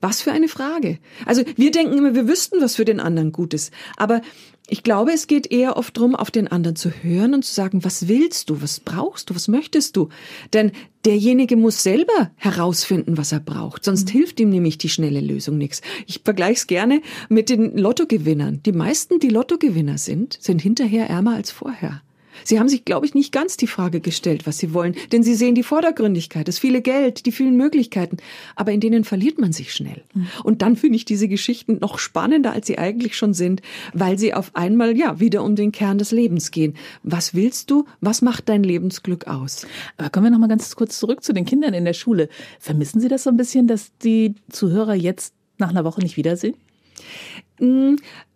Was 0.03 0.21
für 0.21 0.33
eine 0.33 0.49
Frage. 0.49 0.99
Also 1.25 1.45
wir 1.57 1.71
denken 1.71 1.97
immer, 1.97 2.15
wir 2.15 2.29
wüssten, 2.29 2.61
was 2.61 2.77
für 2.77 2.85
den 2.85 3.01
anderen 3.01 3.33
gut 3.33 3.55
ist. 3.55 3.73
Aber 3.97 4.21
ich 4.69 4.83
glaube, 4.83 5.13
es 5.13 5.29
geht 5.29 5.53
eher 5.53 5.77
oft 5.77 5.97
darum, 5.97 6.17
auf 6.17 6.31
den 6.31 6.49
anderen 6.49 6.77
zu 6.77 6.91
hören 6.91 7.35
und 7.35 7.45
zu 7.45 7.55
sagen, 7.55 7.85
was 7.85 8.09
willst 8.09 8.51
du, 8.51 8.63
was 8.63 8.81
brauchst 8.81 9.31
du, 9.31 9.35
was 9.35 9.47
möchtest 9.47 9.97
du? 9.97 10.09
Denn 10.53 10.73
derjenige 11.05 11.57
muss 11.57 11.85
selber 11.85 12.33
herausfinden, 12.37 13.17
was 13.17 13.31
er 13.31 13.41
braucht. 13.41 13.85
Sonst 13.85 14.09
mhm. 14.09 14.13
hilft 14.13 14.41
ihm 14.41 14.51
nämlich 14.51 14.77
die 14.77 14.89
schnelle 14.89 15.21
Lösung 15.21 15.57
nichts. 15.57 15.83
Ich 16.09 16.23
vergleiche 16.25 16.55
es 16.55 16.67
gerne 16.67 17.01
mit 17.29 17.49
den 17.49 17.77
Lottogewinnern. 17.79 18.61
Die 18.65 18.73
meisten, 18.73 19.21
die 19.21 19.29
Lottogewinner 19.29 19.99
sind, 19.99 20.37
sind 20.41 20.61
hinterher 20.61 21.09
ärmer 21.09 21.35
als 21.35 21.53
vorher. 21.53 22.03
Sie 22.45 22.59
haben 22.59 22.69
sich, 22.69 22.85
glaube 22.85 23.07
ich, 23.07 23.15
nicht 23.15 23.33
ganz 23.33 23.57
die 23.57 23.67
Frage 23.67 24.01
gestellt, 24.01 24.47
was 24.47 24.59
sie 24.59 24.75
wollen, 24.75 24.95
denn 25.13 25.23
sie 25.23 25.35
sehen 25.35 25.55
die 25.55 25.63
Vordergründigkeit, 25.63 26.49
das 26.49 26.59
viele 26.59 26.83
Geld, 26.83 27.27
die 27.27 27.33
vielen 27.33 27.57
Möglichkeiten, 27.57 28.17
aber 28.57 28.73
in 28.73 28.81
denen 28.81 29.05
verliert 29.05 29.39
man 29.39 29.53
sich 29.53 29.73
schnell. 29.73 30.03
Mhm. 30.15 30.29
Und 30.45 30.63
dann 30.63 30.77
finde 30.77 30.97
ich 30.97 31.05
diese 31.05 31.29
Geschichten 31.29 31.79
noch 31.81 31.99
spannender, 31.99 32.53
als 32.53 32.67
sie 32.67 32.79
eigentlich 32.79 33.17
schon 33.17 33.35
sind, 33.35 33.63
weil 33.93 34.19
sie 34.19 34.35
auf 34.35 34.55
einmal 34.55 34.97
ja 34.97 35.21
wieder 35.21 35.43
um 35.45 35.57
den 35.57 35.73
Kern 35.73 35.99
des 35.99 36.11
Lebens 36.11 36.51
gehen. 36.51 36.75
Was 37.03 37.35
willst 37.35 37.71
du? 37.71 37.87
Was 38.01 38.23
macht 38.23 38.49
dein 38.49 38.63
Lebensglück 38.63 39.27
aus? 39.27 39.67
Aber 39.97 40.11
kommen 40.11 40.27
wir 40.27 40.31
noch 40.31 40.39
mal 40.39 40.49
ganz 40.49 40.75
kurz 40.77 40.99
zurück 40.99 41.23
zu 41.23 41.33
den 41.33 41.45
Kindern 41.45 41.75
in 41.75 41.85
der 41.85 41.93
Schule. 41.93 42.29
Vermissen 42.59 43.01
Sie 43.01 43.09
das 43.09 43.25
so 43.25 43.31
ein 43.31 43.37
bisschen, 43.37 43.67
dass 43.67 43.93
die 43.99 44.35
Zuhörer 44.51 44.95
jetzt 44.95 45.35
nach 45.59 45.71
einer 45.71 45.85
Woche 45.85 46.01
nicht 46.01 46.17
wiedersehen? 46.17 46.55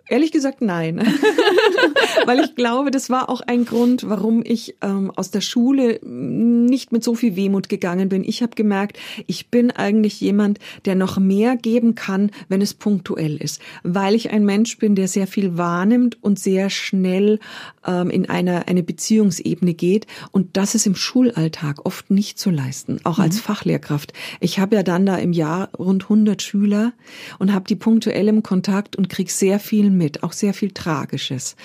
Ehrlich 0.09 0.31
gesagt, 0.31 0.61
nein. 0.61 0.99
Weil 2.27 2.41
ich 2.41 2.55
glaube, 2.55 2.93
das 2.93 3.11
war 3.11 3.29
auch 3.29 3.41
ein 3.41 3.65
Grund, 3.65 4.09
warum 4.09 4.43
ich 4.45 4.77
ähm, 4.81 5.11
aus 5.17 5.33
der 5.33 5.41
Schule 5.41 5.99
nicht 6.05 6.93
mit 6.93 7.03
so 7.03 7.15
viel 7.15 7.35
Wehmut 7.35 7.69
gegangen 7.69 8.09
bin. 8.09 8.23
Ich 8.23 8.41
habe 8.43 8.55
gemerkt, 8.55 8.99
ich 9.27 9.51
bin 9.51 9.73
eigentlich 9.73 10.21
jemand, 10.21 10.61
der 10.85 10.95
noch 10.95 11.19
mehr 11.19 11.57
geben 11.57 11.97
kann, 11.97 12.31
wenn 12.49 12.63
es 12.63 12.75
punktuell 12.75 13.37
ist. 13.37 13.61
Weil 13.83 14.15
ich 14.15 14.31
ein 14.31 14.45
Mensch 14.45 14.79
bin, 14.79 14.95
der 14.95 15.09
sehr 15.09 15.27
viel 15.27 15.59
wahrnimmt 15.59 16.23
und 16.23 16.39
sehr 16.39 16.71
schnell 16.71 17.41
ähm, 17.85 18.09
in 18.09 18.29
eine, 18.29 18.69
eine 18.69 18.85
Beziehungsebene 18.85 19.75
geht. 19.75 20.07
Und 20.31 20.57
das 20.57 20.77
ist 20.77 20.87
im 20.87 20.95
Schulalltag 20.95 21.85
oft 21.85 22.11
nicht 22.11 22.39
zu 22.39 22.51
leisten, 22.51 23.01
auch 23.03 23.19
mhm. 23.19 23.25
als 23.25 23.41
Fachlehrkraft. 23.41 24.13
Ich 24.39 24.61
habe 24.61 24.77
ja 24.77 24.83
dann 24.85 25.05
da 25.05 25.17
im 25.17 25.33
Jahr 25.33 25.71
rund 25.77 26.05
100 26.05 26.43
Schüler 26.43 26.93
und 27.41 27.53
habe 27.53 27.65
die 27.65 27.77
punktuell 27.77 28.29
im 28.29 28.45
Kontakt 28.45 28.95
und 28.95 29.09
krieg 29.09 29.31
sehr 29.33 29.59
viel 29.59 29.96
mit, 29.97 30.23
auch 30.23 30.33
sehr 30.33 30.55
viel 30.55 30.71
Tragisches. 30.71 31.57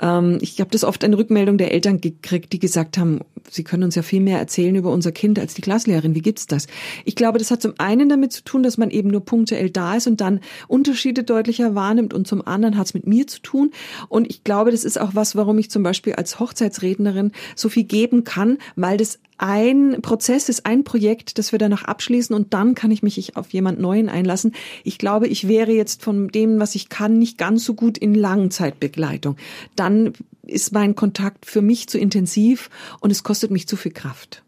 Ähm, 0.00 0.38
ich 0.40 0.60
habe 0.60 0.70
das 0.70 0.84
oft 0.84 1.04
eine 1.04 1.18
Rückmeldung 1.18 1.58
der 1.58 1.72
Eltern 1.72 2.00
gekriegt, 2.00 2.52
die 2.52 2.58
gesagt 2.58 2.98
haben, 2.98 3.20
sie 3.50 3.64
können 3.64 3.84
uns 3.84 3.94
ja 3.94 4.02
viel 4.02 4.20
mehr 4.20 4.38
erzählen 4.38 4.74
über 4.74 4.90
unser 4.90 5.12
Kind 5.12 5.38
als 5.38 5.54
die 5.54 5.62
Klasslehrerin. 5.62 6.14
Wie 6.14 6.22
gibt's 6.22 6.46
das? 6.46 6.66
Ich 7.04 7.16
glaube, 7.16 7.38
das 7.38 7.50
hat 7.50 7.62
zum 7.62 7.74
einen 7.78 8.08
damit 8.08 8.32
zu 8.32 8.42
tun, 8.42 8.62
dass 8.62 8.78
man 8.78 8.90
eben 8.90 9.10
nur 9.10 9.24
punktuell 9.24 9.70
da 9.70 9.96
ist 9.96 10.06
und 10.06 10.20
dann 10.20 10.40
Unterschiede 10.68 11.24
deutlicher 11.24 11.74
wahrnimmt 11.74 12.14
und 12.14 12.26
zum 12.26 12.46
anderen 12.46 12.76
hat 12.76 12.86
es 12.86 12.94
mit 12.94 13.06
mir 13.06 13.26
zu 13.26 13.40
tun. 13.40 13.70
Und 14.08 14.28
ich 14.30 14.44
glaube, 14.44 14.70
das 14.70 14.84
ist 14.84 15.00
auch 15.00 15.14
was, 15.14 15.36
warum 15.36 15.58
ich 15.58 15.70
zum 15.70 15.82
Beispiel 15.82 16.14
als 16.14 16.40
Hochzeitsrednerin 16.40 17.32
so 17.54 17.68
viel 17.68 17.84
geben 17.84 18.24
kann, 18.24 18.58
weil 18.76 18.96
das 18.96 19.18
ein 19.38 19.98
Prozess 20.02 20.48
ist, 20.48 20.66
ein 20.66 20.84
Projekt, 20.84 21.38
das 21.38 21.52
wir 21.52 21.58
dann 21.58 21.70
noch 21.70 21.84
abschließen 21.84 22.34
und 22.34 22.54
dann 22.54 22.74
kann 22.74 22.90
ich 22.90 23.02
mich 23.02 23.36
auf 23.36 23.52
jemand 23.52 23.80
Neuen 23.80 24.08
einlassen. 24.08 24.54
Ich 24.84 24.98
glaube, 24.98 25.26
ich 25.28 25.48
wäre 25.48 25.72
jetzt 25.72 26.02
von 26.02 26.28
dem, 26.28 26.60
was 26.60 26.74
ich 26.74 26.88
kann, 26.88 27.18
nicht 27.18 27.38
ganz 27.38 27.64
so 27.64 27.74
gut 27.74 27.98
in 27.98 28.14
Langzeitbegleitung. 28.14 29.36
Dann 29.76 30.12
ist 30.46 30.72
mein 30.72 30.94
Kontakt 30.94 31.46
für 31.46 31.62
mich 31.62 31.88
zu 31.88 31.98
intensiv 31.98 32.70
und 33.00 33.10
es 33.10 33.22
kostet 33.22 33.50
mich 33.50 33.66
zu 33.66 33.76
viel 33.76 33.92
Kraft. 33.92 34.42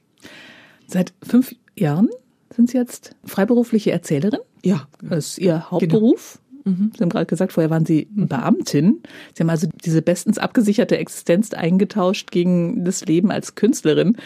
Seit 0.87 1.13
fünf 1.23 1.55
Jahren 1.77 2.09
sind 2.55 2.71
Sie 2.71 2.79
jetzt 2.79 3.15
freiberufliche 3.25 3.91
Erzählerin? 3.91 4.41
Ja. 4.63 4.89
Das 5.03 5.31
ist 5.31 5.39
Ihr 5.39 5.71
Hauptberuf? 5.71 6.39
Genau. 6.65 6.77
Mhm. 6.77 6.93
Sie 6.97 7.03
haben 7.03 7.11
gerade 7.11 7.27
gesagt, 7.27 7.53
vorher 7.53 7.71
waren 7.71 7.87
Sie 7.87 8.09
mhm. 8.15 8.29
Beamtin. 8.29 9.03
Sie 9.35 9.43
haben 9.43 9.51
also 9.51 9.69
diese 9.85 10.03
bestens 10.03 10.39
abgesicherte 10.39 10.97
Existenz 10.97 11.53
eingetauscht 11.53 12.31
gegen 12.31 12.85
das 12.85 13.05
Leben 13.05 13.31
als 13.31 13.55
Künstlerin. 13.55 14.17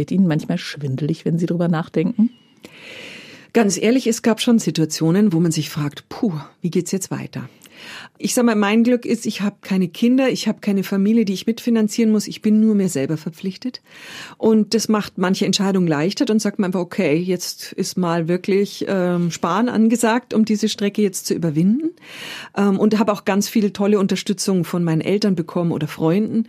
Wird 0.00 0.12
Ihnen 0.12 0.26
manchmal 0.26 0.56
schwindelig, 0.56 1.26
wenn 1.26 1.36
Sie 1.36 1.44
drüber 1.44 1.68
nachdenken? 1.68 2.30
Ganz 3.52 3.76
ehrlich, 3.76 4.06
es 4.06 4.22
gab 4.22 4.40
schon 4.40 4.58
Situationen, 4.58 5.32
wo 5.32 5.40
man 5.40 5.52
sich 5.52 5.70
fragt, 5.70 6.08
puh, 6.08 6.32
wie 6.60 6.70
geht's 6.70 6.92
jetzt 6.92 7.10
weiter? 7.10 7.48
Ich 8.18 8.34
sag 8.34 8.44
mal, 8.44 8.54
mein 8.54 8.84
Glück 8.84 9.06
ist, 9.06 9.26
ich 9.26 9.40
habe 9.40 9.56
keine 9.62 9.88
Kinder, 9.88 10.28
ich 10.28 10.46
habe 10.46 10.60
keine 10.60 10.84
Familie, 10.84 11.24
die 11.24 11.32
ich 11.32 11.46
mitfinanzieren 11.46 12.12
muss. 12.12 12.28
Ich 12.28 12.42
bin 12.42 12.60
nur 12.60 12.74
mir 12.74 12.88
selber 12.88 13.16
verpflichtet. 13.16 13.80
Und 14.36 14.74
das 14.74 14.88
macht 14.88 15.16
manche 15.16 15.46
Entscheidungen 15.46 15.88
leichter 15.88 16.30
und 16.30 16.40
sagt 16.40 16.58
man 16.58 16.68
einfach, 16.68 16.80
okay, 16.80 17.16
jetzt 17.16 17.72
ist 17.72 17.96
mal 17.96 18.28
wirklich 18.28 18.84
ähm, 18.88 19.30
Sparen 19.30 19.68
angesagt, 19.68 20.34
um 20.34 20.44
diese 20.44 20.68
Strecke 20.68 21.00
jetzt 21.02 21.26
zu 21.26 21.34
überwinden. 21.34 21.90
Ähm, 22.56 22.78
und 22.78 22.98
habe 22.98 23.12
auch 23.12 23.24
ganz 23.24 23.48
viele 23.48 23.72
tolle 23.72 23.98
Unterstützung 23.98 24.64
von 24.64 24.84
meinen 24.84 25.00
Eltern 25.00 25.34
bekommen 25.34 25.72
oder 25.72 25.88
Freunden. 25.88 26.46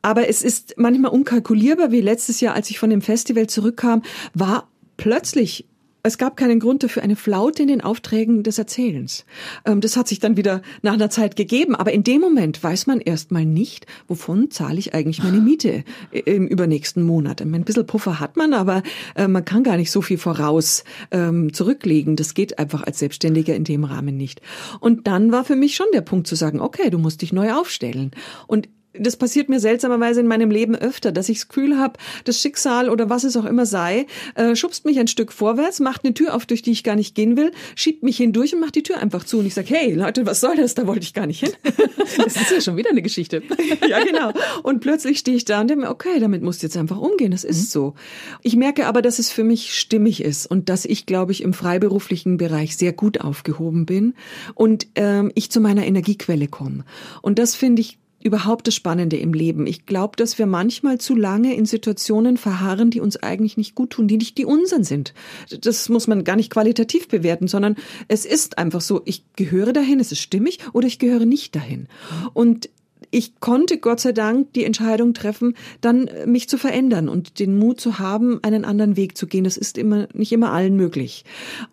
Aber 0.00 0.28
es 0.28 0.42
ist 0.42 0.74
manchmal 0.76 1.10
unkalkulierbar, 1.10 1.90
wie 1.90 2.00
letztes 2.00 2.40
Jahr, 2.40 2.54
als 2.54 2.70
ich 2.70 2.78
von 2.78 2.90
dem 2.90 3.02
Festival 3.02 3.48
zurückkam, 3.48 4.02
war 4.34 4.68
plötzlich 4.96 5.66
es 6.02 6.18
gab 6.18 6.36
keinen 6.36 6.58
Grund 6.58 6.82
dafür, 6.82 7.02
eine 7.02 7.16
Flaute 7.16 7.62
in 7.62 7.68
den 7.68 7.80
Aufträgen 7.80 8.42
des 8.42 8.58
Erzählens. 8.58 9.24
Ähm, 9.64 9.80
das 9.80 9.96
hat 9.96 10.08
sich 10.08 10.18
dann 10.18 10.36
wieder 10.36 10.62
nach 10.82 10.94
einer 10.94 11.10
Zeit 11.10 11.36
gegeben. 11.36 11.76
Aber 11.76 11.92
in 11.92 12.02
dem 12.02 12.20
Moment 12.20 12.62
weiß 12.62 12.86
man 12.86 13.00
erstmal 13.00 13.44
nicht, 13.44 13.86
wovon 14.08 14.50
zahle 14.50 14.78
ich 14.78 14.94
eigentlich 14.94 15.22
meine 15.22 15.40
Miete 15.40 15.84
im 16.10 16.48
übernächsten 16.48 17.04
Monat. 17.04 17.40
Ein 17.40 17.64
bisschen 17.64 17.86
Puffer 17.86 18.20
hat 18.20 18.36
man, 18.36 18.52
aber 18.52 18.82
äh, 19.14 19.28
man 19.28 19.44
kann 19.44 19.62
gar 19.62 19.76
nicht 19.76 19.90
so 19.90 20.02
viel 20.02 20.18
voraus 20.18 20.84
ähm, 21.10 21.52
zurücklegen. 21.52 22.16
Das 22.16 22.34
geht 22.34 22.58
einfach 22.58 22.82
als 22.82 22.98
Selbstständiger 22.98 23.54
in 23.54 23.64
dem 23.64 23.84
Rahmen 23.84 24.16
nicht. 24.16 24.40
Und 24.80 25.06
dann 25.06 25.30
war 25.30 25.44
für 25.44 25.56
mich 25.56 25.76
schon 25.76 25.86
der 25.94 26.00
Punkt 26.00 26.26
zu 26.26 26.34
sagen, 26.34 26.60
okay, 26.60 26.90
du 26.90 26.98
musst 26.98 27.22
dich 27.22 27.32
neu 27.32 27.52
aufstellen. 27.52 28.10
Und 28.46 28.68
das 28.94 29.16
passiert 29.16 29.48
mir 29.48 29.60
seltsamerweise 29.60 30.20
in 30.20 30.26
meinem 30.26 30.50
Leben 30.50 30.74
öfter, 30.74 31.12
dass 31.12 31.28
ich 31.28 31.38
das 31.38 31.48
Gefühl 31.48 31.78
habe, 31.78 31.98
das 32.24 32.40
Schicksal 32.40 32.90
oder 32.90 33.08
was 33.08 33.24
es 33.24 33.36
auch 33.36 33.44
immer 33.44 33.66
sei, 33.66 34.06
äh, 34.34 34.54
schubst 34.54 34.84
mich 34.84 34.98
ein 34.98 35.08
Stück 35.08 35.32
vorwärts, 35.32 35.80
macht 35.80 36.04
eine 36.04 36.14
Tür 36.14 36.34
auf, 36.34 36.46
durch 36.46 36.62
die 36.62 36.72
ich 36.72 36.84
gar 36.84 36.96
nicht 36.96 37.14
gehen 37.14 37.36
will, 37.36 37.52
schiebt 37.74 38.02
mich 38.02 38.16
hindurch 38.16 38.54
und 38.54 38.60
macht 38.60 38.74
die 38.74 38.82
Tür 38.82 38.98
einfach 38.98 39.24
zu. 39.24 39.38
Und 39.38 39.46
ich 39.46 39.54
sage, 39.54 39.68
hey 39.70 39.94
Leute, 39.94 40.26
was 40.26 40.40
soll 40.40 40.56
das? 40.56 40.74
Da 40.74 40.86
wollte 40.86 41.02
ich 41.02 41.14
gar 41.14 41.26
nicht 41.26 41.40
hin. 41.40 41.52
das 42.16 42.36
ist 42.36 42.50
ja 42.50 42.60
schon 42.60 42.76
wieder 42.76 42.90
eine 42.90 43.02
Geschichte. 43.02 43.42
ja, 43.88 44.04
genau. 44.04 44.32
Und 44.62 44.80
plötzlich 44.80 45.18
stehe 45.18 45.36
ich 45.36 45.44
da 45.44 45.60
und 45.60 45.68
denke 45.68 45.84
mir, 45.84 45.90
okay, 45.90 46.20
damit 46.20 46.42
musst 46.42 46.62
du 46.62 46.66
jetzt 46.66 46.76
einfach 46.76 46.98
umgehen. 46.98 47.30
Das 47.30 47.44
ist 47.44 47.60
mhm. 47.60 47.66
so. 47.66 47.94
Ich 48.42 48.56
merke 48.56 48.86
aber, 48.86 49.02
dass 49.02 49.18
es 49.18 49.30
für 49.30 49.44
mich 49.44 49.74
stimmig 49.78 50.22
ist 50.22 50.46
und 50.46 50.68
dass 50.68 50.84
ich, 50.84 51.06
glaube 51.06 51.32
ich, 51.32 51.42
im 51.42 51.54
freiberuflichen 51.54 52.36
Bereich 52.36 52.76
sehr 52.76 52.92
gut 52.92 53.20
aufgehoben 53.20 53.86
bin 53.86 54.14
und 54.54 54.86
ähm, 54.96 55.32
ich 55.34 55.50
zu 55.50 55.60
meiner 55.60 55.86
Energiequelle 55.86 56.48
komme. 56.48 56.84
Und 57.22 57.38
das 57.38 57.54
finde 57.54 57.80
ich 57.80 57.98
überhaupt 58.24 58.66
das 58.66 58.74
Spannende 58.74 59.16
im 59.16 59.32
Leben. 59.32 59.66
Ich 59.66 59.86
glaube, 59.86 60.16
dass 60.16 60.38
wir 60.38 60.46
manchmal 60.46 60.98
zu 60.98 61.14
lange 61.14 61.54
in 61.54 61.66
Situationen 61.66 62.36
verharren, 62.36 62.90
die 62.90 63.00
uns 63.00 63.16
eigentlich 63.16 63.56
nicht 63.56 63.74
gut 63.74 63.90
tun, 63.90 64.08
die 64.08 64.16
nicht 64.16 64.38
die 64.38 64.44
unseren 64.44 64.84
sind. 64.84 65.14
Das 65.60 65.88
muss 65.88 66.06
man 66.06 66.24
gar 66.24 66.36
nicht 66.36 66.50
qualitativ 66.50 67.08
bewerten, 67.08 67.48
sondern 67.48 67.76
es 68.08 68.24
ist 68.24 68.58
einfach 68.58 68.80
so, 68.80 69.02
ich 69.04 69.24
gehöre 69.36 69.72
dahin, 69.72 70.00
es 70.00 70.12
ist 70.12 70.20
stimmig 70.20 70.58
oder 70.72 70.86
ich 70.86 70.98
gehöre 70.98 71.26
nicht 71.26 71.54
dahin. 71.54 71.88
Und 72.32 72.68
ich 73.12 73.38
konnte 73.40 73.78
Gott 73.78 74.00
sei 74.00 74.12
Dank 74.12 74.54
die 74.54 74.64
Entscheidung 74.64 75.12
treffen, 75.14 75.54
dann 75.82 76.08
äh, 76.08 76.26
mich 76.26 76.48
zu 76.48 76.58
verändern 76.58 77.08
und 77.08 77.38
den 77.38 77.58
Mut 77.58 77.80
zu 77.80 77.98
haben, 77.98 78.40
einen 78.42 78.64
anderen 78.64 78.96
Weg 78.96 79.16
zu 79.16 79.26
gehen. 79.26 79.44
Das 79.44 79.56
ist 79.56 79.78
immer 79.78 80.08
nicht 80.14 80.32
immer 80.32 80.50
allen 80.50 80.76
möglich. 80.76 81.24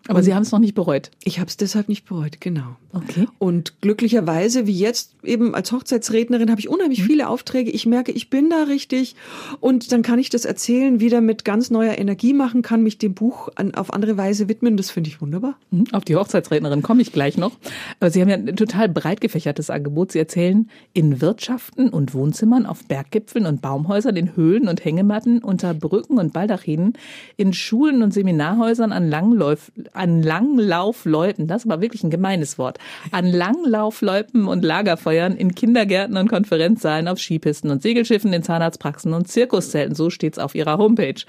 Aber 0.08 0.20
und 0.20 0.26
Sie 0.26 0.36
haben 0.36 0.44
es 0.44 0.52
noch 0.52 0.60
nicht 0.60 0.76
bereut. 0.76 1.10
Ich 1.24 1.40
habe 1.40 1.50
es 1.50 1.58
deshalb 1.58 1.88
nicht 1.88 2.06
bereut, 2.06 2.42
genau. 2.42 2.76
Okay. 2.92 3.28
Und 3.38 3.82
glücklicherweise, 3.82 4.68
wie 4.68 4.78
jetzt 4.78 5.16
eben 5.24 5.56
als 5.56 5.72
Hochzeitsrednerin, 5.72 6.50
habe 6.50 6.60
ich 6.60 6.68
unheimlich 6.68 7.02
mhm. 7.02 7.06
viele 7.06 7.30
Aufträge. 7.30 7.72
Ich 7.72 7.86
merke, 7.86 8.12
ich 8.12 8.30
bin 8.30 8.50
da 8.50 8.64
richtig 8.64 9.16
und 9.62 9.92
dann 9.92 10.02
kann 10.02 10.20
ich 10.20 10.30
das 10.30 10.44
Erzählen 10.44 11.00
wieder 11.00 11.22
mit 11.22 11.46
ganz 11.46 11.70
neuer 11.70 11.98
Energie 11.98 12.34
machen, 12.34 12.64
kann 12.64 12.84
mich 12.84 12.98
dem 12.98 13.14
Buch 13.14 13.50
an, 13.56 13.76
auf 13.76 13.94
andere 13.94 14.18
Weise 14.18 14.50
widmen. 14.50 14.76
Das 14.76 14.92
finde 14.92 15.10
ich 15.10 15.22
wunderbar. 15.22 15.58
Mhm. 15.72 15.86
Auf 15.94 16.04
die 16.04 16.16
Hochzeitsrednerin 16.16 16.82
komme 16.82 17.02
ich 17.02 17.14
gleich 17.14 17.38
noch. 17.38 17.58
Aber 18.00 18.12
Sie 18.12 18.22
haben 18.22 18.30
ja 18.30 18.36
ein 18.36 18.56
total 18.58 18.90
breit 18.90 19.22
gefächertes 19.22 19.70
Angebot. 19.70 20.12
Sie 20.12 20.20
erzählen 20.20 20.70
in 20.92 21.22
Wirtschaften 21.30 21.90
und 21.90 22.16
Wohnzimmern, 22.16 22.66
auf 22.66 22.86
Berggipfeln 22.86 23.46
und 23.46 23.62
Baumhäusern, 23.62 24.16
in 24.16 24.36
Höhlen 24.36 24.68
und 24.68 24.84
Hängematten, 24.84 25.44
unter 25.44 25.76
Brücken 25.76 26.18
und 26.18 26.34
Baldachinen, 26.34 26.94
in 27.38 27.54
Schulen 27.54 28.02
und 28.02 28.16
Seminarhäusern, 28.16 28.92
an, 28.92 29.08
Langlauf, 29.08 29.72
an 29.94 30.24
Langlaufleuten, 30.24 31.46
das 31.46 31.70
war 31.70 31.82
wirklich 31.82 32.04
ein 32.04 32.10
gemeines 32.10 32.58
Wort, 32.58 32.80
an 33.12 33.28
Langlaufloipen 33.28 34.48
und 34.48 34.66
Lagerfeuern, 34.66 35.36
in 35.36 35.54
Kindergärten 35.54 36.18
und 36.18 36.30
Konferenzsaalen, 36.30 37.08
auf 37.08 37.20
Skipisten 37.20 37.70
und 37.70 37.84
Segelschiffen, 37.84 38.34
in 38.34 38.42
Zahnarztpraxen 38.42 39.14
und 39.14 39.28
Zirkuszelten, 39.28 39.94
so 39.94 40.10
steht's 40.10 40.40
auf 40.40 40.56
ihrer 40.56 40.80
Homepage. 40.80 41.22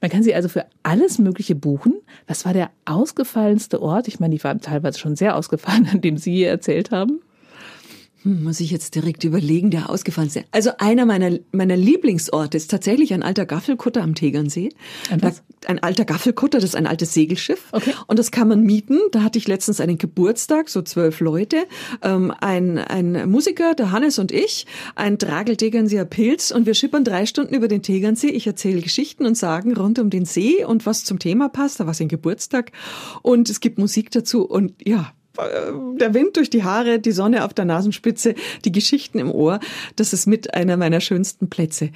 Man 0.00 0.10
kann 0.10 0.22
sie 0.22 0.34
also 0.34 0.48
für 0.48 0.64
alles 0.82 1.18
Mögliche 1.18 1.54
buchen. 1.54 2.00
Was 2.26 2.46
war 2.46 2.54
der 2.54 2.70
ausgefallenste 2.86 3.82
Ort? 3.82 4.08
Ich 4.08 4.20
meine, 4.20 4.34
die 4.34 4.42
waren 4.42 4.62
teilweise 4.62 4.98
schon 4.98 5.16
sehr 5.16 5.36
ausgefallen, 5.36 5.86
an 5.92 6.00
dem 6.00 6.16
Sie 6.16 6.44
erzählt 6.44 6.92
haben. 6.92 7.20
Hm, 8.28 8.44
muss 8.44 8.60
ich 8.60 8.70
jetzt 8.70 8.94
direkt 8.94 9.24
überlegen, 9.24 9.70
der 9.70 9.88
ausgefallen 9.88 10.28
ist. 10.28 10.40
Also 10.50 10.70
einer 10.78 11.06
meiner, 11.06 11.38
meiner 11.50 11.78
Lieblingsorte 11.78 12.58
ist 12.58 12.70
tatsächlich 12.70 13.14
ein 13.14 13.22
alter 13.22 13.46
Gaffelkutter 13.46 14.02
am 14.02 14.14
Tegernsee. 14.14 14.68
Ein 15.10 15.22
was? 15.22 15.42
Ein 15.66 15.78
alter 15.82 16.04
Gaffelkutter, 16.04 16.58
das 16.58 16.70
ist 16.70 16.76
ein 16.76 16.86
altes 16.86 17.14
Segelschiff. 17.14 17.68
Okay. 17.72 17.94
Und 18.06 18.18
das 18.18 18.30
kann 18.30 18.48
man 18.48 18.62
mieten. 18.64 18.98
Da 19.12 19.22
hatte 19.22 19.38
ich 19.38 19.48
letztens 19.48 19.80
einen 19.80 19.96
Geburtstag, 19.96 20.68
so 20.68 20.82
zwölf 20.82 21.20
Leute. 21.20 21.64
Ähm, 22.02 22.30
ein, 22.38 22.76
ein 22.76 23.30
Musiker, 23.30 23.74
der 23.74 23.92
Hannes 23.92 24.18
und 24.18 24.30
ich, 24.30 24.66
ein 24.94 25.18
Tragel-Tegernseer 25.18 26.04
Pilz 26.04 26.50
und 26.50 26.66
wir 26.66 26.74
schippern 26.74 27.04
drei 27.04 27.24
Stunden 27.24 27.54
über 27.54 27.66
den 27.66 27.82
Tegernsee. 27.82 28.28
Ich 28.28 28.46
erzähle 28.46 28.82
Geschichten 28.82 29.24
und 29.24 29.38
Sagen 29.38 29.74
rund 29.74 29.98
um 29.98 30.10
den 30.10 30.26
See 30.26 30.66
und 30.66 30.84
was 30.84 31.04
zum 31.04 31.18
Thema 31.18 31.48
passt. 31.48 31.80
Da 31.80 31.86
war 31.86 31.92
es 31.92 32.00
ein 32.00 32.08
Geburtstag 32.08 32.72
und 33.22 33.48
es 33.48 33.60
gibt 33.60 33.78
Musik 33.78 34.10
dazu 34.10 34.44
und 34.44 34.74
ja, 34.86 35.12
der 35.38 36.14
Wind 36.14 36.36
durch 36.36 36.50
die 36.50 36.64
Haare, 36.64 36.98
die 36.98 37.12
Sonne 37.12 37.44
auf 37.44 37.54
der 37.54 37.64
Nasenspitze, 37.64 38.34
die 38.64 38.72
Geschichten 38.72 39.18
im 39.18 39.30
Ohr. 39.30 39.60
Das 39.96 40.12
ist 40.12 40.26
mit 40.26 40.54
einer 40.54 40.76
meiner 40.76 41.00
schönsten 41.00 41.48
Plätze. 41.48 41.90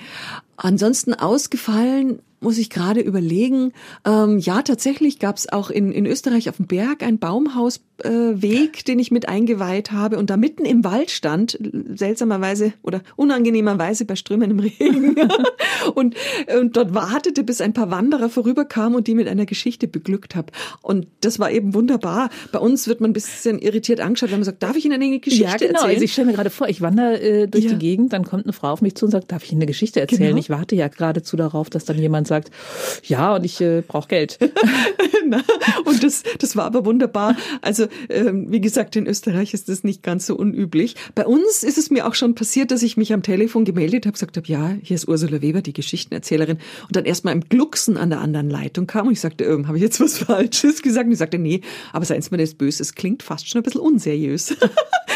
Ansonsten 0.56 1.14
ausgefallen 1.14 2.20
muss 2.42 2.58
ich 2.58 2.70
gerade 2.70 3.00
überlegen. 3.00 3.72
Ähm, 4.04 4.38
ja, 4.38 4.62
tatsächlich 4.62 5.18
gab 5.18 5.36
es 5.36 5.52
auch 5.52 5.70
in, 5.70 5.92
in 5.92 6.06
Österreich 6.06 6.48
auf 6.48 6.56
dem 6.56 6.66
Berg 6.66 7.02
ein 7.02 7.18
Baumhausweg, 7.18 8.80
äh, 8.80 8.84
den 8.86 8.98
ich 8.98 9.10
mit 9.10 9.28
eingeweiht 9.28 9.92
habe 9.92 10.18
und 10.18 10.30
da 10.30 10.36
mitten 10.36 10.64
im 10.64 10.84
Wald 10.84 11.10
stand, 11.10 11.58
seltsamerweise 11.94 12.72
oder 12.82 13.02
unangenehmerweise 13.16 14.04
bei 14.04 14.16
strömendem 14.16 14.58
Regen. 14.58 15.16
und, 15.94 16.16
und 16.58 16.76
dort 16.76 16.94
wartete, 16.94 17.44
bis 17.44 17.60
ein 17.60 17.72
paar 17.72 17.90
Wanderer 17.90 18.28
vorüberkamen 18.28 18.96
und 18.96 19.06
die 19.06 19.14
mit 19.14 19.28
einer 19.28 19.46
Geschichte 19.46 19.88
beglückt 19.88 20.34
habe. 20.34 20.52
Und 20.82 21.06
das 21.20 21.38
war 21.38 21.50
eben 21.50 21.74
wunderbar. 21.74 22.30
Bei 22.50 22.58
uns 22.58 22.88
wird 22.88 23.00
man 23.00 23.10
ein 23.10 23.14
bisschen 23.14 23.58
irritiert 23.58 24.00
angeschaut, 24.00 24.30
wenn 24.30 24.38
man 24.38 24.44
sagt, 24.44 24.62
darf 24.62 24.76
ich 24.76 24.84
Ihnen 24.84 24.94
eine 24.94 25.20
Geschichte 25.20 25.44
ja, 25.44 25.56
genau. 25.56 25.72
erzählen? 25.72 25.90
Also 25.90 26.04
ich 26.04 26.12
stelle 26.12 26.26
mir 26.26 26.34
gerade 26.34 26.50
vor, 26.50 26.68
ich 26.68 26.80
wandere 26.80 27.20
äh, 27.20 27.46
durch 27.46 27.64
Ja. 27.64 27.72
die 27.72 27.78
Gegend, 27.78 28.12
dann 28.12 28.24
kommt 28.24 28.44
eine 28.44 28.52
Frau 28.52 28.70
auf 28.70 28.82
mich 28.82 28.94
zu 28.94 29.04
und 29.04 29.10
sagt, 29.12 29.30
darf 29.32 29.44
ich 29.44 29.52
Ihnen 29.52 29.60
eine 29.60 29.66
Geschichte 29.66 30.00
erzählen? 30.00 30.28
Genau. 30.30 30.38
Ich 30.38 30.50
warte 30.50 30.74
ja 30.74 30.88
geradezu 30.88 31.36
darauf, 31.36 31.70
dass 31.70 31.84
dann 31.84 31.98
jemand 31.98 32.26
sagt, 32.26 32.31
ja, 33.04 33.34
und 33.34 33.44
ich 33.44 33.60
äh, 33.60 33.82
brauche 33.86 34.08
Geld. 34.08 34.38
Und 35.84 36.02
das, 36.02 36.22
das 36.38 36.56
war 36.56 36.64
aber 36.64 36.84
wunderbar. 36.84 37.36
Also 37.60 37.86
ähm, 38.08 38.50
wie 38.50 38.60
gesagt, 38.60 38.96
in 38.96 39.06
Österreich 39.06 39.54
ist 39.54 39.68
das 39.68 39.84
nicht 39.84 40.02
ganz 40.02 40.26
so 40.26 40.36
unüblich. 40.36 40.96
Bei 41.14 41.26
uns 41.26 41.62
ist 41.62 41.78
es 41.78 41.90
mir 41.90 42.06
auch 42.06 42.14
schon 42.14 42.34
passiert, 42.34 42.70
dass 42.70 42.82
ich 42.82 42.96
mich 42.96 43.12
am 43.12 43.22
Telefon 43.22 43.64
gemeldet 43.64 44.04
habe, 44.06 44.12
gesagt 44.12 44.36
habe, 44.36 44.46
ja, 44.48 44.76
hier 44.82 44.94
ist 44.96 45.08
Ursula 45.08 45.40
Weber, 45.40 45.62
die 45.62 45.72
Geschichtenerzählerin, 45.72 46.58
und 46.86 46.96
dann 46.96 47.04
erstmal 47.04 47.34
im 47.34 47.48
Glucksen 47.48 47.96
an 47.96 48.10
der 48.10 48.20
anderen 48.20 48.50
Leitung 48.50 48.86
kam 48.86 49.06
und 49.06 49.12
ich 49.12 49.20
sagte, 49.20 49.44
ähm, 49.44 49.68
habe 49.68 49.76
ich 49.76 49.82
jetzt 49.82 50.00
was 50.00 50.18
Falsches 50.22 50.82
gesagt? 50.82 51.06
Und 51.06 51.12
ich 51.12 51.18
sagte, 51.18 51.38
nee, 51.38 51.60
aber 51.92 52.04
seien 52.04 52.22
Sie 52.22 52.30
mir 52.30 52.38
das 52.38 52.54
böse, 52.54 52.82
es 52.82 52.94
klingt 52.94 53.22
fast 53.22 53.48
schon 53.48 53.60
ein 53.60 53.64
bisschen 53.64 53.80
unseriös. 53.80 54.56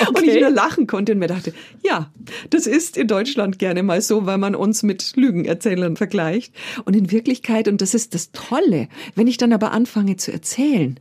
Und 0.09 0.19
ich 0.23 0.27
Okay. 0.27 0.37
wieder 0.37 0.51
lachen 0.51 0.87
konnte 0.87 1.13
und 1.13 1.19
mir 1.19 1.27
dachte, 1.27 1.55
ja, 1.83 2.11
das 2.51 2.67
ist 2.67 2.97
in 2.97 3.07
Deutschland 3.07 3.59
gerne 3.59 3.83
mal 3.83 4.03
so, 4.03 4.27
weil 4.27 4.39
man 4.39 4.55
uns 4.55 4.83
mit 4.83 5.17
Lügenerzählern 5.17 5.97
vergleicht. 5.97 6.53
Und 6.85 6.95
in 6.95 7.06
Wirklichkeit, 7.11 7.69
und 7.69 7.81
das 7.81 7.95
ist 7.95 8.15
das 8.15 8.33
Tolle, 8.33 8.89
wenn 9.15 9.27
ich 9.27 9.37
dann 9.37 9.53
aber 9.53 9.73
anfange 9.73 10.17
zu 10.17 10.33
erzählen, 10.33 10.99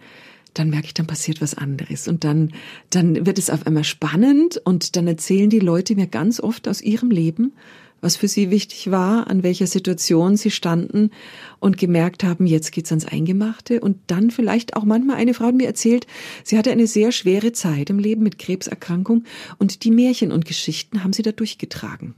dann 0.54 0.70
merke 0.70 0.88
ich, 0.88 0.94
dann 0.94 1.08
passiert 1.08 1.42
was 1.42 1.54
anderes. 1.54 2.08
Und 2.08 2.24
dann, 2.24 2.54
dann 2.90 3.26
wird 3.26 3.38
es 3.38 3.50
auf 3.50 3.68
einmal 3.68 3.84
spannend 3.84 4.60
und 4.64 4.96
dann 4.96 5.08
erzählen 5.08 5.50
die 5.50 5.60
Leute 5.60 5.96
mir 5.96 6.08
ganz 6.08 6.40
oft 6.40 6.68
aus 6.68 6.82
ihrem 6.82 7.12
Leben, 7.12 7.54
was 8.02 8.16
für 8.16 8.28
sie 8.28 8.52
wichtig 8.52 8.92
war, 8.92 9.28
an 9.28 9.44
welcher 9.44 9.68
Situation 9.68 10.38
sie 10.38 10.52
standen 10.52 11.12
und 11.60 11.78
gemerkt 11.78 12.24
haben, 12.24 12.46
jetzt 12.46 12.72
geht's 12.72 12.92
ans 12.92 13.06
Eingemachte. 13.06 13.82
Und 13.82 13.98
dann 14.08 14.32
vielleicht 14.32 14.76
auch 14.76 14.84
manchmal 14.84 15.18
eine 15.18 15.34
Frau 15.34 15.52
mir 15.52 15.68
erzählt, 15.68 16.08
sie 16.44 16.58
hatte 16.58 16.72
eine 16.72 16.88
sehr 16.88 17.12
schwere 17.12 17.52
Zeit 17.52 17.90
im 17.90 18.00
Leben 18.00 18.24
mit 18.24 18.38
Krebserkrankung 18.38 19.24
und 19.58 19.84
die 19.84 19.92
Märchen 19.92 20.32
und 20.32 20.46
Geschichten 20.46 21.04
haben 21.04 21.14
sie 21.14 21.24
da 21.24 21.32
durchgetragen. 21.32 22.16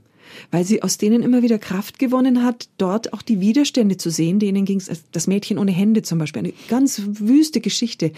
Weil 0.50 0.64
sie 0.64 0.82
aus 0.82 0.98
denen 0.98 1.22
immer 1.22 1.42
wieder 1.42 1.58
Kraft 1.58 1.98
gewonnen 1.98 2.44
hat, 2.44 2.68
dort 2.78 3.12
auch 3.12 3.22
die 3.22 3.40
Widerstände 3.40 3.96
zu 3.96 4.10
sehen, 4.10 4.38
denen 4.38 4.64
ging 4.64 4.78
es, 4.78 4.90
das 5.12 5.26
Mädchen 5.26 5.58
ohne 5.58 5.72
Hände 5.72 6.02
zum 6.02 6.18
Beispiel, 6.18 6.40
eine 6.40 6.52
ganz 6.68 7.02
wüste 7.04 7.60
Geschichte. 7.60 8.12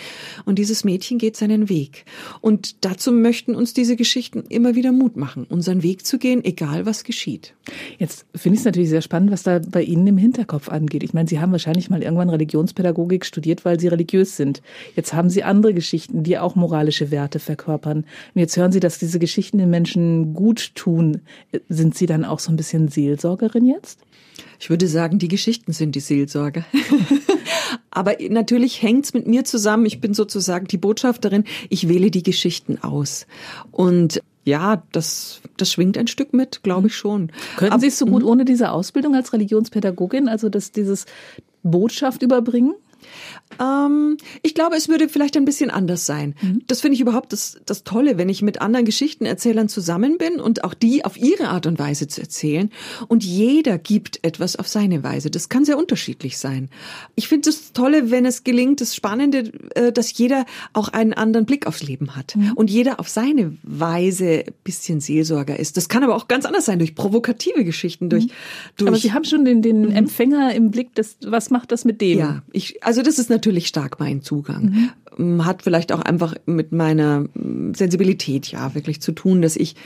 Und 0.45 0.59
dieses 0.59 0.85
Mädchen 0.85 1.19
geht 1.19 1.37
seinen 1.37 1.69
Weg. 1.69 2.05
Und 2.41 2.85
dazu 2.85 3.13
möchten 3.13 3.55
uns 3.55 3.75
diese 3.75 3.97
Geschichten 3.97 4.45
immer 4.49 4.75
wieder 4.75 4.93
Mut 4.93 5.17
machen, 5.17 5.45
unseren 5.49 5.83
Weg 5.83 6.07
zu 6.07 6.19
gehen, 6.19 6.45
egal 6.45 6.87
was 6.87 7.05
geschieht. 7.05 7.55
Jetzt 7.99 8.27
finde 8.35 8.55
ich 8.55 8.61
es 8.61 8.65
natürlich 8.65 8.89
sehr 8.89 9.03
spannend, 9.03 9.31
was 9.31 9.43
da 9.43 9.59
bei 9.59 9.83
Ihnen 9.83 10.07
im 10.07 10.19
Hinterkopf 10.19 10.69
angeht. 10.69 11.03
Ich 11.03 11.15
meine, 11.15 11.29
Sie 11.29 11.41
haben 11.41 11.53
wahrscheinlich 11.53 11.91
mal 11.91 12.03
irgendwann 12.03 12.31
Religionspädagogik 12.31 13.25
studiert, 13.25 13.65
weil 13.65 13.79
Sie 13.79 13.89
religiös 13.89 14.37
sind. 14.37 14.63
Jetzt 14.97 15.13
haben 15.13 15.31
Sie 15.31 15.43
andere 15.43 15.75
Geschichten, 15.75 16.23
die 16.23 16.39
auch 16.39 16.57
moralische 16.57 17.11
Werte 17.11 17.39
verkörpern. 17.39 17.99
Und 17.99 18.41
jetzt 18.41 18.57
hören 18.57 18.73
Sie, 18.73 18.81
dass 18.81 18.99
diese 18.99 19.19
Geschichten 19.19 19.59
den 19.59 19.71
Menschen 19.71 20.35
gut 20.35 20.75
tun. 20.75 21.21
Sind 21.69 21.97
Sie 21.97 22.07
dann 22.11 22.25
auch 22.25 22.39
so 22.41 22.53
ein 22.53 22.57
bisschen 22.57 22.89
Seelsorgerin 22.89 23.67
jetzt? 23.67 24.01
Ich 24.59 24.69
würde 24.71 24.87
sagen, 24.87 25.19
die 25.19 25.29
Geschichten 25.29 25.73
sind 25.73 25.95
die 25.95 26.01
Seelsorge. 26.01 26.65
Aber 27.91 28.17
natürlich 28.29 28.83
hängt's 28.83 29.15
mit 29.15 29.27
mir 29.27 29.45
zusammen. 29.45 29.87
Ich 29.87 30.01
bin 30.01 30.15
sozusagen 30.15 30.67
die 30.67 30.79
Botschafterin. 30.79 31.45
Ich 31.69 31.89
wähle 31.89 32.11
die 32.11 32.23
Geschichten 32.23 32.79
aus. 32.83 33.27
Und 33.71 34.23
ja, 34.45 34.83
das, 34.93 35.41
das 35.57 35.73
schwingt 35.73 35.99
ein 35.99 36.07
Stück 36.07 36.33
mit, 36.33 36.63
glaube 36.63 36.89
ich 36.89 36.97
schon. 36.97 37.31
Könnten 37.57 37.73
Aber- 37.75 37.81
Sie 37.81 37.89
es 37.89 37.99
so 37.99 38.07
gut 38.07 38.23
ohne 38.25 38.45
diese 38.45 38.71
Ausbildung 38.73 39.15
als 39.15 39.33
Religionspädagogin, 39.33 40.29
also 40.29 40.49
dass 40.49 40.73
dieses 40.73 41.07
Botschaft 41.63 42.23
überbringen? 42.23 42.75
Ähm, 43.59 44.17
ich 44.43 44.55
glaube, 44.55 44.77
es 44.77 44.89
würde 44.89 45.09
vielleicht 45.09 45.37
ein 45.37 45.45
bisschen 45.45 45.71
anders 45.71 46.07
sein. 46.07 46.35
Das 46.67 46.81
finde 46.81 46.95
ich 46.95 47.01
überhaupt 47.01 47.33
das, 47.33 47.61
das 47.67 47.85
Tolle, 47.85 48.19
wenn 48.19 48.29
ich 48.29 48.43
mit 48.43 48.61
anderen 48.61 48.87
Geschichtenerzählern 48.87 49.69
zusammen 49.69 50.19
bin 50.19 50.41
und 50.41 50.65
auch 50.65 50.75
die 50.75 51.05
auf 51.05 51.17
ihre 51.17 51.49
Art 51.49 51.67
und 51.67 51.79
Weise 51.79 52.09
zu 52.09 52.21
erzählen. 52.21 52.71
Und 53.09 53.25
jeder 53.25 53.79
gibt 53.79 54.25
etwas 54.25 54.57
auf 54.57 54.69
seine 54.69 55.03
Weise. 55.03 55.31
Das 55.31 55.49
kann 55.49 55.65
sehr 55.65 55.79
unterschiedlich 55.79 56.39
sein. 56.39 56.69
Ich 57.17 57.29
finde 57.29 57.51
das 57.51 57.73
Tolle, 57.73 58.11
wenn 58.11 58.25
es 58.25 58.45
gelingt, 58.45 58.81
das 58.81 58.95
Spannende, 58.95 59.53
äh, 59.75 59.93
dass 59.93 60.17
jeder 60.17 60.47
auch 60.73 60.89
einen 60.89 61.13
anderen 61.13 61.47
Blick 61.47 61.67
aufs 61.67 61.83
Leben 61.83 62.17
hat 62.17 62.37
und 62.55 62.71
jeder 62.71 63.01
auf 63.01 63.09
seine 63.09 63.57
Weise 63.63 64.45
ein 64.47 64.55
bisschen 64.65 65.01
Seelsorger 65.01 65.59
ist. 65.59 65.77
Das 65.77 65.89
kann 65.89 66.05
aber 66.05 66.15
auch 66.15 66.29
ganz 66.29 66.45
anders 66.45 66.65
sein, 66.65 66.79
durch 66.79 66.95
provokative 66.95 67.65
Geschichten, 67.65 68.09
durch, 68.09 68.29
durch 68.77 68.89
Aber 68.89 68.97
Sie 68.97 69.13
haben 69.13 69.25
schon 69.25 69.45
den, 69.45 69.63
den 69.63 69.91
Empfänger 69.91 70.55
im 70.55 70.71
Blick, 70.71 70.95
das, 70.95 71.17
was 71.25 71.51
macht 71.51 71.73
das 71.73 71.85
mit 71.85 72.01
dem? 72.01 72.19
ja, 72.19 72.43
ich, 72.53 72.83
also 72.85 73.03
das 73.03 73.19
ist 73.19 73.31
natürlich 73.31 73.40
stark 73.67 74.01
mein 74.01 74.23
Zugang. 74.23 74.91
Ähm, 75.19 75.45
Hat 75.45 75.63
vielleicht 75.63 75.93
auch 75.93 76.01
einfach 76.01 76.35
mit 76.47 76.73
meiner 76.73 77.21
mm, 77.21 77.75
Sensibilität 77.75 78.49
ja 78.49 78.75
wirklich 78.75 79.01
zu 79.01 79.13
tun, 79.13 79.43
dass 79.43 79.57
ich 79.57 79.77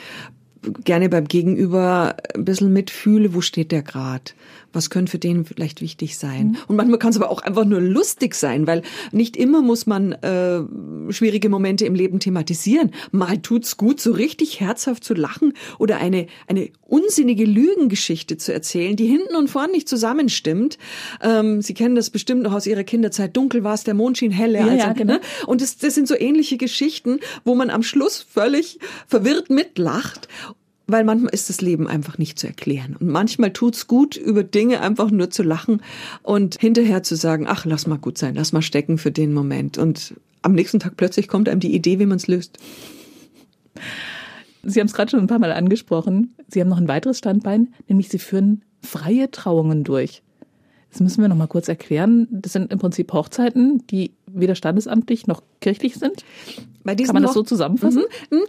gerne 0.84 1.08
beim 1.08 1.26
Gegenüber 1.26 2.16
ein 2.34 2.44
bisschen 2.44 2.72
mitfühle, 2.72 3.34
wo 3.34 3.40
steht 3.40 3.72
der 3.72 3.82
grad? 3.82 4.34
Was 4.74 4.90
könnte 4.90 5.12
für 5.12 5.18
den 5.18 5.44
vielleicht 5.44 5.80
wichtig 5.80 6.18
sein? 6.18 6.58
Und 6.68 6.76
manchmal 6.76 6.98
kann 6.98 7.10
es 7.10 7.16
aber 7.16 7.30
auch 7.30 7.40
einfach 7.40 7.64
nur 7.64 7.80
lustig 7.80 8.34
sein, 8.34 8.66
weil 8.66 8.82
nicht 9.12 9.36
immer 9.36 9.62
muss 9.62 9.86
man 9.86 10.12
äh, 10.12 10.60
schwierige 11.12 11.48
Momente 11.48 11.86
im 11.86 11.94
Leben 11.94 12.20
thematisieren. 12.20 12.90
Mal 13.12 13.38
tut's 13.38 13.76
gut, 13.76 14.00
so 14.00 14.12
richtig 14.12 14.60
herzhaft 14.60 15.04
zu 15.04 15.14
lachen 15.14 15.54
oder 15.78 15.98
eine 15.98 16.26
eine 16.46 16.70
unsinnige 16.82 17.44
Lügengeschichte 17.44 18.36
zu 18.36 18.52
erzählen, 18.52 18.96
die 18.96 19.06
hinten 19.06 19.36
und 19.36 19.48
vorn 19.48 19.70
nicht 19.70 19.88
zusammenstimmt. 19.88 20.78
Ähm, 21.22 21.62
Sie 21.62 21.74
kennen 21.74 21.94
das 21.94 22.10
bestimmt 22.10 22.42
noch 22.42 22.52
aus 22.52 22.66
Ihrer 22.66 22.84
Kinderzeit. 22.84 23.36
Dunkel 23.36 23.64
war 23.64 23.74
es, 23.74 23.84
der 23.84 23.94
Mond 23.94 24.18
schien 24.18 24.30
helle. 24.30 24.58
Ja, 24.58 24.66
also, 24.66 24.76
ja, 24.76 24.92
genau. 24.92 25.14
ne? 25.14 25.20
Und 25.46 25.60
das, 25.60 25.78
das 25.78 25.94
sind 25.94 26.08
so 26.08 26.14
ähnliche 26.18 26.56
Geschichten, 26.56 27.20
wo 27.44 27.54
man 27.54 27.70
am 27.70 27.82
Schluss 27.82 28.20
völlig 28.22 28.78
verwirrt 29.06 29.50
mitlacht. 29.50 30.28
Weil 30.86 31.04
manchmal 31.04 31.32
ist 31.32 31.48
das 31.48 31.62
Leben 31.62 31.88
einfach 31.88 32.18
nicht 32.18 32.38
zu 32.38 32.46
erklären. 32.46 32.96
Und 32.98 33.08
manchmal 33.08 33.52
tut's 33.52 33.86
gut, 33.86 34.16
über 34.16 34.44
Dinge 34.44 34.80
einfach 34.80 35.10
nur 35.10 35.30
zu 35.30 35.42
lachen 35.42 35.82
und 36.22 36.60
hinterher 36.60 37.02
zu 37.02 37.16
sagen, 37.16 37.46
ach, 37.48 37.64
lass 37.64 37.86
mal 37.86 37.98
gut 37.98 38.18
sein, 38.18 38.34
lass 38.34 38.52
mal 38.52 38.62
stecken 38.62 38.98
für 38.98 39.10
den 39.10 39.32
Moment. 39.32 39.78
Und 39.78 40.14
am 40.42 40.52
nächsten 40.52 40.80
Tag 40.80 40.96
plötzlich 40.96 41.26
kommt 41.26 41.48
einem 41.48 41.60
die 41.60 41.74
Idee, 41.74 41.98
wie 41.98 42.06
man's 42.06 42.26
löst. 42.26 42.58
Sie 44.62 44.80
haben 44.80 44.86
es 44.86 44.92
gerade 44.92 45.10
schon 45.10 45.20
ein 45.20 45.26
paar 45.26 45.38
Mal 45.38 45.52
angesprochen. 45.52 46.34
Sie 46.48 46.60
haben 46.60 46.68
noch 46.68 46.78
ein 46.78 46.88
weiteres 46.88 47.18
Standbein, 47.18 47.74
nämlich 47.88 48.08
Sie 48.08 48.18
führen 48.18 48.62
freie 48.82 49.30
Trauungen 49.30 49.84
durch. 49.84 50.22
Das 50.90 51.00
müssen 51.00 51.22
wir 51.22 51.28
noch 51.28 51.36
mal 51.36 51.48
kurz 51.48 51.66
erklären. 51.68 52.28
Das 52.30 52.52
sind 52.52 52.72
im 52.72 52.78
Prinzip 52.78 53.12
Hochzeiten, 53.12 53.84
die 53.88 54.12
weder 54.26 54.54
standesamtlich 54.54 55.26
noch 55.26 55.42
kirchlich 55.60 55.94
sind. 55.96 56.24
Kann 56.84 57.14
man 57.14 57.22
das 57.22 57.34
so 57.34 57.42
zusammenfassen? 57.42 58.04
Mhm. 58.30 58.44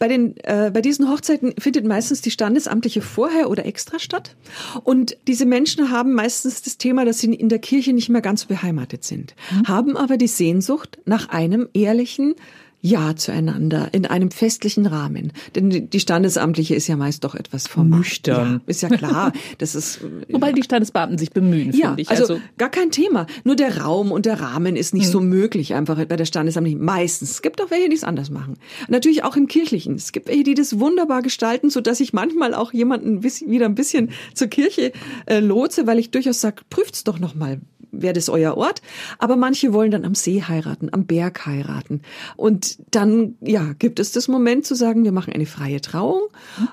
Mhm. 0.00 0.06
Bei, 0.06 0.08
den, 0.08 0.36
äh, 0.44 0.70
bei 0.72 0.80
diesen 0.80 1.10
Hochzeiten 1.10 1.54
findet 1.58 1.86
meistens 1.86 2.22
die 2.22 2.30
standesamtliche 2.30 3.02
vorher 3.02 3.50
oder 3.50 3.66
extra 3.66 3.98
statt. 3.98 4.34
Und 4.82 5.16
diese 5.26 5.46
Menschen 5.46 5.90
haben 5.90 6.14
meistens 6.14 6.62
das 6.62 6.78
Thema, 6.78 7.04
dass 7.04 7.18
sie 7.18 7.34
in 7.34 7.48
der 7.48 7.58
Kirche 7.58 7.92
nicht 7.92 8.08
mehr 8.08 8.22
ganz 8.22 8.46
beheimatet 8.46 9.04
sind, 9.04 9.34
haben 9.66 9.96
aber 9.96 10.16
die 10.16 10.28
Sehnsucht 10.28 10.98
nach 11.04 11.28
einem 11.28 11.68
ehrlichen, 11.74 12.34
Ja 12.82 13.14
zueinander 13.14 13.88
in 13.92 14.06
einem 14.06 14.30
festlichen 14.30 14.86
Rahmen. 14.86 15.32
Denn 15.54 15.90
die 15.90 16.00
Standesamtliche 16.00 16.74
ist 16.74 16.86
ja 16.86 16.96
meist 16.96 17.24
doch 17.24 17.34
etwas 17.34 17.66
formal. 17.66 18.00
Nüchtern. 18.00 18.52
Ja, 18.54 18.60
ist 18.66 18.82
ja 18.82 18.88
klar. 18.88 19.32
Das 19.58 19.74
ist, 19.74 20.00
Wobei 20.28 20.52
die 20.52 20.62
Standesbeamten 20.62 21.18
sich 21.18 21.30
bemühen, 21.30 21.72
ja, 21.72 21.88
finde 21.88 22.02
ich. 22.02 22.10
also, 22.10 22.40
gar 22.56 22.70
kein 22.70 22.90
Thema. 22.90 23.26
Nur 23.44 23.56
der 23.56 23.82
Raum 23.82 24.12
und 24.12 24.26
der 24.26 24.40
Rahmen 24.40 24.76
ist 24.76 24.94
nicht 24.94 25.08
so 25.08 25.20
möglich 25.20 25.74
einfach 25.74 26.02
bei 26.06 26.16
der 26.16 26.24
Standesamtlichen. 26.24 26.82
Meistens. 26.82 27.30
Es 27.32 27.42
gibt 27.42 27.60
auch 27.60 27.70
welche, 27.70 27.88
die 27.88 27.96
es 27.96 28.04
anders 28.04 28.30
machen. 28.30 28.56
Natürlich 28.88 29.24
auch 29.24 29.36
im 29.36 29.48
Kirchlichen. 29.48 29.96
Es 29.96 30.12
gibt 30.12 30.28
welche, 30.28 30.44
die 30.44 30.54
das 30.54 30.78
wunderbar 30.78 31.22
gestalten, 31.22 31.68
so 31.68 31.80
dass 31.80 32.00
ich 32.00 32.12
manchmal 32.12 32.54
auch 32.54 32.72
jemanden 32.72 33.22
wieder 33.22 33.66
ein 33.66 33.74
bisschen 33.74 34.10
zur 34.34 34.48
Kirche 34.48 34.92
äh, 35.26 35.40
lotse, 35.40 35.86
weil 35.86 35.98
ich 35.98 36.10
durchaus 36.10 36.40
sage, 36.40 36.62
prüft's 36.70 37.04
doch 37.04 37.18
noch 37.18 37.34
mal 37.34 37.60
wäre 37.92 38.12
das 38.12 38.28
euer 38.28 38.56
Ort. 38.56 38.82
Aber 39.18 39.36
manche 39.36 39.72
wollen 39.72 39.90
dann 39.90 40.04
am 40.04 40.14
See 40.14 40.42
heiraten, 40.42 40.88
am 40.92 41.06
Berg 41.06 41.46
heiraten. 41.46 42.02
Und 42.36 42.69
dann, 42.90 43.36
ja, 43.40 43.74
gibt 43.78 44.00
es 44.00 44.12
das 44.12 44.28
Moment 44.28 44.66
zu 44.66 44.74
sagen, 44.74 45.04
wir 45.04 45.12
machen 45.12 45.32
eine 45.32 45.46
freie 45.46 45.80
Trauung. 45.80 46.22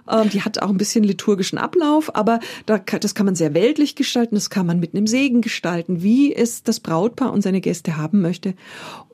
Ähm, 0.09 0.29
die 0.29 0.41
hat 0.41 0.61
auch 0.61 0.69
ein 0.69 0.77
bisschen 0.77 1.03
liturgischen 1.03 1.57
Ablauf, 1.57 2.15
aber 2.15 2.39
da, 2.65 2.77
das 2.77 3.15
kann 3.15 3.25
man 3.25 3.35
sehr 3.35 3.53
weltlich 3.53 3.95
gestalten, 3.95 4.35
das 4.35 4.49
kann 4.49 4.65
man 4.65 4.79
mit 4.79 4.93
einem 4.93 5.07
Segen 5.07 5.41
gestalten, 5.41 6.03
wie 6.03 6.33
es 6.33 6.63
das 6.63 6.79
Brautpaar 6.79 7.33
und 7.33 7.41
seine 7.41 7.61
Gäste 7.61 7.97
haben 7.97 8.21
möchte. 8.21 8.53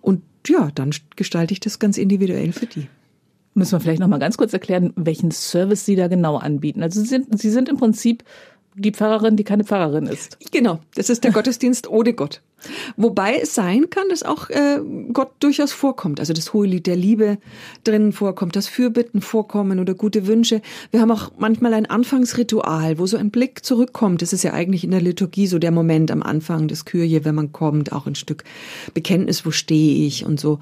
Und 0.02 0.22
ja, 0.48 0.70
dann 0.76 0.92
gestalte 1.16 1.54
ich 1.54 1.60
das 1.60 1.80
ganz 1.80 1.98
individuell 1.98 2.52
für 2.52 2.66
die. 2.66 2.88
Müssen 3.56 3.74
wir 3.74 3.80
vielleicht 3.80 4.00
noch 4.00 4.08
mal 4.08 4.20
ganz 4.20 4.38
kurz 4.38 4.52
erklären, 4.52 4.94
welchen 4.96 5.30
Service 5.30 5.86
Sie 5.86 5.96
da 5.96 6.08
genau 6.08 6.38
anbieten. 6.38 6.82
Also 6.82 7.02
Sie 7.02 7.08
sind, 7.08 7.40
Sie 7.40 7.52
sind 7.52 7.70
im 7.70 7.78
Prinzip 7.78 8.24
die 8.76 8.92
Pfarrerin, 8.92 9.36
die 9.36 9.44
keine 9.44 9.64
Pfarrerin 9.64 10.08
ist. 10.08 10.38
Genau, 10.52 10.80
das 10.96 11.10
ist 11.10 11.24
der 11.24 11.32
Gottesdienst 11.34 11.88
ohne 11.90 12.14
Gott. 12.14 12.42
Wobei 12.96 13.40
es 13.42 13.54
sein 13.54 13.90
kann, 13.90 14.10
dass 14.10 14.24
auch 14.24 14.50
äh, 14.50 14.80
Gott 15.12 15.32
durchaus 15.40 15.72
vorkommt. 15.72 16.20
Also 16.20 16.34
das 16.34 16.54
hohe 16.54 16.68
Lied 16.68 16.88
der 16.88 16.96
Liebe 16.96 17.38
drinnen 17.84 18.14
vorkommt, 18.14 18.56
dass 18.56 18.68
Fürbitten 18.68 19.22
vorkommen 19.22 19.80
oder 19.80 19.94
gute 19.94 20.28
Wünsche. 20.28 20.62
Wir 20.92 21.02
haben 21.02 21.12
auch 21.12 21.32
manchmal 21.38 21.74
ein 21.74 21.86
Anfangsritual, 21.86 22.98
wo 23.00 23.06
so 23.06 23.18
ein 23.18 23.32
Blick 23.32 23.66
zurückkommt. 23.66 24.22
Das 24.22 24.34
ist 24.34 24.44
ja 24.44 24.54
eigentlich 24.54 24.84
in 24.84 24.92
der 24.92 25.02
Liturgie 25.02 25.48
so 25.48 25.60
der 25.60 25.72
Moment 25.72 26.12
am 26.12 26.24
Anfang 26.24 26.68
des 26.68 26.86
Kyrie, 26.86 27.26
wenn 27.26 27.36
man 27.36 27.52
kommt, 27.52 27.92
auch 27.92 28.08
ein 28.08 28.16
Stück 28.16 28.44
Bekenntnis, 28.94 29.46
wo 29.46 29.52
stehe 29.52 30.06
ich 30.06 30.26
und 30.26 30.40
so. 30.40 30.60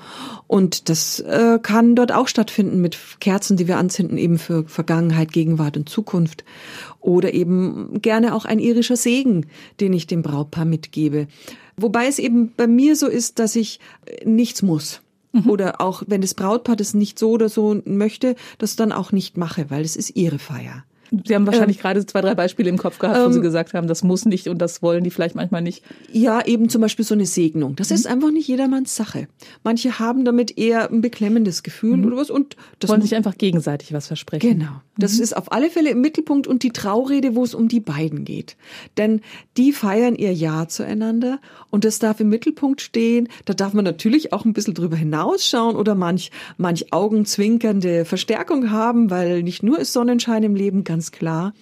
Und 0.48 0.90
das 0.90 1.20
äh, 1.20 1.60
kann 1.62 1.96
dort 1.96 2.12
auch 2.12 2.28
stattfinden 2.28 2.82
mit 2.82 2.98
Kerzen, 3.20 3.58
die 3.58 3.68
wir 3.68 3.78
anzünden, 3.78 4.18
eben 4.18 4.38
für 4.38 4.64
Vergangenheit, 4.68 5.32
Gegenwart 5.32 5.78
und 5.78 5.90
Zukunft. 5.90 6.44
Oder 7.02 7.34
eben 7.34 8.02
gerne 8.02 8.34
auch 8.36 8.46
ein 8.46 8.60
irischer 8.60 8.96
Segen, 8.96 9.48
den 9.80 9.92
ich 9.92 10.08
dem 10.08 10.22
Brautpaar 10.22 10.66
mitgebe. 10.66 11.28
Wobei 11.76 12.08
es 12.08 12.20
eben 12.20 12.54
bei 12.56 12.68
mir 12.68 12.96
so 12.96 13.08
ist, 13.08 13.40
dass 13.40 13.56
ich 13.56 13.80
äh, 14.06 14.26
nichts 14.26 14.62
muss. 14.62 15.02
Mhm. 15.34 15.50
Oder 15.50 15.82
auch 15.82 16.04
wenn 16.08 16.22
das 16.22 16.34
Brautpaar 16.34 16.76
das 16.76 16.94
nicht 16.94 17.18
so 17.18 17.32
oder 17.32 17.50
so 17.50 17.82
möchte, 17.86 18.36
das 18.58 18.76
dann 18.76 18.92
auch 18.92 19.12
nicht 19.12 19.38
mache, 19.38 19.70
weil 19.70 19.84
es 19.84 19.96
ist 19.96 20.16
ihre 20.16 20.40
Feier. 20.40 20.84
Sie 21.12 21.36
haben 21.36 21.46
wahrscheinlich 21.46 21.78
ähm, 21.78 21.82
gerade 21.82 22.06
zwei, 22.06 22.22
drei 22.22 22.36
Beispiele 22.36 22.70
im 22.70 22.78
Kopf 22.78 22.98
gehabt, 22.98 23.20
wo 23.20 23.26
ähm, 23.26 23.34
Sie 23.34 23.42
gesagt 23.42 23.74
haben, 23.74 23.88
das 23.88 24.02
muss 24.02 24.26
nicht 24.26 24.48
und 24.48 24.60
das 24.60 24.82
wollen 24.82 25.04
die 25.04 25.10
vielleicht 25.10 25.36
manchmal 25.36 25.62
nicht. 25.62 25.84
Ja, 26.12 26.46
eben 26.46 26.70
zum 26.70 26.82
Beispiel 26.82 27.04
so 27.04 27.14
eine 27.14 27.26
Segnung. 27.26 27.76
Das 27.76 27.90
mhm. 27.90 27.96
ist 27.96 28.08
einfach 28.08 28.32
nicht 28.32 28.48
jedermanns 28.48 28.96
Sache. 28.96 29.28
Manche 29.64 30.00
haben 30.00 30.24
damit 30.24 30.58
eher 30.58 30.90
ein 30.90 31.02
beklemmendes 31.02 31.64
Gefühl 31.64 31.98
mhm. 31.98 32.06
oder 32.06 32.16
was 32.18 32.30
und 32.30 32.56
das 32.80 32.90
wollen 32.90 33.02
sich 33.02 33.14
einfach 33.14 33.38
gegenseitig 33.38 33.92
was 33.92 34.08
versprechen. 34.08 34.60
Genau. 34.60 34.82
Das 34.98 35.18
mhm. 35.18 35.24
ist 35.24 35.36
auf 35.36 35.52
alle 35.52 35.70
Fälle 35.70 35.90
im 35.90 36.00
Mittelpunkt 36.00 36.48
und 36.48 36.64
die 36.64 36.72
Traurede, 36.72 37.36
wo 37.36 37.44
es 37.44 37.56
um 37.56 37.68
die 37.68 37.80
beiden 37.82 38.24
geht. 38.24 38.56
Denn 38.98 39.20
die 39.58 39.74
feiern 39.74 40.16
ihr 40.16 40.34
Ja 40.34 40.70
zueinander 40.70 41.40
und 41.72 41.84
das 41.84 42.00
darf 42.00 42.20
im 42.20 42.30
Mittelpunkt 42.30 42.80
stehen. 42.82 43.28
Da 43.46 43.54
darf 43.54 43.74
man 43.74 43.84
natürlich 43.84 44.32
auch 44.32 44.46
ein 44.46 44.54
bisschen 44.54 44.76
drüber 44.76 44.96
hinausschauen 44.96 45.76
oder 45.76 45.96
manch, 45.96 46.32
manch 46.58 46.94
augenzwinkernde 46.94 48.06
Verstärkung 48.06 48.70
haben, 48.70 49.10
weil 49.10 49.44
nicht 49.44 49.64
nur 49.64 49.80
ist 49.80 49.92
Sonnenschein 49.92 50.44
im 50.44 50.56
Leben, 50.56 50.84
ganz 50.84 51.01
ganz 51.02 51.12
klar. 51.12 51.54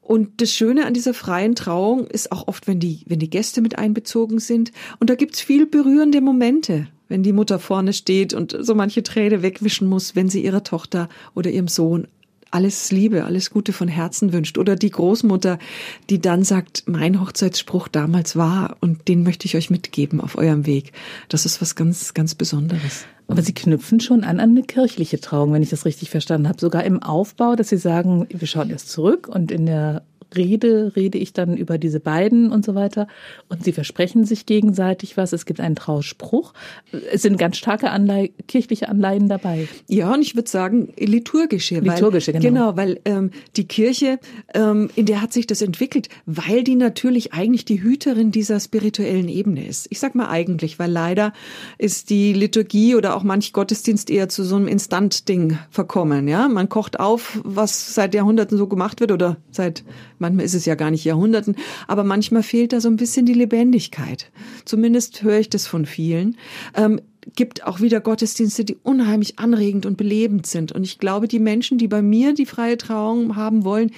Und 0.00 0.40
das 0.40 0.50
Schöne 0.50 0.86
an 0.86 0.94
dieser 0.94 1.14
freien 1.14 1.54
Trauung 1.54 2.08
ist 2.08 2.32
auch 2.32 2.48
oft, 2.48 2.66
wenn 2.66 2.80
die, 2.80 3.02
wenn 3.06 3.20
die 3.20 3.30
Gäste 3.30 3.60
mit 3.60 3.78
einbezogen 3.78 4.40
sind. 4.40 4.72
Und 4.98 5.08
da 5.08 5.14
gibt's 5.14 5.40
viel 5.40 5.66
berührende 5.66 6.20
Momente, 6.20 6.88
wenn 7.08 7.22
die 7.22 7.32
Mutter 7.32 7.60
vorne 7.60 7.92
steht 7.92 8.34
und 8.34 8.56
so 8.58 8.74
manche 8.74 9.04
Träne 9.04 9.42
wegwischen 9.42 9.88
muss, 9.88 10.16
wenn 10.16 10.28
sie 10.28 10.44
ihrer 10.44 10.64
Tochter 10.64 11.08
oder 11.36 11.50
ihrem 11.50 11.68
Sohn 11.68 12.08
alles 12.50 12.90
Liebe, 12.90 13.24
alles 13.24 13.50
Gute 13.50 13.72
von 13.72 13.86
Herzen 13.86 14.32
wünscht. 14.32 14.58
Oder 14.58 14.74
die 14.74 14.90
Großmutter, 14.90 15.60
die 16.10 16.20
dann 16.20 16.42
sagt, 16.42 16.82
mein 16.86 17.20
Hochzeitsspruch 17.20 17.86
damals 17.86 18.34
war 18.34 18.76
und 18.80 19.06
den 19.06 19.22
möchte 19.22 19.46
ich 19.46 19.56
euch 19.56 19.70
mitgeben 19.70 20.20
auf 20.20 20.36
eurem 20.36 20.66
Weg. 20.66 20.92
Das 21.28 21.46
ist 21.46 21.62
was 21.62 21.76
ganz, 21.76 22.12
ganz 22.12 22.34
Besonderes. 22.34 23.06
Aber 23.32 23.42
Sie 23.42 23.54
knüpfen 23.54 23.98
schon 23.98 24.24
an 24.24 24.40
an 24.40 24.50
eine 24.50 24.62
kirchliche 24.62 25.18
Trauung, 25.18 25.54
wenn 25.54 25.62
ich 25.62 25.70
das 25.70 25.86
richtig 25.86 26.10
verstanden 26.10 26.48
habe. 26.48 26.60
Sogar 26.60 26.84
im 26.84 27.02
Aufbau, 27.02 27.56
dass 27.56 27.70
Sie 27.70 27.78
sagen, 27.78 28.26
wir 28.28 28.46
schauen 28.46 28.68
erst 28.68 28.90
zurück 28.90 29.26
und 29.26 29.50
in 29.50 29.64
der 29.64 30.02
rede, 30.36 30.92
rede 30.96 31.18
ich 31.18 31.32
dann 31.32 31.56
über 31.56 31.78
diese 31.78 32.00
beiden 32.00 32.50
und 32.50 32.64
so 32.64 32.74
weiter. 32.74 33.06
Und 33.48 33.64
sie 33.64 33.72
versprechen 33.72 34.24
sich 34.24 34.46
gegenseitig 34.46 35.16
was. 35.16 35.32
Es 35.32 35.46
gibt 35.46 35.60
einen 35.60 35.76
Trauspruch. 35.76 36.54
Es 37.12 37.22
sind 37.22 37.36
ganz 37.38 37.58
starke 37.58 37.90
Anleihe, 37.90 38.30
kirchliche 38.48 38.88
Anleihen 38.88 39.28
dabei. 39.28 39.68
Ja, 39.88 40.12
und 40.12 40.22
ich 40.22 40.34
würde 40.34 40.48
sagen 40.48 40.92
liturgische. 40.98 41.80
Liturgische, 41.80 42.34
weil, 42.34 42.40
genau. 42.40 42.62
Genau, 42.62 42.76
weil 42.76 43.00
ähm, 43.04 43.30
die 43.56 43.66
Kirche, 43.66 44.18
ähm, 44.54 44.88
in 44.94 45.06
der 45.06 45.20
hat 45.20 45.32
sich 45.32 45.46
das 45.46 45.62
entwickelt, 45.62 46.08
weil 46.26 46.62
die 46.62 46.76
natürlich 46.76 47.32
eigentlich 47.32 47.64
die 47.64 47.82
Hüterin 47.82 48.30
dieser 48.30 48.60
spirituellen 48.60 49.28
Ebene 49.28 49.66
ist. 49.66 49.86
Ich 49.90 49.98
sag 49.98 50.14
mal 50.14 50.28
eigentlich, 50.28 50.78
weil 50.78 50.90
leider 50.90 51.32
ist 51.78 52.10
die 52.10 52.32
Liturgie 52.32 52.94
oder 52.94 53.16
auch 53.16 53.24
manch 53.24 53.52
Gottesdienst 53.52 54.10
eher 54.10 54.28
zu 54.28 54.44
so 54.44 54.56
einem 54.56 54.68
Instant-Ding 54.68 55.58
verkommen. 55.70 56.28
Ja, 56.28 56.48
man 56.48 56.68
kocht 56.68 57.00
auf, 57.00 57.40
was 57.44 57.94
seit 57.94 58.14
Jahrhunderten 58.14 58.56
so 58.56 58.66
gemacht 58.66 59.00
wird 59.00 59.10
oder 59.10 59.38
seit 59.50 59.84
Manchmal 60.22 60.46
ist 60.46 60.54
es 60.54 60.64
ja 60.64 60.74
gar 60.74 60.90
nicht 60.90 61.04
Jahrhunderten, 61.04 61.56
aber 61.86 62.04
manchmal 62.04 62.42
fehlt 62.42 62.72
da 62.72 62.80
so 62.80 62.88
ein 62.88 62.96
bisschen 62.96 63.26
die 63.26 63.34
Lebendigkeit. 63.34 64.30
Zumindest 64.64 65.22
höre 65.22 65.38
ich 65.38 65.50
das 65.50 65.66
von 65.66 65.84
vielen. 65.84 66.36
Ähm, 66.74 67.00
gibt 67.36 67.64
auch 67.66 67.80
wieder 67.80 68.00
Gottesdienste, 68.00 68.64
die 68.64 68.76
unheimlich 68.82 69.38
anregend 69.38 69.86
und 69.86 69.96
belebend 69.96 70.46
sind. 70.46 70.72
Und 70.72 70.84
ich 70.84 70.98
glaube, 70.98 71.28
die 71.28 71.38
Menschen, 71.38 71.78
die 71.78 71.88
bei 71.88 72.02
mir 72.02 72.34
die 72.34 72.46
freie 72.46 72.78
Trauung 72.78 73.36
haben 73.36 73.64
wollen, 73.64 73.92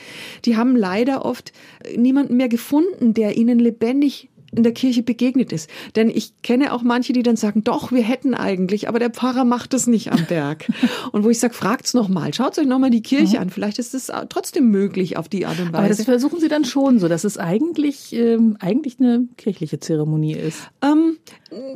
die 0.44 0.56
haben 0.56 0.76
leider 0.76 1.24
oft 1.24 1.52
niemanden 1.96 2.36
mehr 2.36 2.48
gefunden, 2.48 3.14
der 3.14 3.36
ihnen 3.36 3.58
lebendig 3.58 4.28
in 4.56 4.62
der 4.62 4.72
Kirche 4.72 5.02
begegnet 5.02 5.52
ist. 5.52 5.68
Denn 5.96 6.10
ich 6.10 6.42
kenne 6.42 6.72
auch 6.72 6.82
manche, 6.82 7.12
die 7.12 7.22
dann 7.22 7.36
sagen, 7.36 7.64
doch, 7.64 7.92
wir 7.92 8.02
hätten 8.02 8.34
eigentlich, 8.34 8.88
aber 8.88 8.98
der 8.98 9.10
Pfarrer 9.10 9.44
macht 9.44 9.74
es 9.74 9.86
nicht 9.86 10.12
am 10.12 10.24
Berg. 10.26 10.68
und 11.12 11.24
wo 11.24 11.30
ich 11.30 11.38
sage, 11.38 11.54
fragt's 11.54 11.94
noch 11.94 12.08
mal, 12.08 12.32
schaut 12.34 12.58
euch 12.58 12.66
noch 12.66 12.78
mal 12.78 12.90
die 12.90 13.02
Kirche 13.02 13.36
mhm. 13.36 13.42
an, 13.42 13.50
vielleicht 13.50 13.78
ist 13.78 13.94
es 13.94 14.10
trotzdem 14.28 14.70
möglich 14.70 15.16
auf 15.16 15.28
die 15.28 15.46
Art 15.46 15.58
und 15.58 15.72
Weise. 15.72 15.78
Aber 15.78 15.88
das 15.88 16.04
versuchen 16.04 16.40
Sie 16.40 16.48
dann 16.48 16.64
schon 16.64 16.98
so, 16.98 17.08
dass 17.08 17.24
es 17.24 17.38
eigentlich 17.38 18.12
ähm, 18.12 18.56
eigentlich 18.60 18.98
eine 19.00 19.26
kirchliche 19.36 19.80
Zeremonie 19.80 20.34
ist. 20.34 20.70
Ähm, 20.82 21.18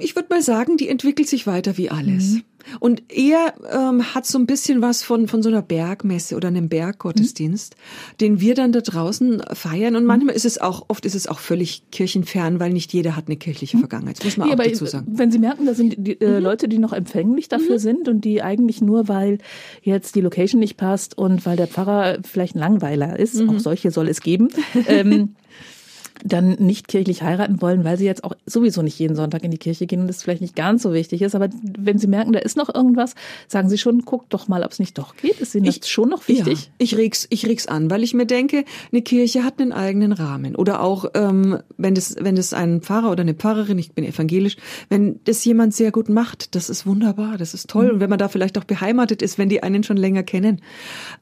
ich 0.00 0.16
würde 0.16 0.28
mal 0.30 0.42
sagen, 0.42 0.76
die 0.76 0.88
entwickelt 0.88 1.28
sich 1.28 1.46
weiter 1.46 1.76
wie 1.76 1.90
alles. 1.90 2.32
Mhm. 2.32 2.42
Und 2.80 3.02
er 3.08 3.54
ähm, 3.72 4.14
hat 4.14 4.26
so 4.26 4.38
ein 4.38 4.46
bisschen 4.46 4.82
was 4.82 5.02
von, 5.02 5.28
von 5.28 5.42
so 5.42 5.48
einer 5.48 5.62
Bergmesse 5.62 6.36
oder 6.36 6.48
einem 6.48 6.68
Berggottesdienst, 6.68 7.74
mhm. 7.76 8.16
den 8.18 8.40
wir 8.40 8.54
dann 8.54 8.72
da 8.72 8.80
draußen 8.80 9.42
feiern. 9.52 9.96
Und 9.96 10.04
manchmal 10.04 10.34
ist 10.34 10.44
es 10.44 10.58
auch, 10.58 10.86
oft 10.88 11.04
ist 11.04 11.14
es 11.14 11.26
auch 11.26 11.38
völlig 11.38 11.82
kirchenfern, 11.90 12.60
weil 12.60 12.72
nicht 12.72 12.92
jeder 12.92 13.16
hat 13.16 13.26
eine 13.26 13.36
kirchliche 13.36 13.76
mhm. 13.76 13.80
Vergangenheit. 13.80 14.18
Das 14.18 14.24
muss 14.24 14.36
man 14.36 14.48
nee, 14.48 14.54
auch 14.54 14.58
dazu 14.58 14.86
sagen. 14.86 15.06
Wenn 15.10 15.30
Sie 15.30 15.38
merken, 15.38 15.66
da 15.66 15.74
sind 15.74 15.94
die, 15.98 16.20
äh, 16.20 16.38
mhm. 16.38 16.44
Leute, 16.44 16.68
die 16.68 16.78
noch 16.78 16.92
empfänglich 16.92 17.48
dafür 17.48 17.74
mhm. 17.74 17.80
sind 17.80 18.08
und 18.08 18.24
die 18.24 18.42
eigentlich 18.42 18.80
nur, 18.80 19.08
weil 19.08 19.38
jetzt 19.82 20.14
die 20.14 20.20
Location 20.20 20.60
nicht 20.60 20.76
passt 20.76 21.16
und 21.16 21.46
weil 21.46 21.56
der 21.56 21.66
Pfarrer 21.66 22.18
vielleicht 22.22 22.54
ein 22.54 22.60
Langweiler 22.60 23.18
ist, 23.18 23.34
mhm. 23.34 23.50
auch 23.50 23.58
solche 23.58 23.90
soll 23.90 24.08
es 24.08 24.20
geben, 24.20 24.48
ähm, 24.86 25.34
dann 26.24 26.50
nicht 26.58 26.88
kirchlich 26.88 27.22
heiraten 27.22 27.60
wollen, 27.60 27.84
weil 27.84 27.96
sie 27.98 28.04
jetzt 28.04 28.24
auch 28.24 28.32
sowieso 28.46 28.82
nicht 28.82 28.98
jeden 28.98 29.16
Sonntag 29.16 29.44
in 29.44 29.50
die 29.50 29.58
Kirche 29.58 29.86
gehen 29.86 30.00
und 30.00 30.06
das 30.06 30.22
vielleicht 30.22 30.40
nicht 30.40 30.56
ganz 30.56 30.82
so 30.82 30.92
wichtig 30.92 31.22
ist. 31.22 31.34
Aber 31.34 31.48
wenn 31.78 31.98
sie 31.98 32.06
merken, 32.06 32.32
da 32.32 32.38
ist 32.38 32.56
noch 32.56 32.74
irgendwas, 32.74 33.14
sagen 33.46 33.68
sie 33.68 33.78
schon, 33.78 34.02
guckt 34.02 34.32
doch 34.34 34.48
mal, 34.48 34.62
ob 34.64 34.72
es 34.72 34.78
nicht 34.78 34.98
doch 34.98 35.16
geht. 35.16 35.40
Ist 35.40 35.54
ihnen 35.54 35.66
ich, 35.66 35.80
das 35.80 35.88
schon 35.88 36.08
noch 36.08 36.28
wichtig? 36.28 36.64
Ja, 36.64 36.70
ich 36.78 36.96
reg's, 36.96 37.26
ich 37.30 37.46
reg's 37.46 37.66
an, 37.66 37.90
weil 37.90 38.02
ich 38.02 38.14
mir 38.14 38.26
denke, 38.26 38.64
eine 38.92 39.02
Kirche 39.02 39.44
hat 39.44 39.60
einen 39.60 39.72
eigenen 39.72 40.12
Rahmen. 40.12 40.56
Oder 40.56 40.82
auch, 40.82 41.06
ähm, 41.14 41.58
wenn 41.76 41.94
das, 41.94 42.16
wenn 42.18 42.36
das 42.36 42.52
ein 42.52 42.80
Pfarrer 42.80 43.10
oder 43.10 43.22
eine 43.22 43.34
Pfarrerin, 43.34 43.78
ich 43.78 43.92
bin 43.92 44.04
evangelisch, 44.04 44.56
wenn 44.88 45.20
das 45.24 45.44
jemand 45.44 45.74
sehr 45.74 45.92
gut 45.92 46.08
macht, 46.08 46.54
das 46.54 46.70
ist 46.70 46.86
wunderbar, 46.86 47.38
das 47.38 47.54
ist 47.54 47.68
toll. 47.68 47.86
Mhm. 47.86 47.90
Und 47.94 48.00
wenn 48.00 48.10
man 48.10 48.18
da 48.18 48.28
vielleicht 48.28 48.58
auch 48.58 48.64
beheimatet 48.64 49.22
ist, 49.22 49.38
wenn 49.38 49.48
die 49.48 49.62
einen 49.62 49.82
schon 49.84 49.96
länger 49.96 50.22
kennen. 50.22 50.60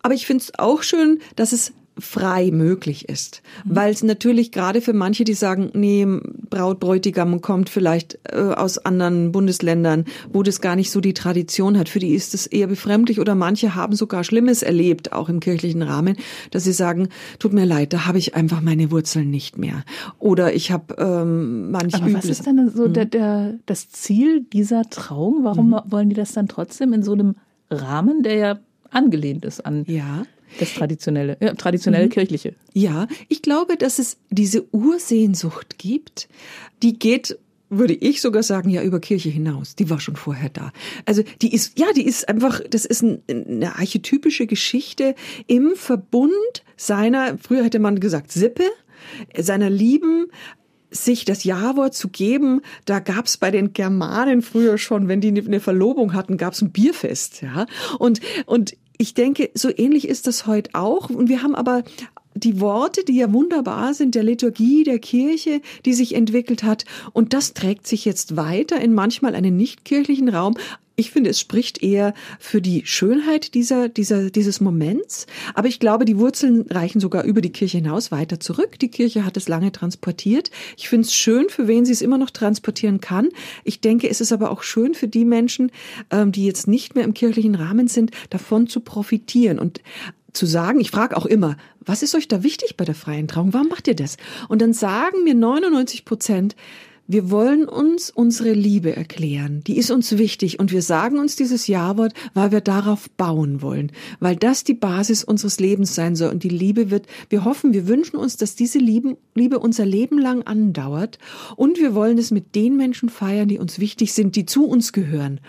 Aber 0.02 0.14
ich 0.14 0.26
finde 0.26 0.42
es 0.42 0.58
auch 0.58 0.82
schön, 0.82 1.20
dass 1.36 1.52
es 1.52 1.72
frei 1.98 2.50
möglich 2.50 3.08
ist. 3.08 3.42
Mhm. 3.64 3.76
Weil 3.76 3.92
es 3.92 4.02
natürlich 4.02 4.52
gerade 4.52 4.80
für 4.80 4.92
manche, 4.92 5.24
die 5.24 5.34
sagen, 5.34 5.70
nee, 5.74 6.06
Braut, 6.50 6.80
Bräutigam 6.80 7.40
kommt 7.40 7.70
vielleicht 7.70 8.18
äh, 8.24 8.36
aus 8.36 8.78
anderen 8.78 9.32
Bundesländern, 9.32 10.04
wo 10.32 10.42
das 10.42 10.60
gar 10.60 10.76
nicht 10.76 10.90
so 10.90 11.00
die 11.00 11.14
Tradition 11.14 11.78
hat, 11.78 11.88
für 11.88 11.98
die 11.98 12.14
ist 12.14 12.34
es 12.34 12.46
eher 12.46 12.66
befremdlich 12.66 13.20
oder 13.20 13.34
manche 13.34 13.74
haben 13.74 13.94
sogar 13.94 14.24
Schlimmes 14.24 14.62
erlebt, 14.62 15.12
auch 15.12 15.28
im 15.28 15.40
kirchlichen 15.40 15.82
Rahmen, 15.82 16.16
dass 16.50 16.64
sie 16.64 16.72
sagen, 16.72 17.08
tut 17.38 17.52
mir 17.52 17.64
leid, 17.64 17.92
da 17.92 18.06
habe 18.06 18.18
ich 18.18 18.34
einfach 18.34 18.60
meine 18.60 18.90
Wurzeln 18.90 19.30
nicht 19.30 19.58
mehr. 19.58 19.84
Oder 20.18 20.54
ich 20.54 20.70
habe 20.70 20.94
ähm, 20.98 21.70
manch 21.70 21.94
Aber 21.94 22.12
was 22.12 22.26
ist 22.26 22.46
denn 22.46 22.70
so 22.74 22.88
mhm. 22.88 22.92
der, 22.92 23.04
der, 23.06 23.54
das 23.66 23.88
Ziel 23.90 24.42
dieser 24.42 24.84
Trauung? 24.90 25.44
Warum 25.44 25.70
mhm. 25.70 25.80
wollen 25.86 26.08
die 26.10 26.14
das 26.14 26.32
dann 26.32 26.48
trotzdem 26.48 26.92
in 26.92 27.02
so 27.02 27.12
einem 27.12 27.36
Rahmen, 27.70 28.22
der 28.22 28.34
ja 28.34 28.58
angelehnt 28.90 29.44
ist 29.44 29.64
an 29.64 29.84
ja. 29.86 30.22
Das 30.58 30.74
traditionelle, 30.74 31.36
ja, 31.40 31.54
traditionelle 31.54 32.06
mhm. 32.06 32.10
kirchliche. 32.10 32.54
Ja, 32.72 33.08
ich 33.28 33.42
glaube, 33.42 33.76
dass 33.76 33.98
es 33.98 34.18
diese 34.30 34.64
Ursehnsucht 34.72 35.78
gibt, 35.78 36.28
die 36.82 36.98
geht 36.98 37.38
würde 37.68 37.94
ich 37.94 38.20
sogar 38.20 38.42
sagen, 38.42 38.70
ja, 38.70 38.82
über 38.82 39.00
Kirche 39.00 39.28
hinaus. 39.28 39.74
Die 39.74 39.90
war 39.90 39.98
schon 39.98 40.16
vorher 40.16 40.50
da. 40.50 40.72
Also 41.04 41.24
die 41.42 41.52
ist, 41.52 41.78
ja, 41.78 41.86
die 41.92 42.06
ist 42.06 42.28
einfach, 42.28 42.60
das 42.70 42.84
ist 42.84 43.02
ein, 43.02 43.22
eine 43.28 43.76
archetypische 43.76 44.46
Geschichte 44.46 45.14
im 45.46 45.74
Verbund 45.74 46.32
seiner, 46.76 47.38
früher 47.38 47.64
hätte 47.64 47.80
man 47.80 47.98
gesagt, 47.98 48.30
Sippe, 48.30 48.64
seiner 49.36 49.70
Lieben, 49.70 50.26
sich 50.90 51.24
das 51.24 51.44
Ja-Wort 51.44 51.94
zu 51.94 52.08
geben, 52.08 52.62
da 52.84 53.00
gab's 53.00 53.36
bei 53.36 53.50
den 53.50 53.72
Germanen 53.72 54.40
früher 54.40 54.78
schon, 54.78 55.08
wenn 55.08 55.20
die 55.20 55.28
eine 55.28 55.60
Verlobung 55.60 56.14
hatten, 56.14 56.36
gab's 56.36 56.62
ein 56.62 56.70
Bierfest, 56.70 57.42
ja. 57.42 57.66
Und 57.98 58.20
und 58.46 58.76
ich 58.98 59.14
denke, 59.14 59.50
so 59.54 59.70
ähnlich 59.74 60.08
ist 60.08 60.26
das 60.26 60.46
heute 60.46 60.70
auch. 60.74 61.10
Und 61.10 61.28
wir 61.28 61.42
haben 61.42 61.54
aber 61.54 61.82
die 62.36 62.60
Worte, 62.60 63.04
die 63.04 63.16
ja 63.16 63.32
wunderbar 63.32 63.94
sind, 63.94 64.14
der 64.14 64.22
Liturgie, 64.22 64.84
der 64.84 64.98
Kirche, 64.98 65.60
die 65.84 65.94
sich 65.94 66.14
entwickelt 66.14 66.62
hat. 66.62 66.84
Und 67.12 67.32
das 67.32 67.54
trägt 67.54 67.86
sich 67.86 68.04
jetzt 68.04 68.36
weiter 68.36 68.80
in 68.80 68.94
manchmal 68.94 69.34
einen 69.34 69.56
nichtkirchlichen 69.56 70.28
Raum, 70.28 70.54
ich 70.98 71.10
finde, 71.10 71.28
es 71.28 71.38
spricht 71.38 71.82
eher 71.82 72.14
für 72.38 72.62
die 72.62 72.86
Schönheit 72.86 73.52
dieser, 73.54 73.90
dieser, 73.90 74.30
dieses 74.30 74.60
Moments. 74.62 75.26
Aber 75.52 75.68
ich 75.68 75.78
glaube, 75.78 76.06
die 76.06 76.18
Wurzeln 76.18 76.62
reichen 76.70 77.00
sogar 77.00 77.24
über 77.24 77.42
die 77.42 77.52
Kirche 77.52 77.78
hinaus 77.78 78.10
weiter 78.10 78.40
zurück. 78.40 78.78
Die 78.78 78.90
Kirche 78.90 79.26
hat 79.26 79.36
es 79.36 79.46
lange 79.46 79.72
transportiert. 79.72 80.50
Ich 80.78 80.88
finde 80.88 81.06
es 81.06 81.14
schön, 81.14 81.50
für 81.50 81.68
wen 81.68 81.84
sie 81.84 81.92
es 81.92 82.00
immer 82.00 82.16
noch 82.16 82.30
transportieren 82.30 83.02
kann. 83.02 83.28
Ich 83.62 83.82
denke, 83.82 84.08
es 84.08 84.22
ist 84.22 84.32
aber 84.32 84.50
auch 84.50 84.62
schön 84.62 84.94
für 84.94 85.06
die 85.06 85.26
Menschen, 85.26 85.70
ähm, 86.10 86.32
die 86.32 86.46
jetzt 86.46 86.66
nicht 86.66 86.94
mehr 86.94 87.04
im 87.04 87.12
kirchlichen 87.12 87.56
Rahmen 87.56 87.88
sind, 87.88 88.12
davon 88.30 88.66
zu 88.66 88.80
profitieren 88.80 89.58
und 89.58 89.82
zu 90.32 90.46
sagen, 90.46 90.80
ich 90.80 90.90
frage 90.90 91.16
auch 91.16 91.26
immer, 91.26 91.56
was 91.86 92.02
ist 92.02 92.14
euch 92.14 92.28
da 92.28 92.42
wichtig 92.42 92.76
bei 92.76 92.84
der 92.84 92.94
freien 92.94 93.28
Trauung? 93.28 93.54
Warum 93.54 93.68
macht 93.68 93.88
ihr 93.88 93.96
das? 93.96 94.16
Und 94.48 94.60
dann 94.60 94.72
sagen 94.72 95.24
mir 95.24 95.34
99 95.34 96.04
Prozent, 96.04 96.56
wir 97.08 97.30
wollen 97.30 97.68
uns 97.68 98.10
unsere 98.10 98.52
Liebe 98.52 98.96
erklären. 98.96 99.62
Die 99.64 99.76
ist 99.76 99.92
uns 99.92 100.18
wichtig 100.18 100.58
und 100.58 100.72
wir 100.72 100.82
sagen 100.82 101.20
uns 101.20 101.36
dieses 101.36 101.68
Ja-Wort, 101.68 102.14
weil 102.34 102.50
wir 102.50 102.60
darauf 102.60 103.08
bauen 103.10 103.62
wollen, 103.62 103.92
weil 104.18 104.34
das 104.34 104.64
die 104.64 104.74
Basis 104.74 105.22
unseres 105.22 105.60
Lebens 105.60 105.94
sein 105.94 106.16
soll 106.16 106.30
und 106.30 106.42
die 106.42 106.48
Liebe 106.48 106.90
wird, 106.90 107.06
wir 107.28 107.44
hoffen, 107.44 107.72
wir 107.72 107.86
wünschen 107.86 108.16
uns, 108.16 108.36
dass 108.36 108.56
diese 108.56 108.80
Liebe, 108.80 109.58
unser 109.60 109.86
Leben 109.86 110.18
lang 110.18 110.42
andauert 110.42 111.18
und 111.54 111.78
wir 111.78 111.94
wollen 111.94 112.18
es 112.18 112.32
mit 112.32 112.56
den 112.56 112.76
Menschen 112.76 113.08
feiern, 113.08 113.48
die 113.48 113.60
uns 113.60 113.78
wichtig 113.78 114.12
sind, 114.12 114.34
die 114.34 114.46
zu 114.46 114.66
uns 114.66 114.92
gehören. 114.92 115.40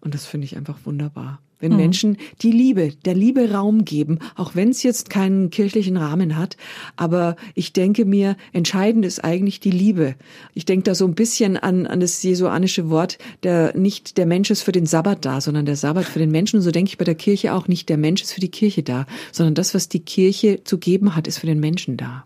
Und 0.00 0.14
das 0.14 0.26
finde 0.26 0.46
ich 0.46 0.56
einfach 0.56 0.80
wunderbar. 0.84 1.40
Wenn 1.58 1.72
mhm. 1.72 1.78
Menschen 1.78 2.16
die 2.42 2.52
Liebe, 2.52 2.92
der 3.04 3.14
Liebe 3.14 3.50
Raum 3.50 3.84
geben, 3.84 4.18
auch 4.34 4.54
wenn 4.54 4.70
es 4.70 4.82
jetzt 4.82 5.08
keinen 5.08 5.50
kirchlichen 5.50 5.96
Rahmen 5.96 6.36
hat. 6.36 6.56
Aber 6.96 7.36
ich 7.54 7.72
denke 7.72 8.04
mir, 8.04 8.36
entscheidend 8.52 9.06
ist 9.06 9.24
eigentlich 9.24 9.60
die 9.60 9.70
Liebe. 9.70 10.16
Ich 10.54 10.66
denke 10.66 10.84
da 10.84 10.94
so 10.94 11.06
ein 11.06 11.14
bisschen 11.14 11.56
an, 11.56 11.86
an 11.86 12.00
das 12.00 12.22
jesuanische 12.22 12.90
Wort, 12.90 13.18
der 13.42 13.76
nicht 13.76 14.18
der 14.18 14.26
Mensch 14.26 14.50
ist 14.50 14.62
für 14.62 14.72
den 14.72 14.86
Sabbat 14.86 15.24
da, 15.24 15.40
sondern 15.40 15.64
der 15.64 15.76
Sabbat 15.76 16.04
für 16.04 16.18
den 16.18 16.30
Menschen. 16.30 16.56
Und 16.56 16.62
so 16.62 16.70
denke 16.70 16.90
ich 16.90 16.98
bei 16.98 17.04
der 17.04 17.14
Kirche 17.14 17.54
auch 17.54 17.68
nicht, 17.68 17.88
der 17.88 17.96
Mensch 17.96 18.22
ist 18.22 18.32
für 18.32 18.40
die 18.40 18.50
Kirche 18.50 18.82
da, 18.82 19.06
sondern 19.32 19.54
das, 19.54 19.74
was 19.74 19.88
die 19.88 20.00
Kirche 20.00 20.62
zu 20.64 20.78
geben 20.78 21.16
hat, 21.16 21.26
ist 21.26 21.38
für 21.38 21.46
den 21.46 21.60
Menschen 21.60 21.96
da. 21.96 22.24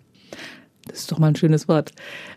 Das 0.91 1.01
ist 1.01 1.13
doch 1.13 1.19
mal 1.19 1.29
ein 1.29 1.37
schönes 1.37 1.69
Wort. 1.69 1.93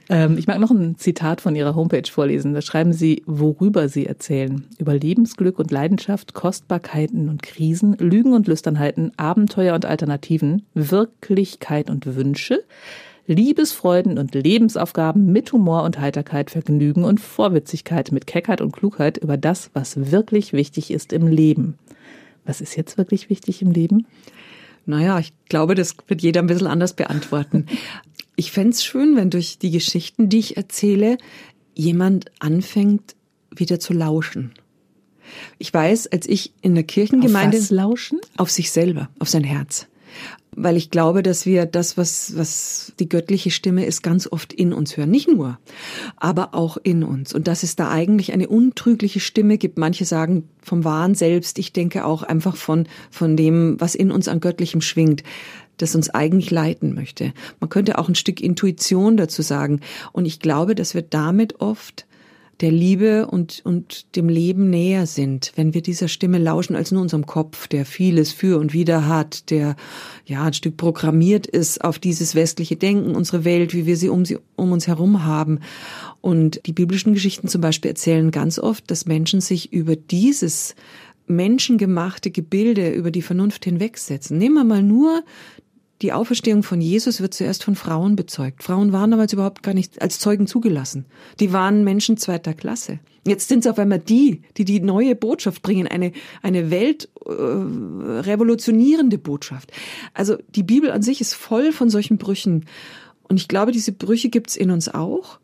Ähm, 0.09 0.37
ich 0.37 0.45
mag 0.45 0.59
noch 0.59 0.69
ein 0.69 0.95
Zitat 0.97 1.41
von 1.41 1.55
Ihrer 1.55 1.75
Homepage 1.75 2.09
vorlesen. 2.09 2.53
Da 2.53 2.61
schreiben 2.61 2.93
Sie, 2.93 3.23
worüber 3.25 3.89
Sie 3.89 4.05
erzählen. 4.05 4.65
Über 4.77 4.93
Lebensglück 4.93 5.57
und 5.57 5.71
Leidenschaft, 5.71 6.33
Kostbarkeiten 6.33 7.29
und 7.29 7.41
Krisen, 7.41 7.97
Lügen 7.97 8.33
und 8.33 8.47
Lüsternheiten, 8.47 9.11
Abenteuer 9.17 9.73
und 9.73 9.85
Alternativen, 9.85 10.65
Wirklichkeit 10.75 11.89
und 11.89 12.15
Wünsche, 12.15 12.63
Liebesfreuden 13.25 14.17
und 14.17 14.35
Lebensaufgaben 14.35 15.31
mit 15.31 15.51
Humor 15.51 15.83
und 15.83 15.99
Heiterkeit, 15.99 16.51
Vergnügen 16.51 17.05
und 17.05 17.19
Vorwitzigkeit, 17.19 18.11
mit 18.11 18.27
Keckheit 18.27 18.61
und 18.61 18.73
Klugheit 18.73 19.17
über 19.17 19.37
das, 19.37 19.71
was 19.73 20.11
wirklich 20.11 20.53
wichtig 20.53 20.91
ist 20.91 21.13
im 21.13 21.27
Leben. 21.27 21.79
Was 22.45 22.61
ist 22.61 22.75
jetzt 22.75 22.97
wirklich 22.97 23.29
wichtig 23.29 23.61
im 23.61 23.71
Leben? 23.71 24.05
Naja, 24.85 25.17
ich 25.19 25.31
glaube, 25.47 25.75
das 25.75 25.95
wird 26.07 26.21
jeder 26.21 26.41
ein 26.41 26.47
bisschen 26.47 26.67
anders 26.67 26.93
beantworten. 26.93 27.67
Ich 28.35 28.51
fände 28.51 28.75
schön, 28.77 29.15
wenn 29.15 29.29
durch 29.29 29.59
die 29.59 29.71
Geschichten, 29.71 30.29
die 30.29 30.39
ich 30.39 30.57
erzähle, 30.57 31.17
jemand 31.75 32.31
anfängt, 32.39 33.15
wieder 33.55 33.79
zu 33.79 33.93
lauschen. 33.93 34.53
Ich 35.57 35.73
weiß, 35.73 36.07
als 36.07 36.27
ich 36.27 36.53
in 36.61 36.75
der 36.75 36.83
Kirchengemeinde. 36.83 37.57
Auf 37.57 37.63
was 37.63 37.69
lauschen? 37.71 38.19
Auf 38.37 38.51
sich 38.51 38.71
selber, 38.71 39.09
auf 39.19 39.29
sein 39.29 39.43
Herz. 39.43 39.87
Weil 40.55 40.77
ich 40.77 40.91
glaube, 40.91 41.23
dass 41.23 41.47
wir 41.47 41.65
das, 41.65 41.97
was, 41.97 42.37
was 42.37 42.93
die 42.99 43.09
göttliche 43.09 43.49
Stimme 43.49 43.85
ist, 43.85 44.03
ganz 44.03 44.27
oft 44.31 44.53
in 44.53 44.71
uns 44.71 44.95
hören. 44.95 45.09
Nicht 45.09 45.27
nur, 45.27 45.57
aber 46.17 46.53
auch 46.53 46.77
in 46.77 47.03
uns. 47.03 47.33
Und 47.33 47.47
dass 47.47 47.63
es 47.63 47.75
da 47.75 47.89
eigentlich 47.89 48.33
eine 48.33 48.47
untrügliche 48.47 49.19
Stimme 49.19 49.57
gibt. 49.57 49.79
Manche 49.79 50.05
sagen 50.05 50.47
vom 50.61 50.83
Wahn 50.83 51.15
selbst. 51.15 51.57
Ich 51.57 51.73
denke 51.73 52.05
auch 52.05 52.21
einfach 52.21 52.55
von, 52.55 52.87
von 53.09 53.35
dem, 53.35 53.79
was 53.79 53.95
in 53.95 54.11
uns 54.11 54.27
an 54.27 54.39
Göttlichem 54.39 54.81
schwingt 54.81 55.23
das 55.77 55.95
uns 55.95 56.09
eigentlich 56.09 56.51
leiten 56.51 56.93
möchte. 56.93 57.33
Man 57.59 57.69
könnte 57.69 57.97
auch 57.97 58.09
ein 58.09 58.15
Stück 58.15 58.41
Intuition 58.41 59.17
dazu 59.17 59.41
sagen. 59.41 59.81
Und 60.11 60.25
ich 60.25 60.39
glaube, 60.39 60.75
dass 60.75 60.93
wir 60.93 61.01
damit 61.01 61.59
oft 61.61 62.05
der 62.61 62.71
Liebe 62.71 63.27
und, 63.27 63.61
und 63.65 64.15
dem 64.15 64.29
Leben 64.29 64.69
näher 64.69 65.07
sind, 65.07 65.51
wenn 65.55 65.73
wir 65.73 65.81
dieser 65.81 66.07
Stimme 66.07 66.37
lauschen 66.37 66.75
als 66.75 66.91
nur 66.91 67.01
unserem 67.01 67.25
Kopf, 67.25 67.67
der 67.67 67.85
vieles 67.85 68.31
für 68.31 68.59
und 68.59 68.73
wieder 68.73 69.07
hat, 69.07 69.49
der 69.49 69.75
ja 70.25 70.43
ein 70.43 70.53
Stück 70.53 70.77
programmiert 70.77 71.47
ist 71.47 71.83
auf 71.83 71.99
dieses 71.99 72.35
westliche 72.35 72.75
Denken, 72.75 73.15
unsere 73.15 73.43
Welt, 73.43 73.73
wie 73.73 73.85
wir 73.85 73.97
sie 73.97 74.09
um, 74.09 74.23
sie 74.23 74.37
um 74.55 74.71
uns 74.71 74.87
herum 74.87 75.25
haben. 75.25 75.59
Und 76.21 76.61
die 76.65 76.73
biblischen 76.73 77.13
Geschichten 77.13 77.47
zum 77.47 77.59
Beispiel 77.59 77.89
erzählen 77.89 78.31
ganz 78.31 78.59
oft, 78.59 78.89
dass 78.89 79.07
Menschen 79.07 79.41
sich 79.41 79.73
über 79.73 79.95
dieses 79.95 80.75
menschengemachte 81.27 82.31
Gebilde 82.31 82.91
über 82.91 83.11
die 83.11 83.21
Vernunft 83.21 83.65
hinwegsetzen. 83.65 84.37
Nehmen 84.37 84.55
wir 84.55 84.63
mal 84.63 84.83
nur 84.83 85.23
die 86.03 86.13
Auferstehung 86.13 86.63
von 86.63 86.81
Jesus 86.81 87.21
wird 87.21 87.33
zuerst 87.33 87.63
von 87.63 87.75
Frauen 87.75 88.17
bezeugt. 88.17 88.61
Frauen 88.61 88.91
waren 88.91 89.09
damals 89.09 89.31
überhaupt 89.31 89.63
gar 89.63 89.73
nicht 89.73 90.01
als 90.01 90.19
Zeugen 90.19 90.47
zugelassen. 90.47 91.05
Die 91.39 91.53
waren 91.53 91.85
Menschen 91.85 92.17
zweiter 92.17 92.53
Klasse. 92.53 92.99
Jetzt 93.25 93.47
sind 93.47 93.65
es 93.65 93.71
auf 93.71 93.79
einmal 93.79 93.99
die, 93.99 94.41
die 94.57 94.65
die 94.65 94.81
neue 94.81 95.15
Botschaft 95.15 95.61
bringen, 95.61 95.87
eine, 95.87 96.11
eine 96.41 96.69
weltrevolutionierende 96.69 99.15
äh, 99.15 99.19
Botschaft. 99.19 99.71
Also 100.13 100.35
die 100.53 100.63
Bibel 100.63 100.91
an 100.91 101.01
sich 101.01 101.21
ist 101.21 101.35
voll 101.35 101.71
von 101.71 101.89
solchen 101.89 102.17
Brüchen. 102.17 102.65
Und 103.29 103.39
ich 103.39 103.47
glaube, 103.47 103.71
diese 103.71 103.93
Brüche 103.93 104.27
gibt's 104.27 104.57
in 104.57 104.71
uns 104.71 104.93
auch. 104.93 105.39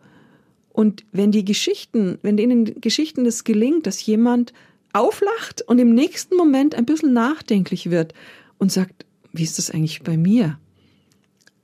Und 0.74 1.06
wenn 1.14 1.32
die 1.32 1.46
Geschichten, 1.46 2.18
wenn 2.22 2.36
denen 2.36 2.82
Geschichten 2.82 3.24
das 3.24 3.46
gelingt, 3.46 3.88
dass 3.88 4.06
jemand 4.06 4.52
auflacht 4.92 5.62
und 5.62 5.80
im 5.80 5.96
nächsten 5.96 6.36
Moment 6.36 6.76
ein 6.76 6.86
bisschen 6.86 7.14
nachdenklich 7.14 7.90
wird 7.90 8.14
und 8.58 8.74
sagt, 8.74 9.06
wie 9.34 9.44
ist 9.44 9.58
das 9.58 9.72
eigentlich 9.72 10.02
bei 10.04 10.18
mir? 10.18 10.60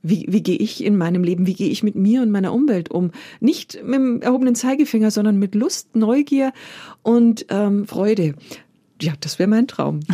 Wie, 0.02 0.26
wie 0.28 0.42
gehe 0.42 0.58
ich 0.58 0.84
in 0.84 0.96
meinem 0.96 1.24
Leben, 1.24 1.46
wie 1.46 1.54
gehe 1.54 1.68
ich 1.68 1.82
mit 1.82 1.96
mir 1.96 2.22
und 2.22 2.30
meiner 2.30 2.52
Umwelt 2.52 2.90
um? 2.90 3.10
Nicht 3.40 3.82
mit 3.82 3.94
dem 3.94 4.22
erhobenen 4.22 4.54
Zeigefinger, 4.54 5.10
sondern 5.10 5.36
mit 5.36 5.54
Lust, 5.54 5.96
Neugier 5.96 6.52
und 7.02 7.46
ähm, 7.48 7.86
Freude. 7.86 8.34
Ja, 9.00 9.14
das 9.20 9.38
wäre 9.38 9.48
mein 9.48 9.66
Traum. 9.66 10.00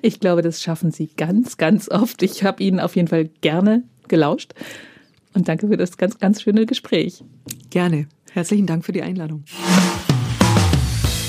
Ich 0.00 0.20
glaube, 0.20 0.40
das 0.40 0.62
schaffen 0.62 0.90
Sie 0.90 1.10
ganz, 1.18 1.58
ganz 1.58 1.90
oft. 1.90 2.22
Ich 2.22 2.44
habe 2.44 2.62
Ihnen 2.62 2.80
auf 2.80 2.96
jeden 2.96 3.08
Fall 3.08 3.28
gerne 3.42 3.82
gelauscht. 4.08 4.54
Und 5.34 5.48
danke 5.48 5.68
für 5.68 5.76
das 5.76 5.98
ganz, 5.98 6.18
ganz 6.18 6.40
schöne 6.40 6.64
Gespräch. 6.64 7.22
Gerne. 7.68 8.08
Herzlichen 8.32 8.66
Dank 8.66 8.86
für 8.86 8.92
die 8.92 9.02
Einladung. 9.02 9.44